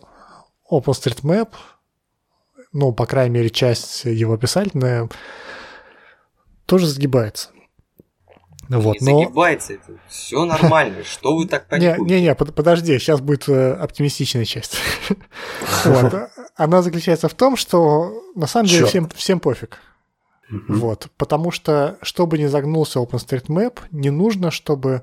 OpenStreetMap, 0.72 1.49
ну, 2.72 2.93
по 2.93 3.05
крайней 3.05 3.36
мере, 3.36 3.49
часть 3.49 4.05
его 4.05 4.34
описательная, 4.34 5.09
тоже 6.65 6.88
сгибается. 6.88 7.49
Вот, 8.69 9.01
не 9.01 9.11
но... 9.11 9.24
загибается 9.24 9.74
это. 9.74 9.99
Все 10.07 10.45
нормально. 10.45 11.03
Что 11.05 11.36
вы 11.36 11.45
так 11.45 11.67
паникуете? 11.67 12.15
не, 12.15 12.22
не, 12.22 12.36
под- 12.36 12.55
подожди, 12.55 12.97
сейчас 12.99 13.19
будет 13.19 13.49
э, 13.49 13.74
оптимистичная 13.74 14.45
часть. 14.45 14.78
Она 16.56 16.82
заключается 16.82 17.28
в 17.28 17.34
том, 17.34 17.56
что 17.56 18.22
на 18.36 18.47
самом 18.47 18.68
деле 18.68 18.86
всем, 18.86 19.10
всем 19.10 19.39
пофиг. 19.39 19.80
Вот. 20.68 21.08
Потому 21.18 21.52
что, 21.52 21.97
чтобы 22.02 22.38
не 22.38 22.47
загнулся 22.47 22.99
OpenStreetMap, 22.99 23.80
не 23.91 24.10
нужно, 24.10 24.52
чтобы 24.52 25.02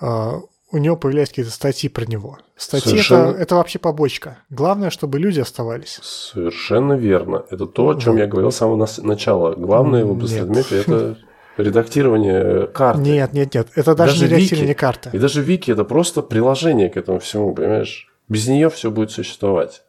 э, 0.00 0.32
у 0.70 0.76
него 0.76 0.96
появлялись 0.96 1.30
какие-то 1.30 1.50
статьи 1.50 1.88
про 1.88 2.04
него. 2.04 2.38
Статьи 2.56 2.80
это, 2.80 2.90
Совершенно. 2.90 3.36
это 3.36 3.54
вообще 3.54 3.78
побочка. 3.78 4.38
Главное, 4.50 4.90
чтобы 4.90 5.18
люди 5.18 5.40
оставались. 5.40 5.98
Совершенно 6.02 6.92
верно. 6.94 7.44
Это 7.50 7.64
то, 7.66 7.88
о 7.88 7.94
чем 7.94 8.12
Вот. 8.14 8.18
я 8.18 8.26
говорил 8.26 8.52
с 8.52 8.56
самого 8.56 8.86
начала. 9.02 9.54
Главное 9.54 10.04
в. 10.04 10.12
OpenStreetMap 10.12 10.74
это 10.74 11.18
редактирование 11.56 12.66
карты. 12.66 13.00
Нет, 13.02 13.32
нет, 13.32 13.54
нет. 13.54 13.68
Это 13.74 13.94
даже, 13.94 14.12
Даже 14.12 14.24
не 14.24 14.30
редактирование 14.30 14.68
Вики. 14.68 14.78
карты. 14.80 15.10
И 15.12 15.18
даже 15.18 15.42
Вики 15.42 15.70
это 15.70 15.84
просто 15.84 16.22
приложение 16.22 16.90
к 16.90 16.96
этому 16.96 17.20
всему, 17.20 17.54
понимаешь? 17.54 18.08
Без 18.28 18.46
нее 18.48 18.68
все 18.70 18.90
будет 18.90 19.10
существовать. 19.10 19.82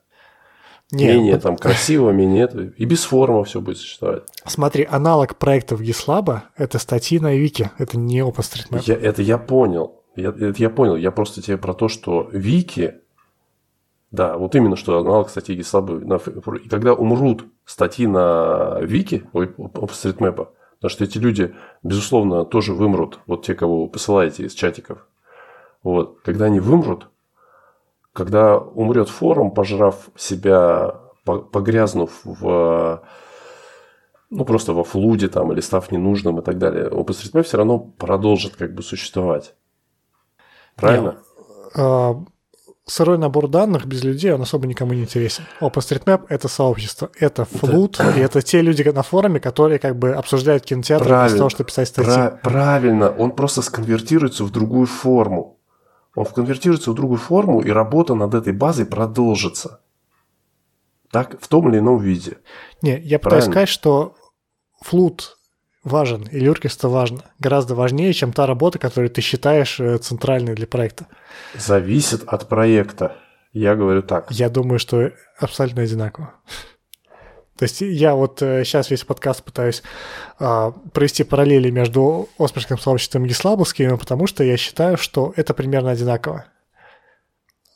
Нет, 0.92 1.16
менее 1.16 1.34
вот 1.34 1.42
там 1.42 1.58
красиво, 1.58 2.12
менее 2.12 2.44
это. 2.44 2.62
И 2.62 2.86
без 2.86 3.04
форума 3.04 3.44
все 3.44 3.60
будет 3.60 3.78
существовать. 3.78 4.24
смотри, 4.46 4.88
аналог 4.90 5.36
проектов 5.38 5.82
GitLab— 5.82 6.42
это 6.58 6.78
статьи 6.78 7.20
на 7.20 7.36
Вики, 7.36 7.72
это 7.78 7.98
не 7.98 8.20
OpenStreetMap. 8.20 8.84
Я, 8.86 8.96
это 8.96 9.22
я 9.22 9.38
понял. 9.38 10.04
Я, 10.16 10.30
это 10.30 10.56
я 10.58 10.70
понял. 10.70 10.96
Я 10.96 11.12
просто 11.12 11.42
тебе 11.42 11.58
про 11.58 11.74
то, 11.74 11.88
что 11.88 12.30
Вики, 12.32 12.96
да, 14.12 14.38
вот 14.38 14.54
именно 14.56 14.76
что 14.76 15.00
аналог 15.00 15.30
статьи 15.30 15.58
GitLab. 15.58 16.06
на 16.06 16.16
И 16.58 16.70
когда 16.70 16.94
умрут 16.94 17.46
статьи 17.66 18.06
на 18.06 18.80
Вики, 18.82 19.24
OpenStreetMap, 19.34 20.36
потому 20.36 20.90
что 20.90 21.04
эти 21.04 21.18
люди, 21.18 21.56
безусловно, 21.82 22.46
тоже 22.46 22.74
вымрут, 22.74 23.20
вот 23.26 23.44
те, 23.44 23.56
кого 23.56 23.84
вы 23.84 23.90
посылаете 23.90 24.46
из 24.46 24.54
чатиков. 24.54 25.08
Вот, 25.82 26.20
когда 26.24 26.46
они 26.46 26.60
вымрут, 26.60 27.10
когда 28.16 28.58
умрет 28.58 29.10
форум, 29.10 29.52
пожрав 29.52 30.10
себя, 30.16 30.96
по- 31.26 31.40
погрязнув 31.40 32.12
в 32.24 33.04
ну, 34.30 34.46
просто 34.46 34.74
во 34.74 34.84
флуде 34.84 35.28
там 35.28 35.52
или 35.52 35.60
став 35.60 35.92
ненужным 35.92 36.40
и 36.40 36.42
так 36.42 36.58
далее, 36.58 36.88
OpenStreetMap 36.90 37.44
все 37.44 37.58
равно 37.58 37.78
продолжит 37.80 38.56
как 38.56 38.74
бы 38.74 38.84
существовать. 38.84 39.54
Правильно? 40.76 41.18
А, 41.76 42.16
сырой 42.86 43.18
набор 43.18 43.50
данных 43.50 43.86
без 43.86 44.04
людей, 44.04 44.32
он 44.32 44.42
особо 44.42 44.66
никому 44.66 44.94
не 44.94 45.02
интересен. 45.02 45.44
OpenStreetMap— 45.60 46.26
это 46.30 46.48
сообщество, 46.48 47.10
это 47.20 47.44
флут, 47.44 48.00
и 48.18 48.22
это 48.22 48.42
те 48.42 48.62
люди 48.62 48.82
на 48.84 49.04
форуме, 49.04 49.42
которые 49.42 49.78
как 49.78 49.98
бы 50.00 50.14
обсуждают 50.14 50.64
кинотеатр 50.64 51.04
Правильно. 51.04 51.24
вместо 51.24 51.38
того, 51.38 51.50
чтобы 51.50 51.68
писать 51.68 51.90
статьи. 51.90 52.14
Пра- 52.14 52.40
правильно, 52.42 53.10
он 53.10 53.32
просто 53.32 53.62
сконвертируется 53.62 54.46
в 54.46 54.52
другую 54.52 54.86
форму. 54.86 55.60
Он 56.16 56.26
конвертируется 56.26 56.92
в 56.92 56.96
другую 56.96 57.20
форму, 57.20 57.62
и 57.62 57.70
работа 57.70 58.16
над 58.16 58.34
этой 58.34 58.54
базой 58.54 58.86
продолжится. 58.86 59.82
Так, 61.12 61.40
в 61.40 61.48
том 61.48 61.70
или 61.70 61.80
ином 61.80 62.00
виде. 62.00 62.38
Не, 62.82 62.98
я 63.00 63.20
пытаюсь 63.20 63.46
Правильно. 63.46 63.52
сказать, 63.52 63.70
что 63.70 64.16
флут 64.82 65.38
важен, 65.84 66.24
и 66.24 66.40
люркерство 66.40 66.90
важно. 66.90 67.24
Гораздо 67.40 67.76
важнее, 67.76 68.14
чем 68.14 68.34
та 68.34 68.48
работа, 68.48 68.80
которую 68.80 69.10
ты 69.10 69.22
считаешь 69.22 69.80
э, 69.80 69.98
центральной 70.00 70.56
для 70.56 70.68
проекта. 70.68 71.08
Зависит 71.54 72.24
от 72.26 72.50
проекта. 72.50 73.18
Я 73.54 73.76
говорю 73.76 74.02
так. 74.02 74.32
Я 74.32 74.50
думаю, 74.50 74.80
что 74.80 75.12
абсолютно 75.40 75.84
одинаково. 75.84 76.34
То 77.58 77.64
есть 77.64 77.80
я 77.82 78.16
вот 78.16 78.40
сейчас 78.40 78.90
весь 78.92 79.06
подкаст 79.06 79.44
пытаюсь 79.44 79.82
а, 80.40 80.72
провести 80.92 81.24
параллели 81.24 81.70
между 81.70 82.28
Осперским 82.38 82.78
сообществом 82.78 83.26
и 83.26 83.30
Гислабовским, 83.30 83.98
потому 83.98 84.28
что 84.28 84.44
я 84.44 84.58
считаю, 84.58 84.98
что 84.98 85.34
это 85.38 85.54
примерно 85.54 85.92
одинаково. 85.92 86.46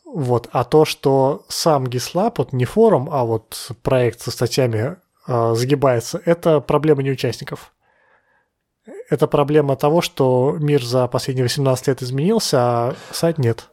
Вот. 0.03 0.49
А 0.51 0.63
то, 0.63 0.85
что 0.85 1.45
сам 1.47 1.87
Гислаб, 1.87 2.39
вот 2.39 2.51
не 2.51 2.65
форум, 2.65 3.09
а 3.11 3.23
вот 3.23 3.71
проект 3.83 4.21
со 4.21 4.31
статьями 4.31 4.97
а, 5.25 5.53
загибается, 5.53 6.21
это 6.25 6.59
проблема 6.59 7.03
не 7.03 7.11
участников. 7.11 7.73
Это 9.09 9.27
проблема 9.27 9.75
того, 9.75 10.01
что 10.01 10.57
мир 10.59 10.83
за 10.83 11.07
последние 11.07 11.43
18 11.43 11.87
лет 11.87 12.01
изменился, 12.01 12.57
а 12.59 12.95
сайт 13.11 13.37
нет. 13.37 13.69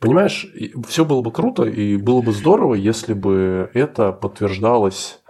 Понимаешь, 0.00 0.46
все 0.88 1.04
было 1.04 1.22
бы 1.22 1.32
круто 1.32 1.64
и 1.64 1.96
было 1.96 2.22
бы 2.22 2.32
здорово, 2.32 2.74
если 2.74 3.14
бы 3.14 3.70
это 3.74 4.12
подтверждалось 4.12 5.20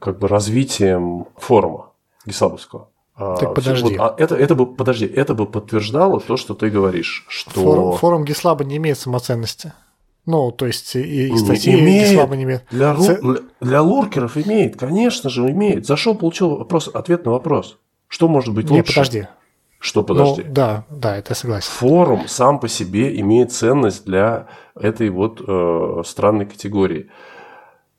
как 0.00 0.18
бы 0.18 0.28
развитием 0.28 1.26
форума 1.36 1.90
Гислабовского. 2.26 2.88
А, 3.14 3.36
Так 3.36 3.50
всё- 3.50 3.54
подожди. 3.54 3.96
вот, 3.98 4.00
а 4.00 4.14
это, 4.22 4.34
это 4.36 4.54
бы, 4.54 4.66
подожди, 4.74 5.04
это 5.06 5.34
бы 5.34 5.46
подтверждало 5.46 6.20
то, 6.20 6.36
что 6.36 6.54
ты 6.54 6.70
говоришь, 6.70 7.24
что... 7.28 7.50
Форум, 7.60 7.96
форум 7.96 8.24
Гислаба 8.24 8.64
не 8.64 8.76
имеет 8.78 8.98
самоценности. 8.98 9.72
Ну, 10.24 10.50
то 10.52 10.66
есть 10.66 10.94
и, 10.96 11.26
и 11.26 11.30
Не 11.32 11.38
статьи 11.38 11.74
имеет. 11.78 12.10
Гислаба 12.10 12.36
не 12.36 12.44
имеет. 12.44 12.64
Для, 12.70 12.94
Ц- 12.94 13.20
для- 13.20 13.40
для 13.60 13.82
луркеров 13.82 14.36
имеет, 14.36 14.78
конечно 14.78 15.28
же, 15.30 15.50
имеет. 15.50 15.84
Зашел, 15.86 16.14
получил 16.14 16.56
вопрос, 16.56 16.88
ответ 16.92 17.24
на 17.26 17.32
вопрос. 17.32 17.78
Что 18.08 18.28
может 18.28 18.54
быть 18.54 18.70
Не, 18.70 18.78
лучше? 18.78 18.92
подожди. 18.94 19.26
Что 19.80 20.04
подожди? 20.04 20.44
Ну, 20.46 20.52
да, 20.52 20.84
да, 20.90 21.16
это 21.16 21.32
я 21.32 21.34
согласен. 21.34 21.68
Форум 21.72 22.28
сам 22.28 22.60
по 22.60 22.68
себе 22.68 23.18
имеет 23.20 23.50
ценность 23.52 24.04
для 24.06 24.46
этой 24.76 25.10
вот 25.10 25.42
э, 25.46 26.02
странной 26.06 26.46
категории. 26.46 27.10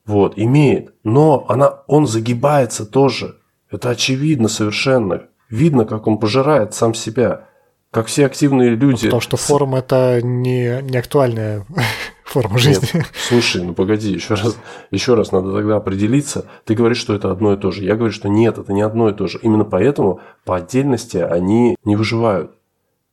Вот, 0.06 0.34
имеет. 0.36 0.94
Но 1.02 1.46
она, 1.48 1.82
он 1.86 2.06
загибается 2.06 2.84
тоже. 2.84 3.36
Это 3.70 3.90
очевидно 3.90 4.48
совершенно. 4.48 5.22
Видно, 5.48 5.84
как 5.84 6.06
он 6.06 6.18
пожирает 6.18 6.74
сам 6.74 6.94
себя. 6.94 7.48
Как 7.90 8.06
все 8.06 8.26
активные 8.26 8.70
люди. 8.70 9.04
Потому 9.04 9.20
что 9.20 9.36
форум 9.36 9.76
это 9.76 10.20
не, 10.22 10.82
не 10.82 10.96
актуальная 10.96 11.64
форма 12.24 12.58
жизни. 12.58 12.88
Нет, 12.92 13.06
слушай, 13.28 13.62
ну 13.62 13.72
погоди, 13.72 14.10
еще 14.12 14.34
раз, 14.34 14.58
еще 14.90 15.14
раз 15.14 15.30
надо 15.32 15.52
тогда 15.52 15.76
определиться. 15.76 16.46
Ты 16.64 16.74
говоришь, 16.74 16.98
что 16.98 17.14
это 17.14 17.30
одно 17.30 17.54
и 17.54 17.56
то 17.56 17.70
же. 17.70 17.84
Я 17.84 17.94
говорю, 17.94 18.12
что 18.12 18.28
нет, 18.28 18.58
это 18.58 18.72
не 18.72 18.82
одно 18.82 19.08
и 19.08 19.14
то 19.14 19.28
же. 19.28 19.38
Именно 19.42 19.64
поэтому 19.64 20.20
по 20.44 20.56
отдельности 20.56 21.18
они 21.18 21.76
не 21.84 21.94
выживают. 21.94 22.50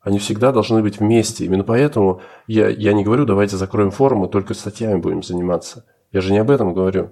Они 0.02 0.18
всегда 0.18 0.52
должны 0.52 0.82
быть 0.82 1.00
вместе. 1.00 1.46
Именно 1.46 1.64
поэтому 1.64 2.22
я, 2.48 2.68
я 2.68 2.94
не 2.94 3.04
говорю, 3.04 3.26
давайте 3.26 3.58
закроем 3.58 3.92
форум 3.92 4.26
и 4.26 4.32
только 4.32 4.56
статьями 4.56 5.00
будем 5.00 5.22
заниматься. 5.22 5.86
Я 6.12 6.22
же 6.22 6.32
не 6.32 6.40
об 6.40 6.52
этом 6.52 6.74
говорю. 6.74 7.12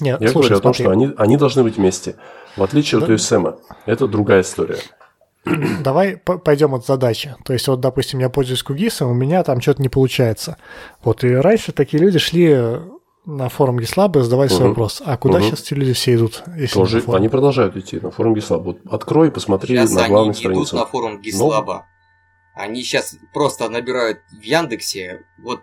Нет, 0.00 0.20
Я 0.20 0.28
слушай, 0.28 0.48
говорю 0.50 0.56
о 0.58 0.60
том, 0.62 0.74
смотри, 0.74 0.84
что 0.84 0.90
они, 0.92 1.14
они 1.16 1.36
должны 1.36 1.62
быть 1.62 1.76
вместе. 1.76 2.16
В 2.56 2.62
отличие 2.62 3.00
от 3.00 3.06
Да. 3.08 3.14
USM. 3.14 3.58
Это 3.86 4.06
другая 4.08 4.42
история. 4.42 4.78
давай 5.84 6.16
пойдем 6.16 6.74
от 6.74 6.86
задачи. 6.86 7.34
То 7.44 7.52
есть, 7.52 7.66
вот, 7.68 7.80
допустим, 7.80 8.18
я 8.20 8.28
пользуюсь 8.28 8.62
Кугисом, 8.62 9.10
у 9.10 9.14
меня 9.14 9.42
там 9.42 9.60
что-то 9.60 9.82
не 9.82 9.88
получается. 9.88 10.56
Вот, 11.02 11.24
и 11.24 11.34
раньше 11.34 11.72
такие 11.72 12.02
люди 12.02 12.18
шли 12.18 12.56
на 13.26 13.48
форум 13.48 13.78
Гислаба 13.78 14.22
задавать 14.22 14.50
свой 14.50 14.62
Мгм. 14.62 14.68
вопрос. 14.70 15.02
А 15.04 15.16
куда 15.16 15.38
Мгм. 15.38 15.48
сейчас 15.48 15.62
эти 15.62 15.74
люди 15.74 15.92
все 15.92 16.14
идут? 16.14 16.42
Если 16.56 16.74
Тоже, 16.74 16.96
на 16.98 17.02
форум? 17.02 17.18
они 17.20 17.28
продолжают 17.28 17.76
идти 17.76 18.00
на 18.00 18.10
форум 18.10 18.34
GitLab. 18.34 18.62
Вот 18.62 18.78
открой 18.90 19.28
и 19.28 19.30
посмотри 19.30 19.76
Сейчас 19.76 19.92
на 19.92 20.02
они 20.04 20.10
главной 20.10 20.32
идут 20.32 20.38
странице. 20.40 20.76
на 20.76 20.86
форум 20.86 21.20
Гислаба. 21.20 21.86
Они 22.54 22.82
сейчас 22.82 23.16
просто 23.32 23.68
набирают 23.68 24.18
в 24.38 24.42
Яндексе 24.42 25.22
вот 25.42 25.60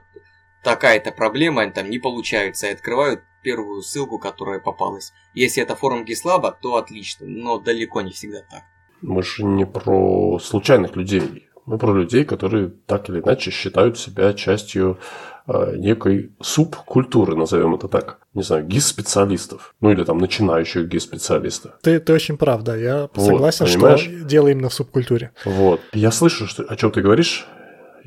такая-то 0.64 1.12
проблема, 1.12 1.62
они 1.62 1.72
там 1.72 1.90
не 1.90 2.00
получается, 2.00 2.68
и 2.68 2.74
открывают 2.74 3.22
первую 3.44 3.82
ссылку, 3.82 4.20
которая 4.20 4.60
попалась. 4.60 5.14
Если 5.34 5.64
это 5.64 5.76
форум 5.76 6.04
Гислаба, 6.06 6.58
то 6.62 6.76
отлично, 6.76 7.26
но 7.28 7.58
далеко 7.60 8.02
не 8.02 8.12
всегда 8.12 8.40
так. 8.50 8.64
Мы 9.02 9.24
же 9.24 9.44
не 9.44 9.66
про 9.66 10.40
случайных 10.40 10.96
людей. 10.96 11.48
Мы 11.66 11.78
про 11.78 11.94
людей, 11.94 12.24
которые 12.24 12.72
так 12.86 13.10
или 13.10 13.20
иначе 13.20 13.52
считают 13.52 14.00
себя 14.00 14.34
частью 14.34 15.00
э, 15.48 15.76
некой 15.76 16.32
субкультуры, 16.42 17.36
назовем 17.36 17.76
это 17.76 17.88
так. 17.90 18.20
Не 18.34 18.42
знаю, 18.42 18.66
гис-специалистов. 18.66 19.76
Ну 19.82 19.92
или 19.92 20.04
там 20.04 20.18
начинающих 20.18 20.88
гис-специалистов. 20.88 21.74
Ты, 21.84 22.00
ты 22.00 22.14
очень 22.14 22.38
прав, 22.38 22.64
да. 22.64 22.76
Я 22.76 23.10
Вот, 23.14 23.26
согласен, 23.26 23.66
понимаешь? 23.66 24.00
что 24.02 24.12
дело 24.24 24.48
именно 24.48 24.70
в 24.70 24.74
субкультуре. 24.74 25.32
Вот. 25.46 25.82
Я 25.94 26.12
слышу, 26.12 26.48
что, 26.48 26.64
о 26.64 26.76
чем 26.76 26.92
ты 26.92 27.02
говоришь. 27.02 27.46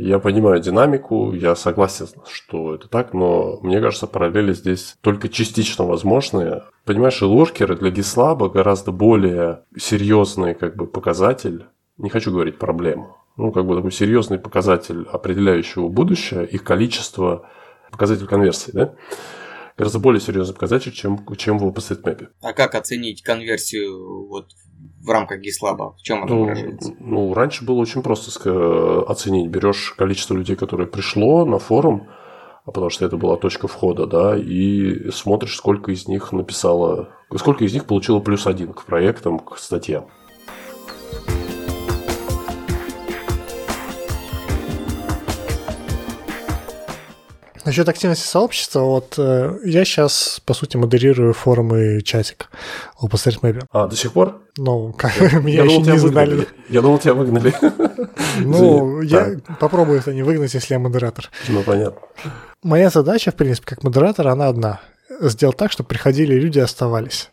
Я 0.03 0.19
понимаю 0.19 0.63
динамику, 0.63 1.35
я 1.35 1.55
согласен, 1.55 2.07
что 2.27 2.75
это 2.75 2.89
так, 2.89 3.13
но 3.13 3.59
мне 3.61 3.83
кажется, 3.83 4.07
параллели 4.07 4.55
здесь 4.55 4.97
только 5.03 5.29
частично 5.29 5.85
возможны. 5.85 6.63
Понимаешь, 6.87 7.21
и 7.21 7.27
луркеры 7.27 7.77
для 7.77 7.91
Гислаба 7.91 8.49
гораздо 8.49 8.93
более 8.93 9.65
серьезный 9.77 10.55
как 10.55 10.75
бы, 10.75 10.87
показатель, 10.87 11.67
не 11.99 12.09
хочу 12.09 12.33
говорить 12.33 12.57
проблему, 12.57 13.19
ну, 13.37 13.53
как 13.53 13.67
бы 13.67 13.77
такой 13.77 13.93
серьезный 13.93 14.39
показатель 14.39 15.07
определяющего 15.13 15.89
будущее, 15.89 16.47
их 16.47 16.65
количество, 16.65 17.47
показатель 17.91 18.27
конверсии, 18.27 18.71
да? 18.71 18.95
гораздо 19.77 19.99
более 19.99 20.23
серьезный 20.23 20.55
показатель, 20.55 20.93
чем, 20.93 21.27
чем 21.37 21.59
в 21.59 21.67
OpenStreetMap. 21.67 22.29
А 22.41 22.55
как 22.55 22.75
оценить 22.75 23.23
конверсию 23.23 24.29
вот 24.29 24.53
в 25.01 25.11
рамках 25.11 25.41
GitLab? 25.41 25.95
В 25.97 26.03
чем 26.03 26.23
она 26.23 26.35
ну, 26.35 26.43
выражается? 26.43 26.95
Ну, 27.01 27.35
раньше 27.35 27.65
было 27.65 27.77
очень 27.77 28.03
просто 28.03 28.31
оценить. 29.09 29.51
Берешь 29.51 29.95
количество 29.97 30.35
людей, 30.35 30.57
которое 30.57 30.87
пришло 30.87 31.45
на 31.45 31.59
форум, 31.59 32.09
а 32.65 32.73
потому 32.73 32.91
что 32.91 33.07
это 33.07 33.17
была 33.17 33.37
точка 33.37 33.69
входа, 33.69 34.07
да, 34.07 34.37
и 34.37 35.11
смотришь, 35.11 35.57
сколько 35.57 35.93
из 35.93 36.07
них 36.07 36.33
написало, 36.33 37.09
сколько 37.37 37.65
из 37.65 37.73
них 37.73 37.87
получило 37.87 38.21
плюс 38.21 38.47
один 38.47 38.73
к 38.73 38.85
проектам, 38.85 39.39
к 39.39 39.59
статьям. 39.59 40.07
Насчет 47.65 47.89
активности 47.89 48.27
сообщества, 48.27 48.81
вот 48.81 49.15
э, 49.19 49.59
я 49.65 49.85
сейчас, 49.85 50.41
по 50.47 50.55
сути, 50.55 50.77
модерирую 50.77 51.35
форумы 51.35 52.01
чатик 52.03 52.49
в 52.99 53.05
OpenStreetMap. 53.05 53.65
А, 53.71 53.87
до 53.87 53.97
сих 53.97 54.13
пор? 54.13 54.41
Ну, 54.57 54.93
как, 54.95 55.13
меня 55.43 55.65
еще 55.65 55.79
не 55.79 55.93
выгнали. 55.93 56.49
Я 56.69 56.81
думал, 56.81 56.99
тебя 56.99 57.15
выгнали. 57.15 57.55
Ну, 58.39 59.01
я 59.03 59.37
попробую 59.59 59.99
это 59.99 60.15
не 60.15 60.23
выгнать, 60.23 60.55
если 60.55 60.75
я 60.75 60.79
модератор. 60.79 61.31
Ну, 61.49 61.63
понятно. 61.63 62.01
Моя 62.63 62.89
задача, 62.89 63.33
в 63.33 63.35
принципе, 63.35 63.67
как 63.67 63.83
модератора, 63.83 64.31
она 64.31 64.49
одна. 64.49 64.81
Сделать 65.21 65.57
так, 65.57 65.73
чтобы 65.73 65.89
приходили 65.89 66.35
люди 66.35 66.59
и 66.59 66.63
оставались. 66.63 67.31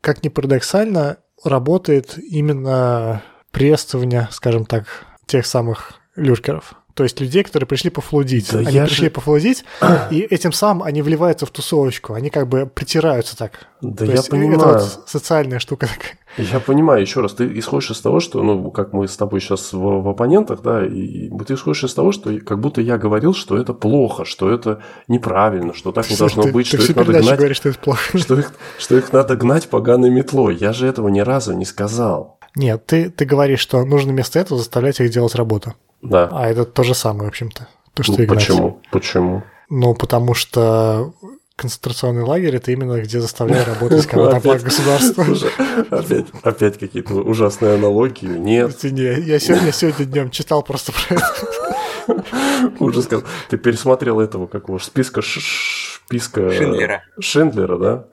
Как 0.00 0.22
ни 0.22 0.28
парадоксально, 0.28 1.16
работает 1.44 2.18
именно 2.18 3.22
приветствование, 3.50 4.28
скажем 4.30 4.64
так, 4.64 4.86
тех 5.26 5.46
самых 5.46 5.94
люркеров. 6.14 6.74
То 6.94 7.04
есть 7.04 7.20
людей, 7.20 7.42
которые 7.42 7.66
пришли 7.66 7.90
пофлудить. 7.90 8.50
Да 8.52 8.58
они 8.58 8.80
пришли 8.80 9.06
же... 9.06 9.10
пофлудить, 9.10 9.64
и 10.10 10.20
этим 10.20 10.52
самым 10.52 10.82
они 10.82 11.02
вливаются 11.02 11.46
в 11.46 11.50
тусовочку. 11.50 12.14
Они 12.14 12.30
как 12.30 12.48
бы 12.48 12.66
притираются 12.66 13.36
так. 13.36 13.66
Да 13.80 14.04
То 14.04 14.04
я 14.04 14.12
есть 14.12 14.28
понимаю. 14.28 14.58
Это 14.58 14.68
вот 14.68 15.04
социальная 15.06 15.58
штука 15.58 15.86
такая. 15.86 16.18
Я 16.38 16.60
понимаю, 16.60 17.02
еще 17.02 17.20
раз, 17.20 17.34
ты 17.34 17.58
исходишь 17.58 17.90
из 17.90 18.00
того, 18.00 18.20
что, 18.20 18.42
ну, 18.42 18.70
как 18.70 18.94
мы 18.94 19.06
с 19.06 19.16
тобой 19.16 19.40
сейчас 19.40 19.72
в, 19.72 19.78
в 19.78 20.08
оппонентах, 20.08 20.62
да, 20.62 20.84
и 20.84 21.28
ты 21.46 21.54
исходишь 21.54 21.84
из 21.84 21.92
того, 21.92 22.12
что 22.12 22.38
как 22.40 22.58
будто 22.58 22.80
я 22.80 22.96
говорил, 22.96 23.34
что 23.34 23.58
это 23.58 23.74
плохо, 23.74 24.24
что 24.24 24.50
это 24.50 24.82
неправильно, 25.08 25.74
что 25.74 25.92
так 25.92 26.08
не 26.08 26.16
должно 26.16 26.44
ты, 26.44 26.52
быть, 26.52 26.70
ты 26.70 26.78
что 26.78 26.90
их 26.90 26.96
надо 26.96 27.12
гнать. 27.12 27.36
Говоришь, 27.36 27.56
что 27.56 27.68
это 27.68 27.78
плохо. 27.78 28.18
Что 28.18 28.38
их, 28.38 28.52
что 28.78 28.96
их 28.96 29.12
надо 29.12 29.36
гнать 29.36 29.68
поганой 29.68 30.10
метлой. 30.10 30.56
Я 30.56 30.72
же 30.72 30.86
этого 30.86 31.08
ни 31.08 31.20
разу 31.20 31.52
не 31.52 31.64
сказал. 31.64 32.38
Нет, 32.54 32.84
ты, 32.86 33.10
ты 33.10 33.24
говоришь, 33.24 33.60
что 33.60 33.84
нужно 33.84 34.12
вместо 34.12 34.38
этого 34.38 34.58
заставлять 34.58 35.00
их 35.00 35.10
делать 35.10 35.34
работу. 35.34 35.74
Да. 36.02 36.28
А 36.32 36.48
это 36.48 36.64
то 36.64 36.82
же 36.82 36.94
самое, 36.94 37.26
в 37.26 37.28
общем-то. 37.28 37.68
То, 37.94 38.02
что 38.02 38.16
ну, 38.18 38.26
почему? 38.26 38.82
Почему? 38.90 39.42
Ну, 39.68 39.94
потому 39.94 40.34
что 40.34 41.14
концентрационный 41.56 42.22
лагерь 42.22 42.56
это 42.56 42.72
именно 42.72 43.00
где 43.00 43.20
заставляют 43.20 43.68
работать 43.68 44.06
кого-то 44.08 44.40
по 44.40 44.58
государству. 44.58 45.24
Опять, 45.90 46.26
опять 46.42 46.78
какие-то 46.78 47.14
ужасные 47.14 47.74
аналогии. 47.74 48.26
Нет. 48.26 48.82
Не, 48.82 49.20
я 49.20 49.38
сегодня, 49.38 49.72
сегодня 49.72 50.06
днем 50.06 50.30
читал 50.30 50.62
просто 50.62 50.92
про 50.92 51.16
это. 51.16 52.72
Ужас. 52.80 53.08
Ты 53.48 53.56
пересмотрел 53.58 54.20
этого 54.20 54.46
какого 54.46 54.78
списка 54.78 55.22
списка 55.22 56.50
Шиндлера. 56.50 57.02
Шиндлера, 57.20 57.78
да? 57.78 58.04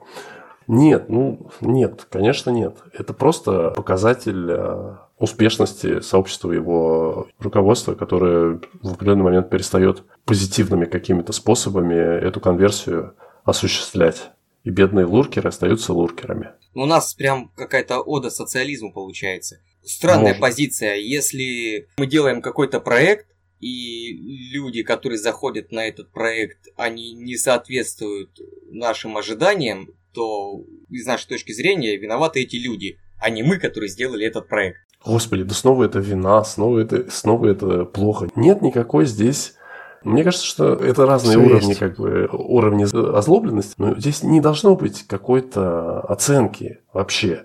Нет, 0.66 1.08
ну 1.08 1.50
нет, 1.60 2.06
конечно 2.10 2.50
нет. 2.50 2.76
Это 2.92 3.12
просто 3.12 3.70
показатель 3.70 4.46
э, 4.50 4.96
успешности 5.20 6.00
сообщества 6.00 6.50
его 6.50 7.28
руководства, 7.38 7.94
которое 7.94 8.60
в 8.82 8.92
определенный 8.92 9.24
момент 9.24 9.50
перестает 9.50 10.02
позитивными 10.24 10.86
какими-то 10.86 11.32
способами 11.32 11.94
эту 11.94 12.40
конверсию 12.40 13.14
осуществлять. 13.44 14.30
И 14.64 14.70
бедные 14.70 15.06
луркеры 15.06 15.48
остаются 15.48 15.92
луркерами. 15.92 16.50
У 16.74 16.86
нас 16.86 17.14
прям 17.14 17.50
какая-то 17.56 18.00
ода 18.00 18.30
социализму 18.30 18.92
получается. 18.92 19.60
Странная 19.84 20.34
Может. 20.34 20.40
позиция. 20.40 20.96
Если 20.96 21.88
мы 21.96 22.06
делаем 22.06 22.42
какой-то 22.42 22.80
проект, 22.80 23.26
и 23.60 24.12
люди, 24.52 24.82
которые 24.82 25.18
заходят 25.18 25.70
на 25.70 25.86
этот 25.86 26.12
проект, 26.12 26.68
они 26.76 27.12
не 27.12 27.36
соответствуют 27.36 28.38
нашим 28.70 29.18
ожиданиям, 29.18 29.90
то 30.12 30.64
из 30.88 31.06
нашей 31.06 31.28
точки 31.28 31.52
зрения 31.52 31.96
виноваты 31.96 32.40
эти 32.40 32.56
люди, 32.56 32.98
а 33.18 33.28
не 33.28 33.42
мы, 33.42 33.58
которые 33.58 33.90
сделали 33.90 34.26
этот 34.26 34.48
проект. 34.48 34.80
Господи, 35.04 35.44
да 35.44 35.54
снова 35.54 35.84
это 35.84 35.98
вина, 35.98 36.44
снова 36.44 36.78
это, 36.78 37.10
снова 37.10 37.46
это 37.46 37.84
плохо. 37.84 38.28
Нет 38.36 38.62
никакой 38.62 39.06
здесь 39.06 39.54
мне 40.02 40.24
кажется, 40.24 40.46
что 40.46 40.74
это 40.74 41.04
разные 41.04 41.38
Все 41.38 41.46
уровни, 41.46 41.68
есть. 41.68 41.78
как 41.78 41.96
бы, 41.96 42.28
уровни 42.32 42.84
озлобленности, 42.84 43.74
но 43.76 43.94
здесь 43.98 44.22
не 44.22 44.40
должно 44.40 44.74
быть 44.74 45.06
какой-то 45.06 46.00
оценки 46.00 46.80
вообще. 46.92 47.44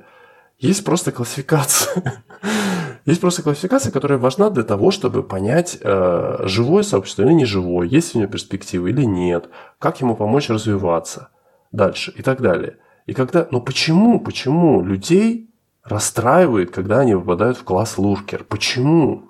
Есть 0.57 0.85
просто 0.85 1.11
классификация. 1.11 2.23
Есть 3.05 3.21
просто 3.21 3.43
классификация, 3.43 3.91
которая 3.91 4.17
важна 4.17 4.49
для 4.49 4.63
того, 4.63 4.89
чтобы 4.89 5.21
понять, 5.21 5.77
э, 5.79 6.37
живое 6.45 6.81
сообщество 6.81 7.21
или 7.21 7.33
не 7.33 7.45
живое, 7.45 7.87
есть 7.87 8.15
у 8.15 8.19
него 8.19 8.31
перспективы 8.31 8.89
или 8.89 9.03
нет, 9.03 9.47
как 9.77 10.01
ему 10.01 10.15
помочь 10.15 10.49
развиваться 10.49 11.29
дальше 11.71 12.11
и 12.17 12.23
так 12.23 12.41
далее. 12.41 12.77
И 13.05 13.13
когда, 13.13 13.47
но 13.51 13.61
почему, 13.61 14.19
почему 14.19 14.81
людей 14.81 15.51
расстраивает, 15.85 16.71
когда 16.71 16.99
они 16.99 17.13
попадают 17.13 17.57
в 17.57 17.63
класс 17.63 17.97
луркер? 17.97 18.43
Почему? 18.43 19.29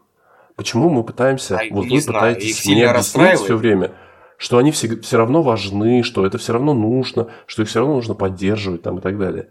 Почему 0.56 0.90
мы 0.90 1.04
пытаемся, 1.04 1.58
а, 1.58 1.62
вот 1.70 1.86
вы 1.86 2.00
знаю, 2.00 2.36
пытаетесь 2.36 2.66
мне 2.66 2.88
объяснить 2.88 3.40
все 3.40 3.58
время, 3.58 3.92
что 4.38 4.58
они 4.58 4.72
все, 4.72 5.00
все 5.02 5.18
равно 5.18 5.42
важны, 5.42 6.02
что 6.02 6.26
это 6.26 6.38
все 6.38 6.54
равно 6.54 6.74
нужно, 6.74 7.28
что 7.46 7.62
их 7.62 7.68
все 7.68 7.80
равно 7.80 7.96
нужно 7.96 8.14
поддерживать 8.16 8.82
там 8.82 9.00
и 9.00 9.02
так 9.02 9.20
далее. 9.20 9.50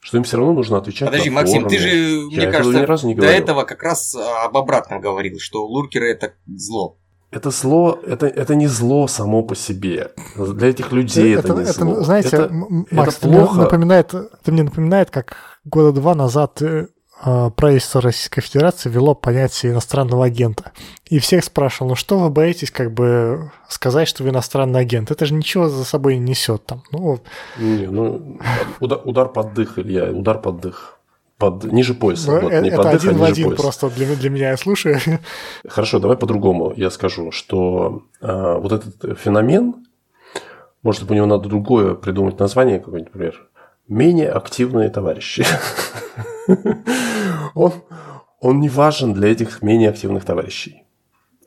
Что 0.00 0.16
им 0.16 0.22
все 0.22 0.36
равно 0.36 0.52
нужно 0.52 0.78
отвечать 0.78 1.08
Подожди, 1.08 1.28
на 1.28 1.36
Максим, 1.36 1.62
форумы. 1.62 1.70
ты 1.70 1.78
же, 1.78 1.88
Я 1.88 2.42
мне 2.42 2.46
кажется, 2.52 2.86
до 2.86 2.86
говорил. 2.86 3.22
этого 3.24 3.64
как 3.64 3.82
раз 3.82 4.14
об 4.14 4.56
обратном 4.56 5.00
говорил, 5.00 5.38
что 5.40 5.66
луркеры 5.66 6.08
это 6.10 6.34
зло. 6.46 6.98
Это 7.30 7.50
зло, 7.50 7.98
это, 8.06 8.26
это 8.26 8.54
не 8.54 8.68
зло 8.68 9.06
само 9.06 9.42
по 9.42 9.54
себе. 9.54 10.12
Для 10.36 10.68
этих 10.68 10.92
людей 10.92 11.34
это, 11.36 11.48
это 11.48 11.56
не 11.56 11.62
это, 11.64 11.72
зло. 11.72 12.02
Знаете, 12.02 12.28
это, 12.28 12.48
Макс, 12.90 13.18
это 13.18 13.28
плохо. 13.28 13.52
Мне 13.54 13.62
напоминает, 13.64 14.14
это 14.14 14.52
мне 14.52 14.62
напоминает, 14.62 15.10
как 15.10 15.36
года 15.68 15.92
два 15.92 16.14
назад 16.14 16.62
э, 16.62 16.88
а, 17.20 17.50
правительство 17.50 18.00
Российской 18.00 18.40
Федерации 18.40 18.88
ввело 18.88 19.14
понятие 19.14 19.72
иностранного 19.72 20.24
агента. 20.24 20.70
И 21.06 21.18
всех 21.18 21.42
спрашивал, 21.44 21.90
ну 21.90 21.94
что 21.96 22.18
вы 22.18 22.30
боитесь 22.30 22.70
как 22.70 22.92
бы 22.92 23.50
сказать, 23.68 24.06
что 24.06 24.22
вы 24.22 24.30
иностранный 24.30 24.80
агент? 24.80 25.10
Это 25.10 25.26
же 25.26 25.34
ничего 25.34 25.68
за 25.68 25.84
собой 25.84 26.16
не 26.16 26.30
несет 26.30 26.64
там. 26.64 26.82
Ну, 26.92 27.18
не, 27.58 27.86
ну 27.86 28.38
удар, 28.78 29.00
удар 29.04 29.28
под 29.28 29.54
дых, 29.54 29.78
Илья, 29.78 30.12
удар 30.12 30.40
под 30.40 30.60
дых. 30.60 30.94
Под, 31.38 31.64
ниже 31.64 31.94
пояса. 31.94 32.32
Ну, 32.32 32.40
вот, 32.40 32.52
не 32.52 32.68
это 32.68 32.76
под 32.78 32.86
один 32.86 33.12
дых, 33.12 33.20
а 33.20 33.24
в 33.24 33.24
один 33.24 33.46
пояса. 33.46 33.62
просто 33.62 33.90
для, 33.90 34.14
для 34.14 34.30
меня 34.30 34.50
я 34.50 34.56
слушаю. 34.56 34.98
Хорошо, 35.68 35.98
давай 35.98 36.16
по-другому 36.16 36.72
я 36.76 36.90
скажу, 36.90 37.30
что 37.32 38.02
э, 38.20 38.58
вот 38.58 38.72
этот 38.72 39.18
феномен, 39.18 39.86
может, 40.82 41.08
у 41.08 41.14
него 41.14 41.26
надо 41.26 41.48
другое 41.48 41.94
придумать 41.94 42.38
название 42.38 42.78
какое-нибудь, 42.78 43.12
например, 43.14 43.48
менее 43.88 44.30
активные 44.30 44.90
товарищи. 44.90 45.44
он, 47.54 47.72
он 48.40 48.60
не 48.60 48.68
важен 48.68 49.14
для 49.14 49.32
этих 49.32 49.62
менее 49.62 49.90
активных 49.90 50.24
товарищей. 50.24 50.84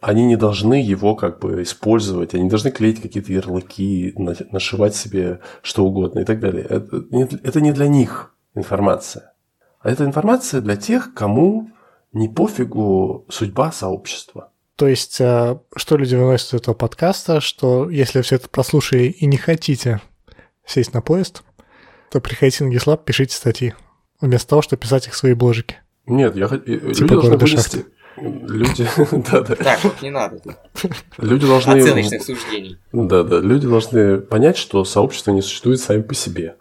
Они 0.02 0.26
не 0.26 0.36
должны 0.36 0.74
его 0.74 1.16
как 1.16 1.40
бы 1.40 1.62
использовать, 1.62 2.34
они 2.34 2.50
должны 2.50 2.72
клеить 2.72 3.02
какие-то 3.02 3.32
ярлыки, 3.32 4.16
нашивать 4.18 4.96
себе 4.96 5.42
что 5.62 5.86
угодно 5.86 6.22
и 6.22 6.26
так 6.26 6.40
далее. 6.40 6.66
Это 6.66 7.06
не, 7.12 7.24
это 7.24 7.62
не 7.62 7.72
для 7.72 7.88
них 7.88 8.34
информация. 8.56 9.34
А 9.80 9.90
это 9.90 10.04
информация 10.04 10.62
для 10.62 10.76
тех, 10.76 11.14
кому 11.14 11.70
не 12.14 12.28
пофигу 12.28 13.26
судьба 13.30 13.72
сообщества. 13.72 14.52
То 14.76 14.88
есть, 14.88 15.22
э, 15.22 15.60
что 15.76 15.98
люди 15.98 16.16
выносят 16.16 16.56
из 16.56 16.62
этого 16.62 16.74
подкаста, 16.74 17.40
что 17.40 17.90
если 17.90 18.22
все 18.22 18.38
это 18.38 18.50
прослушали 18.50 19.04
и 19.04 19.26
не 19.28 19.38
хотите 19.38 20.02
сесть 20.66 20.94
на 20.94 21.02
поезд, 21.02 21.44
то 22.12 22.20
приходите 22.20 22.66
на 22.66 22.72
GitLab, 22.72 23.04
пишите 23.06 23.36
статьи 23.36 23.74
вместо 24.20 24.50
того, 24.50 24.62
чтобы 24.62 24.82
писать 24.82 25.08
их 25.08 25.14
в 25.14 25.18
свои 25.18 25.34
бложики. 25.34 25.78
Нет, 26.06 26.36
я 26.36 26.48
хочу... 26.48 26.64
Типа 26.66 27.14
люди 27.14 27.28
должны 27.28 27.38
вынести... 27.38 27.86
Люди... 28.18 28.88
да, 29.32 29.42
да. 29.42 29.56
Так, 29.56 29.84
вот 29.84 30.02
не 30.02 30.10
надо. 30.10 30.42
Люди 31.18 31.48
должны... 31.48 31.80
Оценочных 31.80 32.24
суждений. 32.24 32.78
Да, 32.92 33.24
да. 33.24 33.40
Люди 33.40 33.66
должны 33.66 34.20
понять, 34.20 34.58
что 34.58 34.84
сообщество 34.84 35.32
не 35.32 35.42
существует 35.42 35.80
сами 35.80 36.02
по 36.02 36.14
себе. 36.14 36.58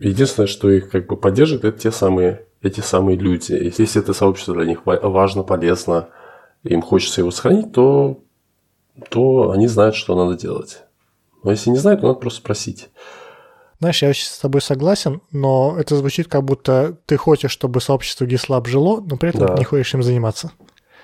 Единственное, 0.00 0.48
что 0.48 0.68
их 0.68 0.90
как 0.90 1.06
бы 1.06 1.16
поддерживает, 1.16 1.64
это 1.64 1.78
те 1.78 1.92
самые, 1.92 2.46
эти 2.62 2.80
самые 2.80 3.16
люди. 3.16 3.52
Если 3.52 4.02
это 4.02 4.12
сообщество 4.12 4.54
для 4.54 4.64
них 4.64 4.80
важно, 4.84 5.44
полезно, 5.44 6.08
им 6.64 6.82
хочется 6.82 7.20
его 7.20 7.30
сохранить, 7.30 7.72
то, 7.72 8.24
то 9.10 9.52
они 9.52 9.68
знают, 9.68 9.94
что 9.94 10.16
надо 10.16 10.36
делать. 10.36 10.82
Но 11.44 11.52
если 11.52 11.70
не 11.70 11.78
знают, 11.78 12.00
то 12.00 12.08
надо 12.08 12.18
просто 12.18 12.40
спросить. 12.40 12.88
Знаешь, 13.80 14.02
я 14.02 14.12
с 14.12 14.38
тобой 14.38 14.60
согласен, 14.60 15.22
но 15.32 15.76
это 15.78 15.96
звучит 15.96 16.28
как 16.28 16.44
будто 16.44 16.96
ты 17.06 17.16
хочешь, 17.16 17.50
чтобы 17.50 17.80
сообщество 17.80 18.26
GitLab 18.26 18.68
жило, 18.68 19.00
но 19.00 19.16
при 19.16 19.30
этом 19.30 19.46
да. 19.46 19.54
не 19.54 19.64
хочешь 19.64 19.94
им 19.94 20.02
заниматься. 20.02 20.52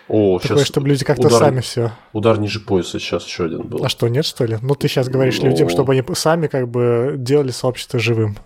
О, 0.09 0.39
Такое, 0.39 0.59
сейчас 0.59 0.69
чтобы 0.69 0.89
люди 0.89 1.05
как-то 1.05 1.27
удар, 1.27 1.39
сами 1.39 1.61
все. 1.61 1.93
Удар 2.13 2.39
ниже 2.39 2.61
пояса 2.61 2.99
сейчас 3.01 3.27
еще 3.27 3.47
один 3.47 3.63
был. 3.63 3.85
А 3.85 3.89
что, 3.89 4.09
нет, 4.09 4.25
что 4.25 4.45
ли? 4.45 4.59
Ну, 4.61 4.75
ты 4.75 4.89
сейчас 4.89 5.09
говоришь 5.09 5.41
ну... 5.41 5.49
людям, 5.49 5.69
чтобы 5.69 5.95
они 5.95 6.05
сами 6.15 6.47
как 6.47 6.69
бы 6.69 7.15
делали 7.17 7.51
сообщество 7.51 7.99
живым. 7.99 8.37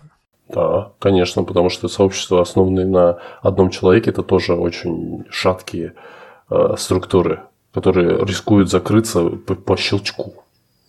Да, 0.47 0.91
конечно, 0.99 1.43
потому 1.43 1.69
что 1.69 1.87
сообщества, 1.87 2.41
основанные 2.41 2.85
на 2.85 3.19
одном 3.41 3.69
человеке, 3.69 4.09
это 4.09 4.23
тоже 4.23 4.53
очень 4.53 5.25
шаткие 5.29 5.93
э, 6.49 6.75
структуры, 6.77 7.41
которые 7.73 8.25
рискуют 8.25 8.69
закрыться 8.69 9.23
по, 9.29 9.55
по 9.55 9.77
щелчку. 9.77 10.33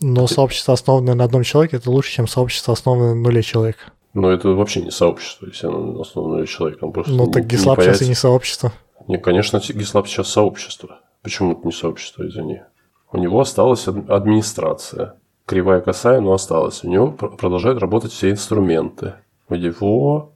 Но 0.02 0.24
это... 0.24 0.34
сообщество, 0.34 0.74
основанное 0.74 1.14
на 1.14 1.24
одном 1.24 1.42
человеке, 1.42 1.76
это 1.76 1.90
лучше, 1.90 2.12
чем 2.12 2.28
сообщество, 2.28 2.74
основанное 2.74 3.14
на 3.14 3.20
нуле 3.20 3.42
человек. 3.42 3.76
Но 4.14 4.30
это 4.30 4.48
вообще 4.48 4.82
не 4.82 4.90
сообщество, 4.90 5.46
если 5.46 5.66
оно 5.66 6.00
основано 6.00 6.32
на 6.32 6.36
нуле 6.38 6.46
человека. 6.46 6.86
просто 6.88 7.12
ну, 7.12 7.30
так 7.30 7.44
GitLab 7.44 7.82
сейчас 7.82 8.02
и 8.02 8.08
не 8.08 8.14
сообщество. 8.14 8.72
Не, 9.08 9.18
конечно, 9.18 9.56
GitLab 9.56 10.06
сейчас 10.06 10.28
сообщество. 10.28 11.00
Почему 11.22 11.52
это 11.52 11.66
не 11.66 11.72
сообщество, 11.72 12.26
извини? 12.26 12.62
У 13.10 13.18
него 13.18 13.40
осталась 13.40 13.86
администрация. 13.86 15.16
Кривая 15.46 15.80
косая, 15.80 16.20
но 16.20 16.32
осталась. 16.32 16.84
У 16.84 16.88
него 16.88 17.10
продолжают 17.10 17.78
работать 17.78 18.12
все 18.12 18.30
инструменты. 18.30 19.14
У 19.48 19.54
него 19.54 20.32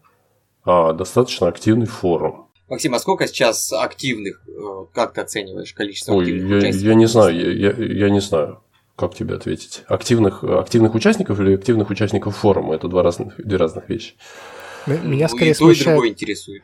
а, 0.65 0.93
достаточно 0.93 1.49
активный 1.49 1.87
форум. 1.87 2.49
Максим, 2.69 2.95
а 2.95 2.99
сколько 2.99 3.29
сейчас 3.29 3.73
активных, 3.73 4.43
э, 4.49 4.87
как 4.93 5.13
ты 5.13 5.21
оцениваешь 5.21 5.73
количество 5.73 6.13
Ой, 6.13 6.25
активных 6.25 6.51
я, 6.51 6.57
участников? 6.57 6.89
Я 6.89 6.95
не 6.95 7.07
знаю, 7.07 7.59
я, 7.59 7.71
я, 7.71 7.85
я 7.85 8.11
не 8.11 8.21
знаю, 8.21 8.61
как 8.97 9.15
тебе 9.15 9.35
ответить. 9.35 9.85
Активных, 9.87 10.43
активных 10.43 10.95
участников 10.95 11.39
или 11.41 11.55
активных 11.55 11.91
участников 11.91 12.37
форума? 12.37 12.75
Это 12.75 12.89
два 12.89 13.03
разных, 13.03 13.35
две 13.37 13.57
разных 13.57 13.89
вещи. 13.89 14.15
Меня 14.87 15.29
скорее 15.29 15.51
и 15.51 15.55
смущает... 15.55 15.85
то, 15.85 15.91
и 15.91 15.93
другое 15.93 16.09
интересует. 16.11 16.63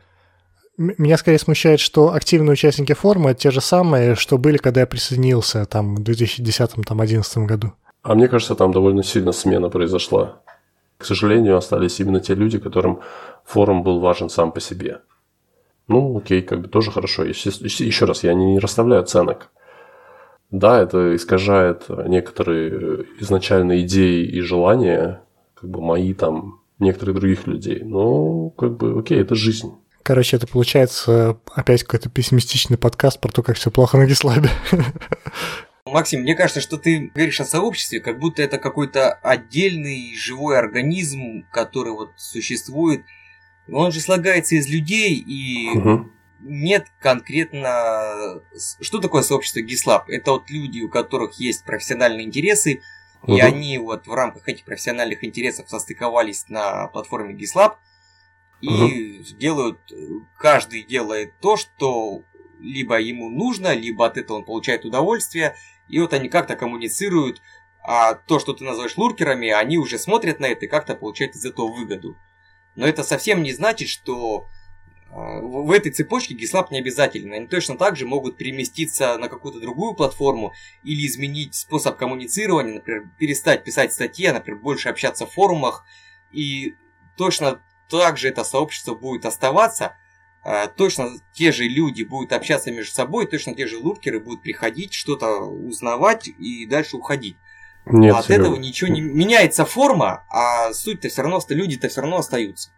Меня 0.75 1.17
скорее 1.17 1.37
смущает, 1.37 1.79
что 1.79 2.13
активные 2.13 2.53
участники 2.53 2.93
форума 2.93 3.35
те 3.35 3.51
же 3.51 3.61
самые, 3.61 4.15
что 4.15 4.39
были, 4.39 4.57
когда 4.57 4.81
я 4.81 4.87
присоединился 4.87 5.65
там, 5.65 5.95
в 5.95 6.01
2010-2011 6.01 7.45
году. 7.45 7.73
А 8.01 8.15
мне 8.15 8.27
кажется, 8.27 8.55
там 8.55 8.71
довольно 8.71 9.03
сильно 9.03 9.31
смена 9.31 9.69
произошла. 9.69 10.41
К 10.97 11.05
сожалению, 11.05 11.57
остались 11.57 11.99
именно 11.99 12.19
те 12.19 12.33
люди, 12.33 12.57
которым 12.57 13.01
форум 13.45 13.83
был 13.83 13.99
важен 13.99 14.29
сам 14.29 14.51
по 14.51 14.59
себе. 14.59 15.01
Ну, 15.87 16.17
окей, 16.17 16.41
как 16.41 16.61
бы 16.61 16.67
тоже 16.67 16.91
хорошо. 16.91 17.23
Еще 17.23 18.05
раз, 18.05 18.23
я 18.23 18.33
не 18.33 18.57
расставляю 18.57 19.03
оценок. 19.03 19.49
Да, 20.53 20.79
это 20.79 21.15
искажает 21.15 21.85
некоторые 21.89 23.05
изначальные 23.19 23.81
идеи 23.87 24.23
и 24.23 24.39
желания, 24.41 25.23
как 25.55 25.67
бы 25.71 25.81
мои 25.81 26.13
там, 26.13 26.61
некоторых 26.77 27.15
других 27.15 27.47
людей. 27.47 27.81
Но, 27.83 28.51
как 28.51 28.77
бы, 28.77 28.99
окей, 28.99 29.19
это 29.19 29.33
жизнь. 29.33 29.73
Короче, 30.03 30.37
это 30.37 30.45
получается 30.45 31.39
опять 31.55 31.81
какой-то 31.83 32.09
пессимистичный 32.09 32.77
подкаст 32.77 33.19
про 33.19 33.31
то, 33.31 33.41
как 33.41 33.55
все 33.55 33.71
плохо 33.71 33.97
на 33.97 34.05
Гислабе. 34.05 34.51
Максим, 35.87 36.21
мне 36.21 36.35
кажется, 36.35 36.61
что 36.61 36.77
ты 36.77 37.09
говоришь 37.15 37.41
о 37.41 37.45
сообществе, 37.45 37.99
как 37.99 38.19
будто 38.19 38.43
это 38.43 38.59
какой-то 38.59 39.11
отдельный 39.11 40.13
живой 40.15 40.59
организм, 40.59 41.45
который 41.51 41.93
вот 41.93 42.09
существует. 42.15 43.01
Он 43.71 43.91
же 43.91 44.01
слагается 44.01 44.53
из 44.53 44.69
людей, 44.69 45.15
и 45.15 45.75
угу. 45.75 46.09
Нет 46.43 46.87
конкретно... 46.99 48.41
Что 48.81 48.99
такое 48.99 49.23
сообщество 49.23 49.59
GitLab? 49.59 50.03
Это 50.07 50.31
вот 50.31 50.49
люди, 50.49 50.81
у 50.81 50.89
которых 50.89 51.39
есть 51.39 51.63
профессиональные 51.65 52.25
интересы, 52.25 52.81
угу. 53.21 53.35
и 53.35 53.39
они 53.39 53.77
вот 53.77 54.07
в 54.07 54.13
рамках 54.13 54.47
этих 54.47 54.65
профессиональных 54.65 55.23
интересов 55.23 55.69
состыковались 55.69 56.49
на 56.49 56.87
платформе 56.87 57.35
GitLab, 57.35 57.75
и 58.61 58.67
угу. 58.67 59.37
делают, 59.37 59.79
каждый 60.37 60.83
делает 60.83 61.33
то, 61.39 61.57
что 61.57 62.23
либо 62.59 62.99
ему 62.99 63.29
нужно, 63.29 63.73
либо 63.73 64.05
от 64.05 64.17
этого 64.17 64.37
он 64.37 64.45
получает 64.45 64.85
удовольствие, 64.85 65.55
и 65.89 65.99
вот 65.99 66.13
они 66.13 66.29
как-то 66.29 66.55
коммуницируют, 66.55 67.41
а 67.81 68.13
то, 68.13 68.39
что 68.39 68.53
ты 68.53 68.63
называешь 68.63 68.95
луркерами, 68.95 69.49
они 69.49 69.77
уже 69.77 69.97
смотрят 69.97 70.39
на 70.39 70.45
это 70.45 70.65
и 70.65 70.69
как-то 70.69 70.95
получают 70.95 71.35
из 71.35 71.45
этого 71.45 71.67
выгоду. 71.67 72.17
Но 72.75 72.87
это 72.87 73.03
совсем 73.03 73.43
не 73.43 73.51
значит, 73.51 73.89
что 73.89 74.47
в 75.15 75.71
этой 75.71 75.91
цепочке 75.91 76.33
GitLab 76.33 76.67
не 76.71 76.79
обязательно. 76.79 77.35
Они 77.35 77.47
точно 77.47 77.77
так 77.77 77.95
же 77.95 78.07
могут 78.07 78.37
переместиться 78.37 79.17
на 79.17 79.29
какую-то 79.29 79.59
другую 79.59 79.93
платформу 79.93 80.53
или 80.83 81.05
изменить 81.05 81.53
способ 81.53 81.97
коммуницирования, 81.97 82.75
например, 82.75 83.09
перестать 83.19 83.63
писать 83.63 83.93
статьи, 83.93 84.25
а, 84.25 84.33
например, 84.33 84.59
больше 84.59 84.89
общаться 84.89 85.27
в 85.27 85.31
форумах. 85.31 85.85
И 86.31 86.75
точно 87.15 87.61
также 87.89 88.29
это 88.29 88.43
сообщество 88.43 88.95
будет 88.95 89.25
оставаться, 89.25 89.95
а, 90.43 90.67
точно 90.67 91.11
те 91.31 91.51
же 91.51 91.65
люди 91.65 92.03
будут 92.03 92.33
общаться 92.33 92.71
между 92.71 92.93
собой, 92.93 93.27
точно 93.27 93.53
те 93.53 93.67
же 93.67 93.77
луркеры 93.77 94.19
будут 94.19 94.41
приходить, 94.41 94.93
что-то 94.93 95.41
узнавать 95.41 96.27
и 96.27 96.65
дальше 96.65 96.97
уходить. 96.97 97.37
Нет, 97.85 98.15
От 98.15 98.25
Серега. 98.25 98.43
этого 98.43 98.55
ничего 98.55 98.89
не 98.89 99.01
меняется 99.01 99.65
форма, 99.65 100.25
а 100.29 100.73
суть-то 100.73 101.09
все 101.09 101.21
равно, 101.21 101.39
люди-то 101.49 101.87
все 101.87 102.01
равно 102.01 102.17
остаются. 102.17 102.71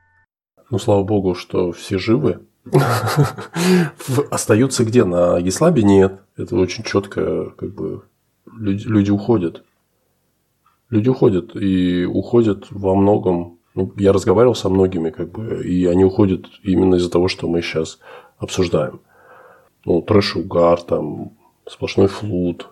Ну, 0.69 0.79
слава 0.79 1.03
богу, 1.03 1.35
что 1.35 1.71
все 1.71 1.97
живы. 1.97 2.39
Остаются 4.31 4.83
где? 4.83 5.03
На 5.03 5.39
Гислабе 5.41 5.83
нет. 5.83 6.21
Это 6.35 6.55
очень 6.55 6.83
четко, 6.83 7.51
как 7.51 7.73
бы 7.73 8.03
люди 8.45 9.11
уходят. 9.11 9.63
Люди 10.89 11.09
уходят 11.09 11.55
и 11.55 12.05
уходят 12.05 12.67
во 12.71 12.95
многом 12.95 13.55
ну, 13.75 13.91
я 13.97 14.13
разговаривал 14.13 14.55
со 14.55 14.69
многими, 14.69 15.09
как 15.09 15.31
бы, 15.31 15.61
и 15.63 15.85
они 15.85 16.05
уходят 16.05 16.45
именно 16.63 16.95
из-за 16.95 17.11
того, 17.11 17.27
что 17.27 17.49
мы 17.49 17.61
сейчас 17.61 17.99
обсуждаем. 18.37 19.01
Ну, 19.83 20.01
трэш-угар, 20.01 20.81
там, 20.81 21.33
сплошной 21.67 22.07
флут, 22.07 22.69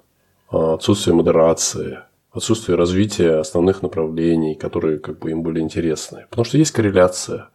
а, 0.50 0.76
отсутствие 0.76 1.14
модерации, 1.14 2.00
отсутствие 2.32 2.78
развития 2.78 3.40
основных 3.40 3.82
направлений, 3.82 4.56
которые 4.56 4.98
как 5.00 5.20
бы 5.20 5.32
им 5.32 5.44
были 5.44 5.60
интересны. 5.60 6.26
Потому 6.30 6.46
что 6.46 6.58
есть 6.58 6.72
корреляция 6.72 7.50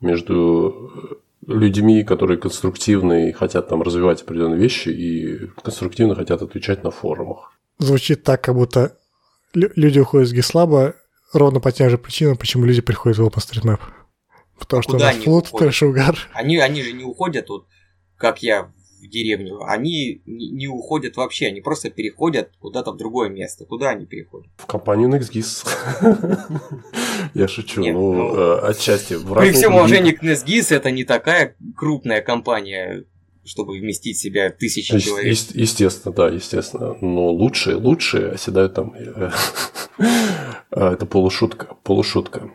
между 0.00 1.14
людьми, 1.46 2.04
которые 2.04 2.38
конструктивны 2.38 3.30
и 3.30 3.32
хотят 3.32 3.68
там 3.68 3.82
развивать 3.82 4.22
определенные 4.22 4.60
вещи, 4.60 4.90
и 4.90 5.46
конструктивно 5.62 6.14
хотят 6.14 6.42
отвечать 6.42 6.84
на 6.84 6.90
форумах. 6.90 7.52
Звучит 7.78 8.22
так, 8.22 8.42
как 8.42 8.54
будто 8.54 8.98
люди 9.54 9.98
уходят 9.98 10.28
с 10.28 10.32
Гислаба 10.32 10.94
ровно 11.32 11.60
по 11.60 11.72
тем 11.72 11.90
же 11.90 11.98
причинам, 11.98 12.36
почему 12.36 12.64
люди 12.64 12.80
приходят 12.80 13.18
в 13.18 13.26
OpenStreetMap. 13.26 13.80
Потому 14.58 14.82
что 14.82 14.92
Куда 14.92 15.10
у 15.10 15.14
нас 15.14 15.24
флот, 15.24 15.50
трэш-угар. 15.50 16.18
Они, 16.32 16.58
они 16.58 16.82
же 16.82 16.92
не 16.92 17.04
уходят, 17.04 17.48
вот, 17.48 17.66
как 18.16 18.42
я 18.42 18.72
в 19.00 19.08
деревню. 19.08 19.62
Они 19.62 20.22
не, 20.26 20.68
уходят 20.68 21.16
вообще, 21.16 21.46
они 21.46 21.60
просто 21.60 21.90
переходят 21.90 22.50
куда-то 22.60 22.92
в 22.92 22.96
другое 22.96 23.28
место. 23.28 23.64
Куда 23.64 23.90
они 23.90 24.06
переходят? 24.06 24.48
В 24.56 24.66
компанию 24.66 25.08
NextGIS. 25.08 25.66
Я 27.34 27.48
шучу, 27.48 27.80
ну, 27.84 28.12
ну 28.12 28.36
э, 28.36 28.60
отчасти. 28.70 29.16
При 29.18 29.52
всем 29.52 29.74
уважении 29.74 30.12
к 30.12 30.22
NextGIS, 30.22 30.74
это 30.74 30.90
не 30.90 31.04
такая 31.04 31.56
крупная 31.76 32.20
компания, 32.20 33.04
чтобы 33.44 33.78
вместить 33.78 34.16
в 34.16 34.20
себя 34.20 34.50
тысячи 34.50 34.92
Есть, 34.92 35.06
человек. 35.06 35.26
Есть, 35.26 35.50
естественно, 35.54 36.14
да, 36.14 36.28
естественно. 36.28 36.96
Но 37.00 37.30
лучшие, 37.30 37.76
лучшие 37.76 38.32
оседают 38.32 38.74
там. 38.74 38.94
Э, 38.94 39.30
а, 40.70 40.92
это 40.92 41.06
полушутка, 41.06 41.76
полушутка. 41.82 42.50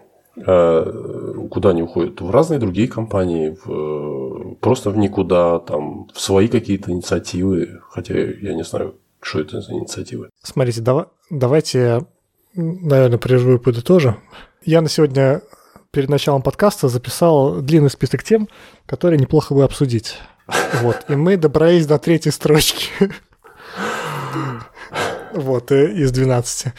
А, 0.45 1.47
куда 1.49 1.69
они 1.69 1.84
уходят? 1.84 2.19
В 2.21 2.31
разные 2.31 2.59
другие 2.59 2.88
компании, 2.88 3.57
в, 3.63 4.55
просто 4.55 4.89
в 4.89 4.97
никуда, 4.97 5.59
там, 5.59 6.07
в 6.13 6.19
свои 6.19 6.47
какие-то 6.47 6.91
инициативы. 6.91 7.81
Хотя 7.89 8.15
я 8.15 8.53
не 8.53 8.63
знаю, 8.63 8.95
что 9.21 9.39
это 9.39 9.61
за 9.61 9.73
инициативы. 9.73 10.29
Смотрите, 10.41 10.81
давай, 10.81 11.05
давайте, 11.29 12.05
наверное, 12.55 13.17
прерву 13.17 13.55
и 13.55 13.59
подытожу. 13.59 14.15
Я 14.65 14.81
на 14.81 14.89
сегодня 14.89 15.41
перед 15.91 16.09
началом 16.09 16.41
подкаста 16.41 16.88
записал 16.88 17.61
длинный 17.61 17.91
список 17.91 18.23
тем, 18.23 18.49
которые 18.86 19.19
неплохо 19.19 19.53
бы 19.53 19.63
обсудить. 19.63 20.17
Вот, 20.81 21.05
и 21.07 21.15
мы 21.15 21.38
добрались 21.38 21.86
до 21.86 21.99
третьей 21.99 22.31
строчки. 22.31 22.89
Вот, 25.34 25.71
э, 25.71 25.91
из 25.93 26.11
12. 26.11 26.73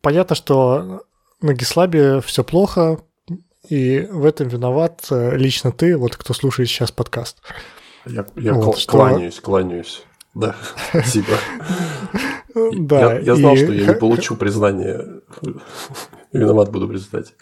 Понятно, 0.00 0.34
что 0.34 1.02
на 1.42 1.54
Гислабе 1.54 2.20
все 2.20 2.44
плохо, 2.44 3.00
и 3.68 4.06
в 4.10 4.24
этом 4.24 4.48
виноват 4.48 5.06
э, 5.10 5.36
лично 5.36 5.72
ты, 5.72 5.96
вот 5.96 6.16
кто 6.16 6.34
слушает 6.34 6.68
сейчас 6.68 6.90
подкаст. 6.90 7.38
Я, 8.06 8.26
я 8.36 8.54
вот, 8.54 8.76
кл- 8.76 8.86
кланяюсь, 8.86 9.34
что... 9.34 9.42
кланяюсь. 9.42 10.02
Да, 10.34 10.56
спасибо. 10.90 11.36
Да, 12.54 13.14
я, 13.14 13.20
я 13.20 13.36
знал, 13.36 13.54
и... 13.54 13.56
что 13.58 13.72
я 13.72 13.86
не 13.86 13.94
получу 14.00 14.36
признания. 14.36 15.22
Виноват 16.32 16.70
буду 16.70 16.88
признать. 16.88 17.34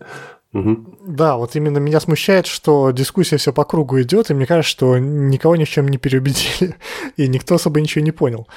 Мгм. 0.52 0.98
Да, 1.06 1.36
вот 1.36 1.54
именно 1.54 1.78
меня 1.78 2.00
смущает, 2.00 2.46
что 2.46 2.90
дискуссия 2.90 3.36
все 3.36 3.52
по 3.52 3.64
кругу 3.64 4.00
идет, 4.02 4.30
и 4.30 4.34
мне 4.34 4.46
кажется, 4.46 4.70
что 4.70 4.98
никого 4.98 5.54
ни 5.56 5.64
в 5.64 5.70
чем 5.70 5.88
не 5.88 5.98
переубедили, 5.98 6.76
и 7.16 7.28
никто 7.28 7.54
особо 7.54 7.80
ничего 7.80 8.04
не 8.04 8.12
понял. 8.12 8.48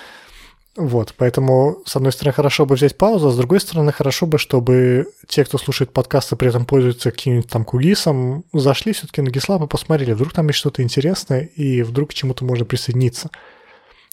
Вот, 0.75 1.13
поэтому, 1.17 1.83
с 1.85 1.95
одной 1.95 2.11
стороны, 2.11 2.33
хорошо 2.33 2.65
бы 2.65 2.73
взять 2.73 2.97
паузу, 2.97 3.27
а 3.27 3.31
с 3.31 3.37
другой 3.37 3.59
стороны, 3.59 3.91
хорошо 3.91 4.25
бы, 4.25 4.39
чтобы 4.39 5.07
те, 5.27 5.45
кто 5.45 5.59
слушает 5.59 5.93
подкасты, 5.93 6.35
при 6.35 6.49
этом 6.49 6.65
пользуются 6.65 7.11
каким-нибудь 7.11 7.47
там 7.47 7.63
кугисом, 7.63 8.43
зашли 8.53 8.91
все-таки 8.93 9.21
на 9.21 9.29
GitLab 9.29 9.65
и 9.65 9.67
посмотрели, 9.67 10.13
вдруг 10.13 10.33
там 10.33 10.47
есть 10.47 10.57
что-то 10.57 10.81
интересное, 10.81 11.41
и 11.41 11.83
вдруг 11.83 12.09
к 12.09 12.13
чему-то 12.15 12.43
можно 12.43 12.65
присоединиться. 12.65 13.29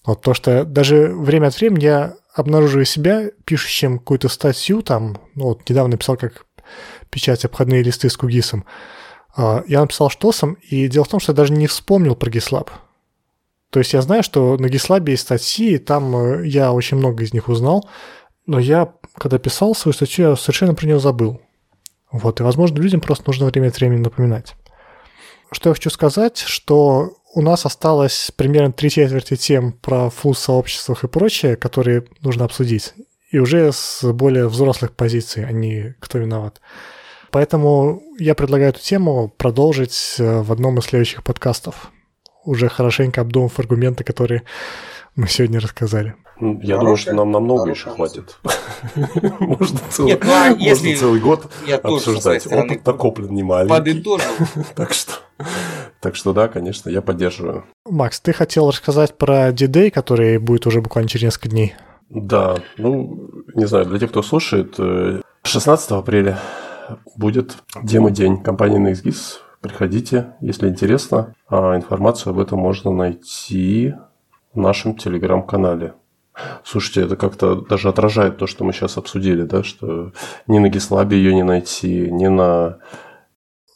Вот 0.05 0.21
то, 0.21 0.35
что 0.35 0.65
даже 0.65 1.09
время 1.15 1.47
от 1.47 1.59
времени 1.59 1.85
я 1.85 2.17
обнаруживаю 2.35 2.85
себя 2.85 3.31
пишущим 3.47 3.99
какую-то 3.99 4.29
статью, 4.29 4.83
там, 4.83 5.17
ну 5.35 5.45
вот 5.45 5.67
недавно 5.69 5.97
писал, 5.97 6.19
как 6.19 6.45
печать 7.09 7.45
обходные 7.47 7.83
листы 7.83 8.11
с 8.11 8.17
кугисом. 8.19 8.67
А, 9.35 9.65
Я 9.67 9.81
написал 9.81 10.11
штосом, 10.11 10.59
и 10.69 10.89
дело 10.89 11.05
в 11.05 11.09
том, 11.09 11.21
что 11.21 11.33
я 11.33 11.37
даже 11.37 11.55
не 11.55 11.67
вспомнил 11.67 12.17
про 12.17 12.31
GitLab. 12.31 12.69
То 13.71 13.79
есть 13.79 13.93
я 13.93 14.03
знаю, 14.03 14.23
что 14.23 14.57
на 14.57 14.67
GitLab 14.67 15.09
есть 15.09 15.23
статьи, 15.23 15.75
и 15.75 15.79
там 15.79 16.17
э, 16.17 16.47
я 16.47 16.73
очень 16.73 16.97
много 16.97 17.23
из 17.23 17.33
них 17.33 17.49
узнал, 17.49 17.89
но 18.47 18.59
я, 18.59 18.93
когда 19.17 19.39
писал 19.39 19.75
свою 19.75 19.93
статью, 19.93 20.31
я 20.31 20.37
совершенно 20.37 20.75
про 20.75 20.87
нее 20.87 20.99
забыл. 20.99 21.41
Вот, 22.11 22.41
и, 22.41 22.43
возможно, 22.43 22.79
людям 22.79 23.01
просто 23.01 23.25
нужно 23.29 23.47
время 23.47 23.69
от 23.69 23.77
времени 23.77 24.01
напоминать. 24.01 24.55
Что 25.53 25.71
я 25.71 25.75
хочу 25.75 25.91
сказать, 25.91 26.39
что 26.39 27.15
у 27.33 27.43
нас 27.43 27.65
осталось 27.65 28.33
примерно 28.35 28.73
три 28.73 28.91
четверти 28.91 29.37
тем 29.37 29.73
про 29.73 30.11
флу 30.11 30.33
в 30.33 30.39
сообществах 30.39 31.05
и 31.05 31.09
прочее, 31.09 31.57
которые 31.57 32.05
нужно 32.23 32.45
обсудить. 32.45 32.95
И 33.31 33.39
уже 33.39 33.71
с 33.73 34.03
более 34.13 34.49
взрослых 34.49 34.97
позиций, 34.97 35.45
а 35.47 35.53
не 35.53 35.95
кто 36.01 36.19
виноват. 36.19 36.61
Поэтому 37.31 38.03
я 38.19 38.35
предлагаю 38.35 38.71
эту 38.71 38.81
тему 38.81 39.33
продолжить 39.37 40.17
э, 40.19 40.43
в 40.43 40.51
одном 40.51 40.79
из 40.79 40.87
следующих 40.87 41.23
подкастов, 41.23 41.93
уже 42.45 42.69
хорошенько 42.69 43.21
обдумав 43.21 43.59
аргументы, 43.59 44.05
которые 44.05 44.43
мы 45.17 45.27
сегодня 45.29 45.61
рассказали. 45.61 46.15
Ну, 46.41 46.59
Я 46.63 46.79
думаю, 46.79 46.97
что 46.97 47.13
нам 47.13 47.31
намного 47.31 47.69
еще 47.71 47.91
хватит. 47.91 48.39
Можно 49.41 49.79
целый 49.91 50.13
Нет, 50.13 50.23
ну, 50.25 50.33
а 50.33 50.55
можно 50.57 50.97
целый 50.97 51.21
год 51.21 51.51
обсуждать. 51.83 52.47
Опыт 52.47 52.87
накоплен 52.87 53.35
не 53.35 53.43
маленький. 53.43 53.75
подытожил. 53.77 54.31
Так 54.75 54.95
что, 54.95 55.13
так 56.01 56.17
что 56.17 56.33
да, 56.33 56.49
конечно, 56.49 56.89
я 56.89 57.03
поддерживаю. 57.03 57.65
Макс, 57.87 58.21
ты 58.21 58.33
хотел 58.33 58.69
рассказать 58.71 59.19
про 59.19 59.53
D-Day, 59.53 59.91
который 59.91 60.39
будет 60.39 60.67
уже 60.67 60.81
буквально 60.81 61.09
через 61.09 61.25
несколько 61.25 61.51
дней. 61.51 61.75
Да, 62.09 62.57
ну, 62.79 63.31
не 63.55 63.67
знаю, 63.67 63.85
для 63.87 63.99
тех, 63.99 64.11
кто 64.11 64.23
слушает, 64.23 64.77
э, 64.79 65.21
16 65.43 65.91
апреля 65.93 66.39
будет 67.17 67.57
демо-день 67.83 68.43
компании 68.43 68.81
NextGIS. 68.81 69.41
Приходите, 69.61 70.35
если 70.41 70.69
интересно. 70.69 71.35
А 71.49 71.77
информацию 71.77 72.31
об 72.31 72.39
этом 72.39 72.59
можно 72.59 72.91
найти 72.91 73.95
в 74.55 74.59
нашем 74.59 74.97
телеграм-канале. 74.97 75.95
Слушайте, 76.65 77.03
это 77.03 77.17
как-то 77.17 77.57
даже 77.57 77.89
отражает 77.89 78.39
то, 78.39 78.47
что 78.47 78.65
мы 78.65 78.73
сейчас 78.73 78.97
обсудили, 78.97 79.43
да, 79.43 79.63
что 79.63 80.13
ни 80.47 80.59
на 80.59 80.67
GitLab 80.67 81.13
ее 81.13 81.35
не 81.35 81.43
найти, 81.43 82.11
ни 82.11 82.29
на... 82.29 82.79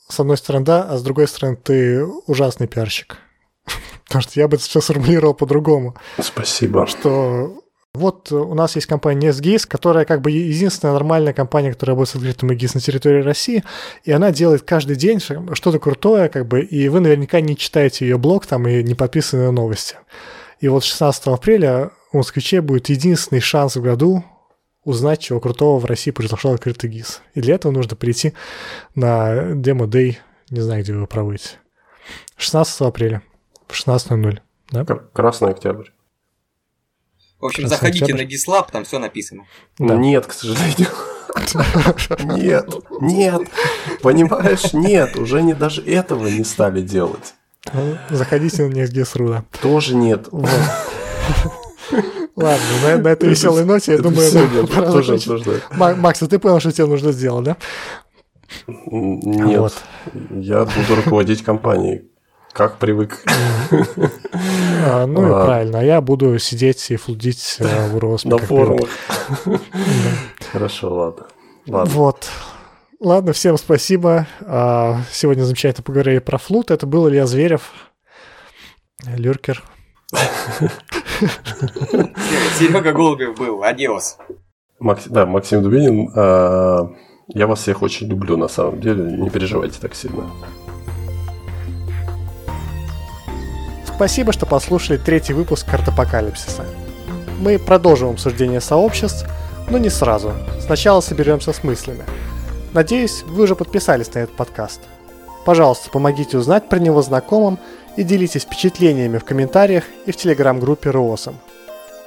С 0.08 0.20
одной 0.20 0.36
стороны, 0.36 0.64
да, 0.64 0.82
а 0.82 0.96
с 0.96 1.02
другой 1.02 1.28
стороны, 1.28 1.56
ты 1.56 2.04
ужасный 2.26 2.66
пиарщик. 2.66 3.18
Потому 4.06 4.22
что 4.22 4.40
я 4.40 4.48
бы 4.48 4.56
это 4.56 4.64
сейчас 4.64 4.84
сформулировал 4.84 5.34
по-другому. 5.34 5.96
Спасибо. 6.18 6.86
Что 6.86 7.63
вот 7.94 8.32
у 8.32 8.54
нас 8.54 8.74
есть 8.74 8.88
компания 8.88 9.28
NestGIS, 9.30 9.66
которая 9.68 10.04
как 10.04 10.20
бы 10.20 10.32
единственная 10.32 10.94
нормальная 10.94 11.32
компания, 11.32 11.72
которая 11.72 11.96
будет 11.96 12.08
с 12.08 12.16
открытым 12.16 12.50
GIS 12.50 12.72
на 12.74 12.80
территории 12.80 13.22
России, 13.22 13.62
и 14.02 14.10
она 14.10 14.32
делает 14.32 14.62
каждый 14.62 14.96
день 14.96 15.20
что-то 15.20 15.78
крутое, 15.78 16.28
как 16.28 16.46
бы, 16.46 16.60
и 16.60 16.88
вы 16.88 16.98
наверняка 17.00 17.40
не 17.40 17.56
читаете 17.56 18.04
ее 18.04 18.18
блог 18.18 18.46
там 18.46 18.66
и 18.66 18.82
не 18.82 18.94
подписаны 18.94 19.44
на 19.44 19.52
новости. 19.52 19.96
И 20.58 20.68
вот 20.68 20.82
16 20.82 21.28
апреля 21.28 21.90
у 22.12 22.18
москвичей 22.18 22.60
будет 22.60 22.88
единственный 22.88 23.40
шанс 23.40 23.76
в 23.76 23.82
году 23.82 24.24
узнать, 24.84 25.20
чего 25.20 25.40
крутого 25.40 25.78
в 25.78 25.84
России 25.84 26.10
произошел 26.10 26.52
открытый 26.52 26.90
ГИС. 26.90 27.22
И 27.34 27.40
для 27.40 27.54
этого 27.54 27.72
нужно 27.72 27.96
прийти 27.96 28.34
на 28.94 29.52
Demo 29.52 29.86
Day, 29.86 30.16
не 30.50 30.60
знаю, 30.60 30.82
где 30.82 30.92
вы 30.92 31.06
проводите. 31.06 31.58
16 32.36 32.80
апреля 32.82 33.22
в 33.68 33.72
16.00. 33.72 34.38
Да? 34.72 34.84
Кр- 34.84 35.08
Красный 35.12 35.50
октябрь. 35.50 35.86
В 37.40 37.46
общем, 37.46 37.62
Красный 37.64 37.76
заходите 37.76 38.04
октябрь. 38.04 38.22
на 38.24 38.26
GitLab, 38.28 38.66
там 38.72 38.84
все 38.84 38.98
написано. 38.98 39.44
Да. 39.78 39.94
Нет, 39.94 40.26
к 40.26 40.32
сожалению. 40.32 40.88
Нет, 42.36 42.68
нет. 43.00 43.42
Понимаешь, 44.02 44.72
нет. 44.72 45.16
Уже 45.16 45.42
не 45.42 45.52
даже 45.52 45.82
этого 45.82 46.28
не 46.28 46.44
стали 46.44 46.80
делать. 46.80 47.34
Ну, 47.72 47.96
Заходите 48.10 48.64
на 48.66 48.72
NestGIS.ru, 48.72 49.28
да. 49.28 49.44
Тоже 49.60 49.94
нет. 49.96 50.28
Ладно, 52.36 52.64
на, 52.82 52.96
на 52.98 53.08
этой 53.08 53.28
веселой 53.28 53.64
ноте, 53.64 53.92
я 53.92 53.98
Это 53.98 54.04
думаю, 54.10 54.66
пора 54.66 54.90
тоже 54.90 55.14
обсуждать. 55.14 55.62
Макс, 55.72 56.22
а 56.22 56.26
ты 56.26 56.38
понял, 56.38 56.60
что 56.60 56.72
тебе 56.72 56.86
нужно 56.86 57.12
сделать, 57.12 57.44
да? 57.44 57.56
Нет, 58.66 59.58
Вот. 59.58 59.74
я 60.30 60.64
буду 60.64 60.94
руководить 60.96 61.42
компанией. 61.42 62.02
Как 62.54 62.78
привык. 62.78 63.22
А, 64.86 65.06
ну 65.06 65.24
и 65.26 65.30
правильно, 65.30 65.80
а 65.80 65.82
я 65.82 66.00
буду 66.02 66.38
сидеть 66.38 66.90
и 66.90 66.96
флудить 66.96 67.56
э, 67.58 67.88
в 67.88 67.96
Уросме. 67.96 68.32
На 68.32 68.38
форумах. 68.38 68.90
Хорошо, 70.52 70.94
ладно. 70.94 71.26
Вот. 71.66 72.28
Ладно, 73.00 73.32
всем 73.32 73.56
спасибо. 73.56 74.26
А, 74.42 75.00
Сегодня 75.10 75.44
замечательно 75.44 75.84
поговорили 75.84 76.18
про 76.18 76.36
флут. 76.36 76.70
Это 76.70 76.86
был 76.86 77.08
Илья 77.08 77.26
Зверев, 77.26 77.72
Люркер. 79.06 79.62
Серега 82.58 82.92
Голубев 82.92 83.38
был, 83.38 83.64
адиос. 83.64 84.18
Да, 85.06 85.24
Максим 85.24 85.62
Дубинин. 85.62 86.10
Я 87.28 87.46
вас 87.46 87.60
всех 87.60 87.80
очень 87.80 88.08
люблю, 88.08 88.36
на 88.36 88.48
самом 88.48 88.82
деле. 88.82 89.02
Не 89.16 89.30
переживайте 89.30 89.80
так 89.80 89.94
сильно. 89.94 90.30
Спасибо, 93.94 94.32
что 94.32 94.44
послушали 94.44 94.96
третий 94.98 95.34
выпуск 95.34 95.70
Картапокалипсиса. 95.70 96.64
Мы 97.38 97.60
продолжим 97.60 98.10
обсуждение 98.10 98.60
сообществ, 98.60 99.24
но 99.70 99.78
не 99.78 99.88
сразу. 99.88 100.32
Сначала 100.60 101.00
соберемся 101.00 101.52
с 101.52 101.62
мыслями. 101.62 102.02
Надеюсь, 102.72 103.22
вы 103.22 103.44
уже 103.44 103.54
подписались 103.54 104.12
на 104.12 104.18
этот 104.20 104.34
подкаст. 104.34 104.80
Пожалуйста, 105.44 105.90
помогите 105.90 106.36
узнать 106.38 106.68
про 106.68 106.80
него 106.80 107.02
знакомым 107.02 107.60
и 107.96 108.02
делитесь 108.02 108.42
впечатлениями 108.42 109.18
в 109.18 109.24
комментариях 109.24 109.84
и 110.06 110.10
в 110.10 110.16
телеграм-группе 110.16 110.90
РООСом. 110.90 111.38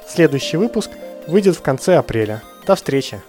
Следующий 0.06 0.58
выпуск 0.58 0.90
выйдет 1.26 1.56
в 1.56 1.62
конце 1.62 1.96
апреля. 1.96 2.42
До 2.66 2.74
встречи! 2.74 3.22